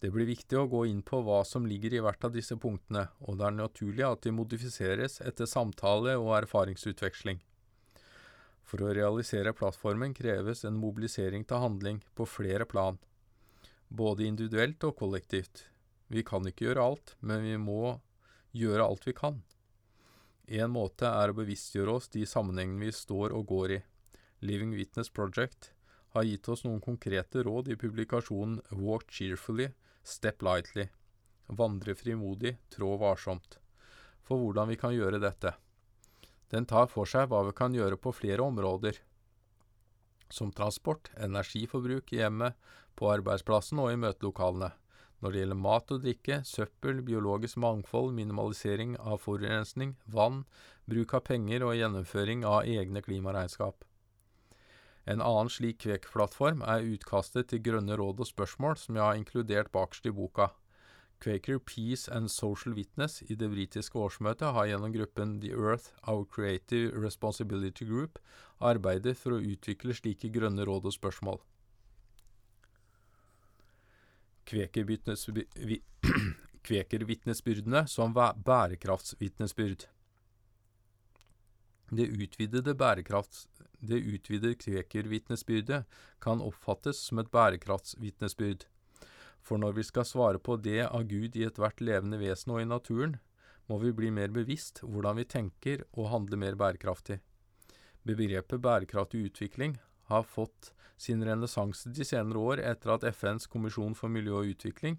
Det 0.00 0.08
blir 0.08 0.24
viktig 0.24 0.56
å 0.56 0.68
gå 0.72 0.86
inn 0.88 1.02
på 1.04 1.18
hva 1.20 1.42
som 1.44 1.66
ligger 1.68 1.92
i 1.92 2.00
hvert 2.00 2.22
av 2.24 2.32
disse 2.32 2.56
punktene, 2.56 3.02
og 3.28 3.36
det 3.36 3.44
er 3.50 3.56
naturlig 3.58 4.04
at 4.06 4.22
de 4.24 4.32
modifiseres 4.32 5.18
etter 5.20 5.48
samtale 5.48 6.14
og 6.16 6.32
erfaringsutveksling. 6.38 7.42
For 8.64 8.80
å 8.86 8.94
realisere 8.96 9.52
plattformen 9.52 10.14
kreves 10.16 10.64
en 10.64 10.78
mobilisering 10.80 11.44
til 11.44 11.60
handling 11.60 11.98
på 12.16 12.24
flere 12.24 12.64
plan, 12.70 12.96
både 13.88 14.24
individuelt 14.24 14.86
og 14.88 14.96
kollektivt. 15.02 15.66
Vi 16.08 16.24
kan 16.24 16.48
ikke 16.48 16.70
gjøre 16.70 16.86
alt, 16.92 17.14
men 17.20 17.44
vi 17.44 17.58
må 17.60 17.98
gjøre 18.56 18.86
alt 18.86 19.04
vi 19.04 19.14
kan. 19.18 19.42
En 20.48 20.72
måte 20.72 21.06
er 21.10 21.30
å 21.30 21.36
bevisstgjøre 21.36 21.98
oss 21.98 22.08
de 22.14 22.24
sammenhengene 22.26 22.88
vi 22.88 22.94
står 22.96 23.36
og 23.36 23.46
går 23.52 23.76
i. 23.76 23.82
Living 24.48 24.72
Witness 24.78 25.12
Project 25.12 25.74
har 26.16 26.24
gitt 26.24 26.48
oss 26.48 26.64
noen 26.64 26.80
konkrete 26.82 27.44
råd 27.44 27.68
i 27.68 27.76
publikasjonen 27.78 28.62
Walk 28.80 29.12
Cheerfully 29.12 29.68
Step 30.10 30.42
lightly. 30.42 30.88
Vandre 31.46 31.94
frimodig, 31.94 32.56
trå 32.74 32.96
varsomt. 32.98 33.60
For 34.26 34.42
hvordan 34.42 34.70
vi 34.70 34.78
kan 34.80 34.94
gjøre 34.94 35.20
dette. 35.22 35.54
Den 36.50 36.66
tar 36.66 36.88
for 36.90 37.06
seg 37.06 37.28
hva 37.30 37.44
vi 37.46 37.54
kan 37.54 37.74
gjøre 37.76 37.98
på 38.02 38.10
flere 38.14 38.42
områder, 38.42 38.96
som 40.30 40.50
transport, 40.54 41.10
energiforbruk 41.14 42.12
i 42.14 42.20
hjemmet, 42.22 42.58
på 42.98 43.10
arbeidsplassen 43.10 43.78
og 43.82 43.92
i 43.92 43.98
møtelokalene, 44.02 44.72
når 45.20 45.32
det 45.32 45.42
gjelder 45.42 45.60
mat 45.62 45.94
og 45.94 46.02
drikke, 46.02 46.40
søppel, 46.48 47.02
biologisk 47.06 47.60
mangfold, 47.62 48.10
minimalisering 48.16 48.96
av 48.98 49.22
forurensning, 49.22 49.94
vann, 50.06 50.42
bruk 50.90 51.14
av 51.18 51.26
penger 51.28 51.66
og 51.66 51.76
gjennomføring 51.78 52.42
av 52.48 52.66
egne 52.66 53.02
klimaregnskap. 53.04 53.84
En 55.06 55.20
annen 55.24 55.48
slik 55.48 55.78
Kvek-plattform 55.84 56.60
er 56.62 56.84
utkastet 56.84 57.48
til 57.50 57.62
Grønne 57.64 57.96
råd 57.96 58.20
og 58.20 58.28
spørsmål, 58.28 58.76
som 58.76 58.96
jeg 58.96 59.04
har 59.04 59.16
inkludert 59.18 59.72
bakerst 59.72 60.06
i 60.06 60.12
boka. 60.12 60.50
Quaker 61.20 61.58
Peace 61.58 62.08
and 62.12 62.30
Social 62.30 62.74
Witness 62.74 63.22
i 63.28 63.34
det 63.34 63.50
britiske 63.52 63.98
årsmøtet 63.98 64.54
har 64.56 64.66
gjennom 64.70 64.92
gruppen 64.92 65.40
The 65.40 65.52
Earth 65.52 65.92
Our 66.08 66.24
Creative 66.24 66.96
Responsibility 67.04 67.84
Group 67.84 68.18
arbeidet 68.60 69.16
for 69.20 69.36
å 69.36 69.40
utvikle 69.40 69.96
slike 69.96 70.32
grønne 70.32 70.64
råd 70.64 70.88
og 70.88 70.96
spørsmål. 70.96 71.40
kvekervitnesbyrdene 76.64 77.86
som 77.94 78.14
bærekraftsvitnesbyrd. 78.14 79.86
Det 81.90 82.06
utvidede, 82.08 82.74
det 83.80 84.00
utvidede 84.00 84.58
kvekervitnesbyrdet 84.60 85.84
kan 86.22 86.42
oppfattes 86.44 87.00
som 87.08 87.20
et 87.22 87.30
bærekraftsvitnesbyrd. 87.32 88.66
For 89.40 89.60
når 89.60 89.78
vi 89.78 89.84
skal 89.88 90.04
svare 90.04 90.38
på 90.38 90.56
det 90.60 90.84
av 90.86 91.06
Gud 91.08 91.36
i 91.36 91.46
ethvert 91.48 91.80
levende 91.80 92.20
vesen 92.20 92.52
og 92.54 92.62
i 92.62 92.68
naturen, 92.68 93.16
må 93.68 93.78
vi 93.80 93.92
bli 93.96 94.10
mer 94.12 94.32
bevisst 94.34 94.82
hvordan 94.82 95.20
vi 95.20 95.28
tenker 95.28 95.84
og 95.92 96.10
handler 96.12 96.42
mer 96.42 96.58
bærekraftig. 96.60 97.20
Begrepet 98.04 98.60
bærekraftig 98.60 99.26
utvikling 99.30 99.78
har 100.10 100.26
fått 100.26 100.72
sin 101.00 101.22
renessanse 101.24 101.92
de 101.96 102.04
senere 102.04 102.40
år 102.40 102.64
etter 102.72 102.92
at 102.96 103.06
FNs 103.14 103.46
kommisjon 103.48 103.94
for 103.96 104.12
miljø 104.12 104.40
og 104.40 104.52
utvikling, 104.52 104.98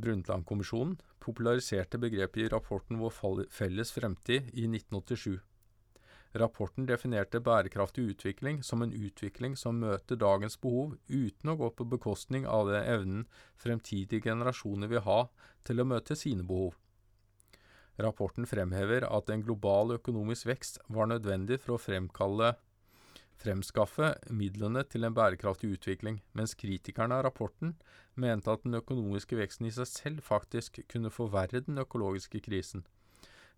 Brundtland-kommisjonen, 0.00 0.98
populariserte 1.20 1.98
begrepet 1.98 2.44
i 2.44 2.50
rapporten 2.52 3.00
Vår 3.00 3.46
felles 3.52 3.92
fremtid 3.92 4.50
i 4.52 4.66
1987. 4.68 5.40
Rapporten 6.32 6.86
definerte 6.86 7.40
bærekraftig 7.42 8.04
utvikling 8.12 8.60
som 8.62 8.84
en 8.84 8.92
utvikling 8.94 9.56
som 9.58 9.80
møter 9.82 10.14
dagens 10.14 10.54
behov 10.62 10.92
uten 11.08 11.50
å 11.50 11.56
gå 11.58 11.70
på 11.74 11.86
bekostning 11.90 12.46
av 12.46 12.70
den 12.70 12.86
evnen 12.86 13.24
fremtidige 13.58 14.28
generasjoner 14.28 14.92
vil 14.92 15.02
ha 15.08 15.24
til 15.66 15.82
å 15.82 15.88
møte 15.90 16.14
sine 16.14 16.46
behov. 16.46 16.76
Rapporten 17.98 18.46
fremhever 18.46 19.08
at 19.10 19.30
en 19.30 19.42
global 19.42 19.96
økonomisk 19.96 20.46
vekst 20.52 20.78
var 20.86 21.10
nødvendig 21.10 21.58
for 21.64 21.74
å 21.74 21.82
fremkalle 21.82 22.54
fremskaffe 23.40 24.12
midlene 24.30 24.84
til 24.86 25.08
en 25.08 25.16
bærekraftig 25.16 25.72
utvikling, 25.74 26.20
mens 26.36 26.54
kritikerne 26.54 27.18
av 27.18 27.26
rapporten 27.26 27.74
mente 28.14 28.52
at 28.52 28.62
den 28.62 28.78
økonomiske 28.78 29.34
veksten 29.40 29.66
i 29.66 29.74
seg 29.74 29.90
selv 29.90 30.24
faktisk 30.30 30.78
kunne 30.92 31.10
forverre 31.10 31.64
den 31.66 31.82
økologiske 31.82 32.44
krisen 32.46 32.86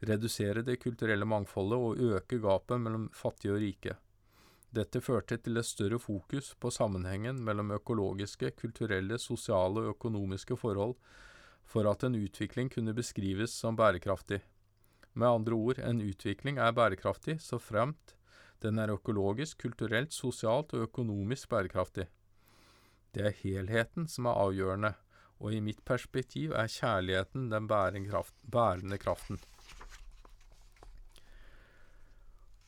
redusere 0.03 0.65
det 0.67 0.79
kulturelle 0.83 1.27
mangfoldet 1.29 1.79
og 1.79 2.01
øke 2.17 2.39
gapet 2.43 2.81
mellom 2.83 3.09
fattige 3.15 3.55
og 3.55 3.63
rike. 3.63 3.97
Dette 4.73 5.03
førte 5.05 5.37
til 5.37 5.61
et 5.61 5.69
større 5.69 5.99
fokus 6.01 6.55
på 6.59 6.71
sammenhengen 6.73 7.43
mellom 7.45 7.75
økologiske, 7.77 8.55
kulturelle, 8.57 9.19
sosiale 9.21 9.85
og 9.85 9.93
økonomiske 9.97 10.57
forhold 10.57 10.97
for 11.69 11.89
at 11.91 12.05
en 12.05 12.17
utvikling 12.17 12.73
kunne 12.73 12.95
beskrives 12.97 13.53
som 13.53 13.77
bærekraftig. 13.77 14.41
Med 15.13 15.29
andre 15.29 15.53
ord, 15.55 15.79
en 15.79 16.01
utvikling 16.01 16.59
er 16.59 16.73
bærekraftig 16.73 17.37
så 17.45 17.61
fremt 17.61 18.17
den 18.63 18.79
er 18.79 18.93
økologisk, 18.95 19.59
kulturelt, 19.65 20.13
sosialt 20.15 20.73
og 20.77 20.87
økonomisk 20.87 21.49
bærekraftig. 21.51 22.07
Det 23.13 23.27
er 23.27 23.41
helheten 23.43 24.07
som 24.09 24.29
er 24.31 24.39
avgjørende, 24.39 24.93
og 25.43 25.53
i 25.53 25.61
mitt 25.61 25.83
perspektiv 25.85 26.55
er 26.55 26.71
kjærligheten 26.71 27.51
den 27.51 27.67
bærende 27.69 28.99
kraften. 29.03 29.41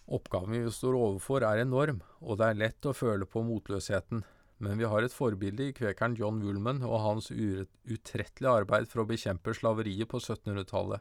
Oppgaven 0.04 0.52
vi 0.52 0.70
står 0.72 0.98
overfor 0.98 1.44
er 1.48 1.62
enorm, 1.62 2.02
og 2.20 2.36
det 2.40 2.48
er 2.50 2.60
lett 2.60 2.86
å 2.88 2.92
føle 2.92 3.24
på 3.24 3.40
motløsheten, 3.46 4.20
men 4.60 4.78
vi 4.78 4.88
har 4.88 5.02
et 5.02 5.14
forbilde 5.14 5.70
i 5.70 5.74
kvekeren 5.76 6.16
John 6.18 6.42
Woolman 6.44 6.82
og 6.84 7.00
hans 7.00 7.30
utrettelige 7.32 8.52
arbeid 8.52 8.90
for 8.90 9.02
å 9.02 9.08
bekjempe 9.08 9.56
slaveriet 9.56 10.10
på 10.12 10.20
1700-tallet, 10.20 11.00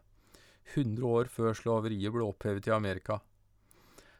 100 0.73 1.03
år 1.03 1.29
før 1.31 1.51
slaveriet 1.59 2.15
ble 2.15 2.23
opphevet 2.23 2.71
i 2.71 2.75
Amerika. 2.75 3.19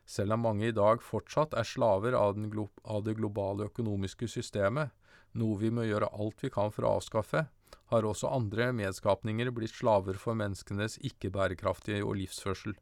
Selv 0.05 0.35
om 0.35 0.43
mange 0.43 0.67
i 0.67 0.75
dag 0.75 1.01
fortsatt 1.01 1.55
er 1.55 1.67
slaver 1.67 2.17
av, 2.19 2.35
glo 2.51 2.67
av 2.83 3.05
det 3.07 3.15
globale 3.15 3.69
økonomiske 3.71 4.27
systemet, 4.27 4.91
noe 5.39 5.57
vi 5.61 5.71
må 5.71 5.87
gjøre 5.87 6.11
alt 6.11 6.43
vi 6.43 6.51
kan 6.51 6.75
for 6.75 6.85
å 6.85 6.97
avskaffe, 6.99 7.47
har 7.93 8.07
også 8.07 8.31
andre 8.35 8.73
medskapninger 8.75 9.51
blitt 9.55 9.73
slaver 9.73 10.19
for 10.19 10.35
menneskenes 10.37 10.99
ikke-bærekraftige 11.07 12.03
og 12.03 12.17
livsførsel. 12.19 12.75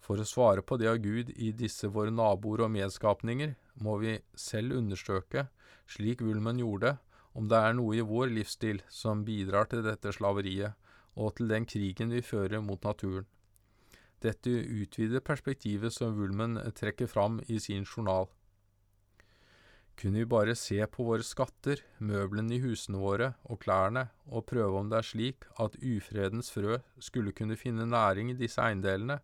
For 0.00 0.20
å 0.20 0.26
svare 0.26 0.62
på 0.62 0.78
det 0.80 0.88
av 0.90 1.00
Gud 1.02 1.32
i 1.36 1.50
disse 1.52 1.90
våre 1.92 2.12
naboer 2.14 2.64
og 2.66 2.72
medskapninger, 2.74 3.54
må 3.82 3.98
vi 4.02 4.16
selv 4.34 4.78
undersøke, 4.78 5.48
slik 5.88 6.22
vulmen 6.24 6.60
gjorde, 6.62 6.96
om 7.38 7.48
det 7.50 7.58
er 7.58 7.74
noe 7.76 7.96
i 7.98 8.04
vår 8.04 8.32
livsstil 8.34 8.80
som 8.90 9.24
bidrar 9.26 9.68
til 9.70 9.84
dette 9.86 10.12
slaveriet, 10.14 10.74
og 11.18 11.36
til 11.36 11.50
den 11.50 11.66
krigen 11.66 12.14
vi 12.14 12.22
fører 12.22 12.62
mot 12.62 12.82
naturen. 12.86 13.26
Dette 14.22 14.50
utvider 14.50 15.22
perspektivet 15.22 15.94
som 15.94 16.16
vulmen 16.18 16.58
trekker 16.74 17.06
fram 17.06 17.38
i 17.46 17.60
sin 17.62 17.84
journal. 17.86 18.26
Kunne 19.98 20.22
vi 20.22 20.30
bare 20.30 20.54
se 20.54 20.78
på 20.86 21.04
våre 21.06 21.26
skatter, 21.26 21.80
møblene 21.98 22.54
i 22.54 22.60
husene 22.62 22.98
våre 23.02 23.32
og 23.50 23.58
klærne, 23.64 24.08
og 24.30 24.46
prøve 24.46 24.78
om 24.78 24.90
det 24.90 25.00
er 25.00 25.06
slik 25.06 25.46
at 25.58 25.74
ufredens 25.82 26.52
frø 26.54 26.78
skulle 27.02 27.34
kunne 27.34 27.58
finne 27.58 27.86
næring 27.86 28.30
i 28.30 28.38
disse 28.38 28.62
eiendelene, 28.62 29.18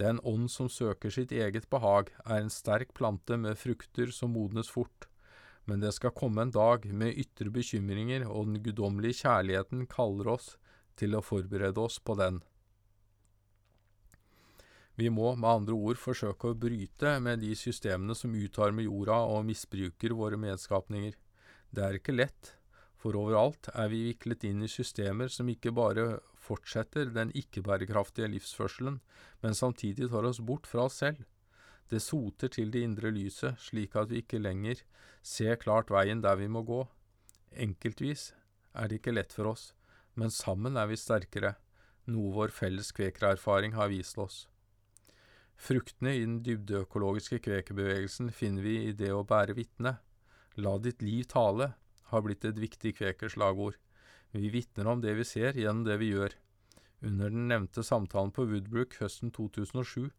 den 0.00 0.20
ånd 0.24 0.50
som 0.52 0.68
søker 0.68 1.12
sitt 1.12 1.32
eget 1.32 1.68
behag, 1.72 2.10
er 2.24 2.42
en 2.42 2.52
sterk 2.52 2.92
plante 2.96 3.38
med 3.40 3.58
frukter 3.58 4.12
som 4.12 4.34
modnes 4.36 4.68
fort, 4.72 5.08
men 5.66 5.80
det 5.82 5.94
skal 5.96 6.14
komme 6.14 6.44
en 6.44 6.52
dag 6.54 6.84
med 6.92 7.16
ytre 7.18 7.50
bekymringer, 7.50 8.26
og 8.28 8.50
den 8.50 8.60
guddommelige 8.62 9.24
kjærligheten 9.24 9.86
kaller 9.90 10.36
oss 10.36 10.52
til 10.96 11.16
å 11.16 11.24
forberede 11.24 11.80
oss 11.82 11.98
på 11.98 12.14
den. 12.20 12.42
Vi 14.96 15.10
må 15.12 15.34
med 15.36 15.48
andre 15.50 15.76
ord 15.76 15.98
forsøke 16.00 16.52
å 16.52 16.56
bryte 16.56 17.18
med 17.20 17.42
de 17.44 17.50
systemene 17.58 18.14
som 18.16 18.32
utarmer 18.32 18.86
jorda 18.86 19.18
og 19.28 19.44
misbruker 19.44 20.14
våre 20.16 20.38
medskapninger. 20.40 21.12
Det 21.68 21.82
er 21.84 21.98
ikke 21.98 22.14
lett, 22.16 22.54
for 22.96 23.18
overalt 23.18 23.68
er 23.74 23.90
vi 23.92 24.06
viklet 24.06 24.46
inn 24.48 24.64
i 24.64 24.72
systemer 24.72 25.28
som 25.32 25.50
ikke 25.52 25.74
bare 25.76 26.06
fortsetter 26.46 27.10
den 27.14 27.32
ikke-bærekraftige 27.36 28.30
livsførselen, 28.32 29.00
men 29.42 29.58
samtidig 29.58 30.10
tar 30.12 30.28
oss 30.28 30.40
bort 30.40 30.68
fra 30.70 30.86
oss 30.86 31.00
selv. 31.02 31.24
Det 31.90 32.02
soter 32.02 32.50
til 32.50 32.72
det 32.74 32.82
indre 32.82 33.12
lyset, 33.14 33.58
slik 33.62 33.94
at 33.98 34.10
vi 34.10 34.22
ikke 34.22 34.42
lenger 34.42 34.82
ser 35.22 35.58
klart 35.62 35.92
veien 35.94 36.22
der 36.22 36.38
vi 36.40 36.48
må 36.50 36.64
gå. 36.66 36.82
Enkeltvis 37.52 38.32
er 38.74 38.88
det 38.88 39.00
ikke 39.00 39.14
lett 39.14 39.34
for 39.34 39.52
oss, 39.52 39.70
men 40.14 40.34
sammen 40.34 40.76
er 40.76 40.90
vi 40.90 40.98
sterkere, 40.98 41.54
noe 42.10 42.34
vår 42.34 42.54
felles 42.54 42.92
kvekererfaring 42.94 43.74
har 43.78 43.90
vist 43.92 44.18
oss. 44.18 44.44
Fruktene 45.56 46.12
i 46.14 46.24
den 46.24 46.40
dybdeøkologiske 46.44 47.40
kvekerbevegelsen 47.46 48.30
finner 48.34 48.66
vi 48.66 48.76
i 48.90 48.92
det 48.96 49.12
å 49.14 49.24
bære 49.26 49.56
vitne. 49.56 49.96
La 50.60 50.76
ditt 50.82 51.02
liv 51.02 51.24
tale 51.32 51.72
har 52.10 52.22
blitt 52.22 52.44
et 52.44 52.60
viktig 52.60 52.92
kvekerslagord. 52.98 53.78
Vi 54.36 54.50
vitner 54.52 54.86
om 54.86 55.00
det 55.00 55.14
vi 55.16 55.24
ser 55.24 55.56
gjennom 55.56 55.86
det 55.86 55.96
vi 56.02 56.10
gjør. 56.12 56.34
Under 57.00 57.30
den 57.32 57.48
nevnte 57.48 57.84
samtalen 57.84 58.32
på 58.36 58.44
Woodbrook 58.50 58.98
høsten 59.00 59.32
2007 59.32 60.10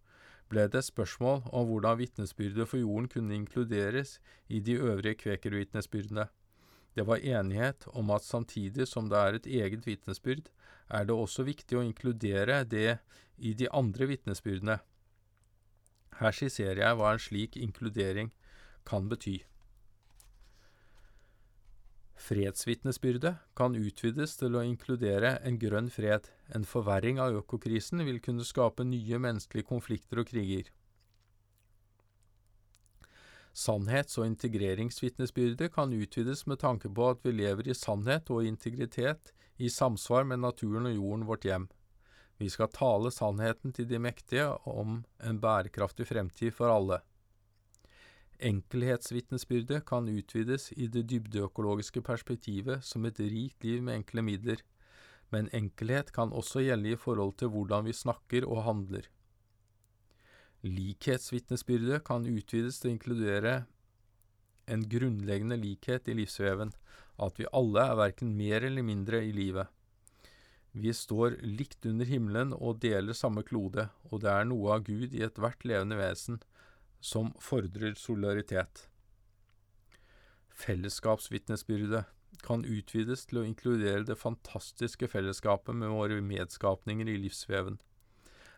ble 0.49 0.63
det 0.72 0.80
et 0.80 0.88
spørsmål 0.88 1.43
om 1.51 1.68
hvordan 1.70 1.99
vitnesbyrdet 1.99 2.70
for 2.70 2.82
jorden 2.82 3.09
kunne 3.11 3.36
inkluderes 3.36 4.18
i 4.47 4.61
de 4.63 4.78
øvrige 4.80 5.20
kvekervitnesbyrdene. 5.24 6.28
Det 6.97 7.05
var 7.05 7.22
enighet 7.22 7.86
om 7.93 8.09
at 8.15 8.26
samtidig 8.26 8.88
som 8.88 9.09
det 9.09 9.18
er 9.18 9.38
et 9.38 9.49
eget 9.59 9.86
vitnesbyrd, 9.86 10.47
er 10.89 11.03
det 11.05 11.13
også 11.13 11.43
viktig 11.45 11.78
å 11.78 11.84
inkludere 11.86 12.63
det 12.63 12.97
i 13.38 13.53
de 13.53 13.68
andre 13.70 14.07
vitnesbyrdene. 14.13 14.80
Her 16.18 16.34
skisserer 16.34 16.82
jeg 16.82 16.97
hva 16.97 17.11
en 17.13 17.22
slik 17.22 17.57
inkludering 17.59 18.32
kan 18.88 19.11
bety. 19.11 19.43
Fredsvitnesbyrdet 22.18 23.38
kan 23.55 23.76
utvides 23.78 24.34
til 24.39 24.57
å 24.57 24.63
inkludere 24.65 25.36
en 25.45 25.59
grønn 25.61 25.89
fred. 25.93 26.26
En 26.55 26.65
forverring 26.65 27.22
av 27.22 27.36
økokrisen 27.43 28.01
vil 28.07 28.20
kunne 28.24 28.45
skape 28.47 28.86
nye 28.88 29.20
menneskelige 29.22 29.70
konflikter 29.70 30.24
og 30.24 30.32
kriger. 30.32 30.72
Sannhets- 33.57 34.18
og 34.18 34.28
integreringsvitnesbyrdet 34.30 35.72
kan 35.74 35.93
utvides 35.93 36.45
med 36.45 36.59
tanke 36.61 36.89
på 36.89 37.09
at 37.09 37.24
vi 37.26 37.34
lever 37.38 37.70
i 37.70 37.78
sannhet 37.78 38.30
og 38.34 38.45
integritet 38.45 39.32
i 39.57 39.70
samsvar 39.70 40.28
med 40.30 40.43
naturen 40.43 40.89
og 40.89 40.97
jorden 40.97 41.26
vårt 41.30 41.45
hjem. 41.45 41.70
Vi 42.38 42.49
skal 42.53 42.70
tale 42.70 43.09
sannheten 43.13 43.74
til 43.74 43.88
de 43.89 43.97
mektige 44.01 44.51
om 44.70 45.03
en 45.26 45.39
bærekraftig 45.41 46.05
fremtid 46.05 46.53
for 46.53 46.70
alle. 46.70 47.01
Enkelhetsvitnesbyrdet 48.38 49.86
kan 49.90 50.08
utvides 50.08 50.70
i 50.78 50.86
det 50.94 51.08
dybdeøkologiske 51.10 52.04
perspektivet 52.06 52.84
som 52.86 53.06
et 53.10 53.20
rikt 53.20 53.64
liv 53.66 53.82
med 53.82 53.98
enkle 53.98 54.22
midler, 54.22 54.62
men 55.34 55.50
enkelhet 55.58 56.12
kan 56.14 56.30
også 56.30 56.62
gjelde 56.68 56.92
i 56.94 57.00
forhold 57.00 57.34
til 57.42 57.50
hvordan 57.50 57.88
vi 57.88 57.96
snakker 57.98 58.46
og 58.46 58.62
handler. 58.68 59.08
Likhetsvitnesbyrdet 60.62 62.04
kan 62.06 62.28
utvides 62.30 62.78
til 62.80 62.92
å 62.92 62.94
inkludere 62.94 63.56
en 64.68 64.84
grunnleggende 64.90 65.58
likhet 65.58 66.08
i 66.08 66.16
livsveven, 66.20 66.76
at 67.18 67.40
vi 67.40 67.50
alle 67.58 67.88
er 67.90 67.98
verken 67.98 68.36
mer 68.38 68.66
eller 68.68 68.86
mindre 68.86 69.24
i 69.26 69.34
livet. 69.34 69.66
Vi 70.78 70.94
står 70.94 71.40
likt 71.42 71.88
under 71.90 72.06
himmelen 72.06 72.54
og 72.54 72.84
deler 72.84 73.18
samme 73.18 73.42
klode, 73.48 73.88
og 74.12 74.22
det 74.22 74.30
er 74.30 74.46
noe 74.46 74.76
av 74.76 74.86
Gud 74.86 75.16
i 75.16 75.24
ethvert 75.26 75.66
levende 75.66 75.98
vesen, 75.98 76.38
som 77.00 77.34
fordrer 77.39 77.95
solidaritet. 78.00 78.88
Fellesskapsvitnesbyrdet 80.58 82.06
kan 82.43 82.66
utvides 82.66 83.26
til 83.30 83.41
å 83.41 83.45
inkludere 83.48 84.06
det 84.08 84.18
fantastiske 84.20 85.10
fellesskapet 85.10 85.76
med 85.76 85.93
våre 85.93 86.20
medskapninger 86.22 87.10
i 87.10 87.18
livsveven. 87.26 87.78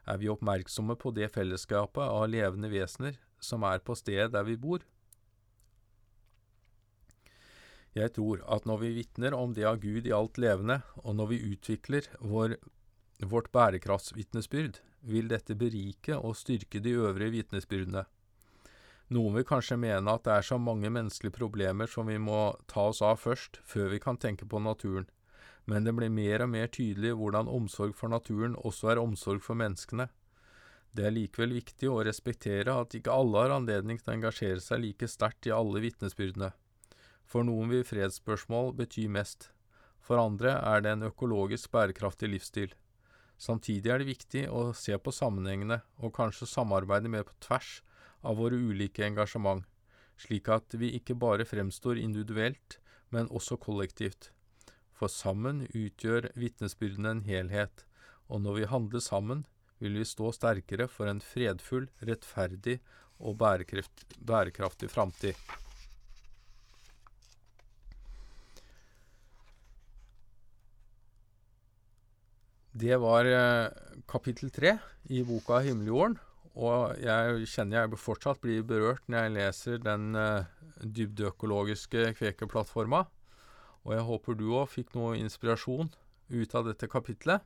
Er 0.09 0.19
vi 0.21 0.29
oppmerksomme 0.31 0.95
på 0.99 1.11
det 1.15 1.29
fellesskapet 1.35 2.03
av 2.03 2.29
levende 2.31 2.71
vesener 2.71 3.19
som 3.43 3.63
er 3.67 3.83
på 3.83 3.95
stedet 3.99 4.31
der 4.33 4.47
vi 4.47 4.57
bor? 4.57 4.83
Jeg 7.97 8.13
tror 8.15 8.43
at 8.47 8.67
når 8.69 8.83
vi 8.83 8.91
vitner 8.99 9.35
om 9.35 9.53
det 9.57 9.65
av 9.67 9.79
Gud 9.81 10.07
i 10.07 10.13
alt 10.15 10.37
levende, 10.37 10.81
og 11.03 11.15
når 11.17 11.31
vi 11.33 11.39
utvikler 11.53 12.05
vår, 12.21 12.55
vårt 13.25 13.49
bærekraftsvitnesbyrd, 13.51 14.79
vil 15.09 15.29
dette 15.31 15.57
berike 15.57 16.17
og 16.17 16.37
styrke 16.37 16.81
de 16.83 16.93
øvrige 16.99 17.39
vitnesbyrdene. 17.39 18.05
Noen 19.09 19.39
vil 19.39 19.45
kanskje 19.49 19.77
mene 19.81 20.13
at 20.13 20.27
det 20.27 20.33
er 20.35 20.45
så 20.45 20.59
mange 20.61 20.89
menneskelige 20.93 21.33
problemer 21.33 21.89
som 21.89 22.05
vi 22.11 22.19
må 22.21 22.53
ta 22.69 22.91
oss 22.91 23.01
av 23.01 23.17
først, 23.17 23.57
før 23.65 23.89
vi 23.95 24.01
kan 24.03 24.19
tenke 24.21 24.45
på 24.45 24.61
naturen, 24.61 25.07
men 25.65 25.85
det 25.85 25.95
blir 25.97 26.13
mer 26.13 26.43
og 26.45 26.51
mer 26.53 26.69
tydelig 26.69 27.15
hvordan 27.17 27.49
omsorg 27.49 27.95
for 27.97 28.13
naturen 28.13 28.53
også 28.61 28.93
er 28.93 29.01
omsorg 29.01 29.41
for 29.45 29.57
menneskene. 29.57 30.07
Det 30.93 31.05
er 31.05 31.13
likevel 31.13 31.55
viktig 31.57 31.89
å 31.89 32.03
respektere 32.05 32.73
at 32.81 32.93
ikke 32.97 33.13
alle 33.13 33.43
har 33.43 33.55
anledning 33.57 33.97
til 33.97 34.13
å 34.13 34.15
engasjere 34.17 34.61
seg 34.61 34.81
like 34.85 35.09
sterkt 35.09 35.49
i 35.49 35.53
alle 35.53 35.81
vitnesbyrdene. 35.81 36.51
For 37.29 37.45
noen 37.45 37.69
vil 37.73 37.85
fredsspørsmål 37.85 38.73
bety 38.77 39.07
mest, 39.09 39.51
for 40.01 40.21
andre 40.21 40.55
er 40.57 40.85
det 40.85 40.95
en 40.95 41.09
økologisk 41.09 41.73
bærekraftig 41.73 42.29
livsstil. 42.29 42.73
Samtidig 43.41 43.89
er 43.89 44.01
det 44.01 44.09
viktig 44.09 44.47
å 44.53 44.69
se 44.77 44.97
på 44.97 45.13
sammenhengene 45.13 45.81
og 45.97 46.13
kanskje 46.17 46.49
samarbeide 46.49 47.09
mer 47.09 47.25
på 47.25 47.37
tvers 47.45 47.79
av 48.21 48.39
våre 48.39 48.57
ulike 48.57 49.05
engasjement, 49.05 49.63
slik 50.19 50.49
at 50.51 50.75
vi 50.75 50.91
ikke 50.97 51.15
bare 51.15 51.47
fremstår 51.47 51.99
individuelt, 52.01 52.79
men 53.09 53.29
også 53.31 53.57
kollektivt. 53.61 54.31
For 54.91 55.11
sammen 55.11 55.63
utgjør 55.71 56.29
vitnesbyrdene 56.35 57.15
en 57.15 57.23
helhet, 57.27 57.85
og 58.27 58.43
når 58.43 58.59
vi 58.59 58.69
handler 58.73 59.03
sammen, 59.03 59.45
vil 59.79 59.95
vi 59.95 60.05
stå 60.07 60.33
sterkere 60.35 60.89
for 60.91 61.07
en 61.07 61.21
fredfull, 61.23 61.87
rettferdig 62.03 62.79
og 63.19 63.39
bærekraft, 63.39 64.05
bærekraftig 64.19 64.91
framtid. 64.91 65.39
Det 72.79 72.95
var 73.01 73.27
eh, 73.27 73.71
kapittel 74.07 74.51
tre 74.55 74.77
i 75.09 75.23
boka 75.25 75.59
Himmeljorden. 75.65 76.19
Og 76.59 76.99
jeg 76.99 77.45
kjenner 77.47 77.85
jeg 77.85 77.99
fortsatt 78.01 78.41
blir 78.43 78.65
berørt 78.67 79.05
når 79.07 79.25
jeg 79.25 79.35
leser 79.37 79.83
den 79.83 80.11
uh, 80.17 80.47
dybdeøkologiske 80.83 82.11
kvekerplattforma. 82.19 83.05
Og 83.87 83.95
jeg 83.95 84.07
håper 84.09 84.35
du 84.35 84.49
òg 84.59 84.67
fikk 84.73 84.91
noe 84.97 85.15
inspirasjon 85.21 85.91
ut 86.29 86.55
av 86.55 86.67
dette 86.67 86.89
kapitlet. 86.91 87.45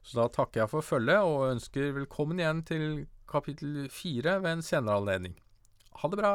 Så 0.00 0.22
da 0.22 0.30
takker 0.32 0.62
jeg 0.62 0.72
for 0.72 0.86
følget, 0.86 1.20
og 1.20 1.50
ønsker 1.50 1.92
velkommen 1.98 2.40
igjen 2.40 2.64
til 2.64 2.86
kapittel 3.30 3.84
fire 3.92 4.38
ved 4.40 4.56
en 4.56 4.64
senere 4.64 5.02
anledning. 5.02 5.36
Ha 6.00 6.08
det 6.08 6.22
bra! 6.22 6.32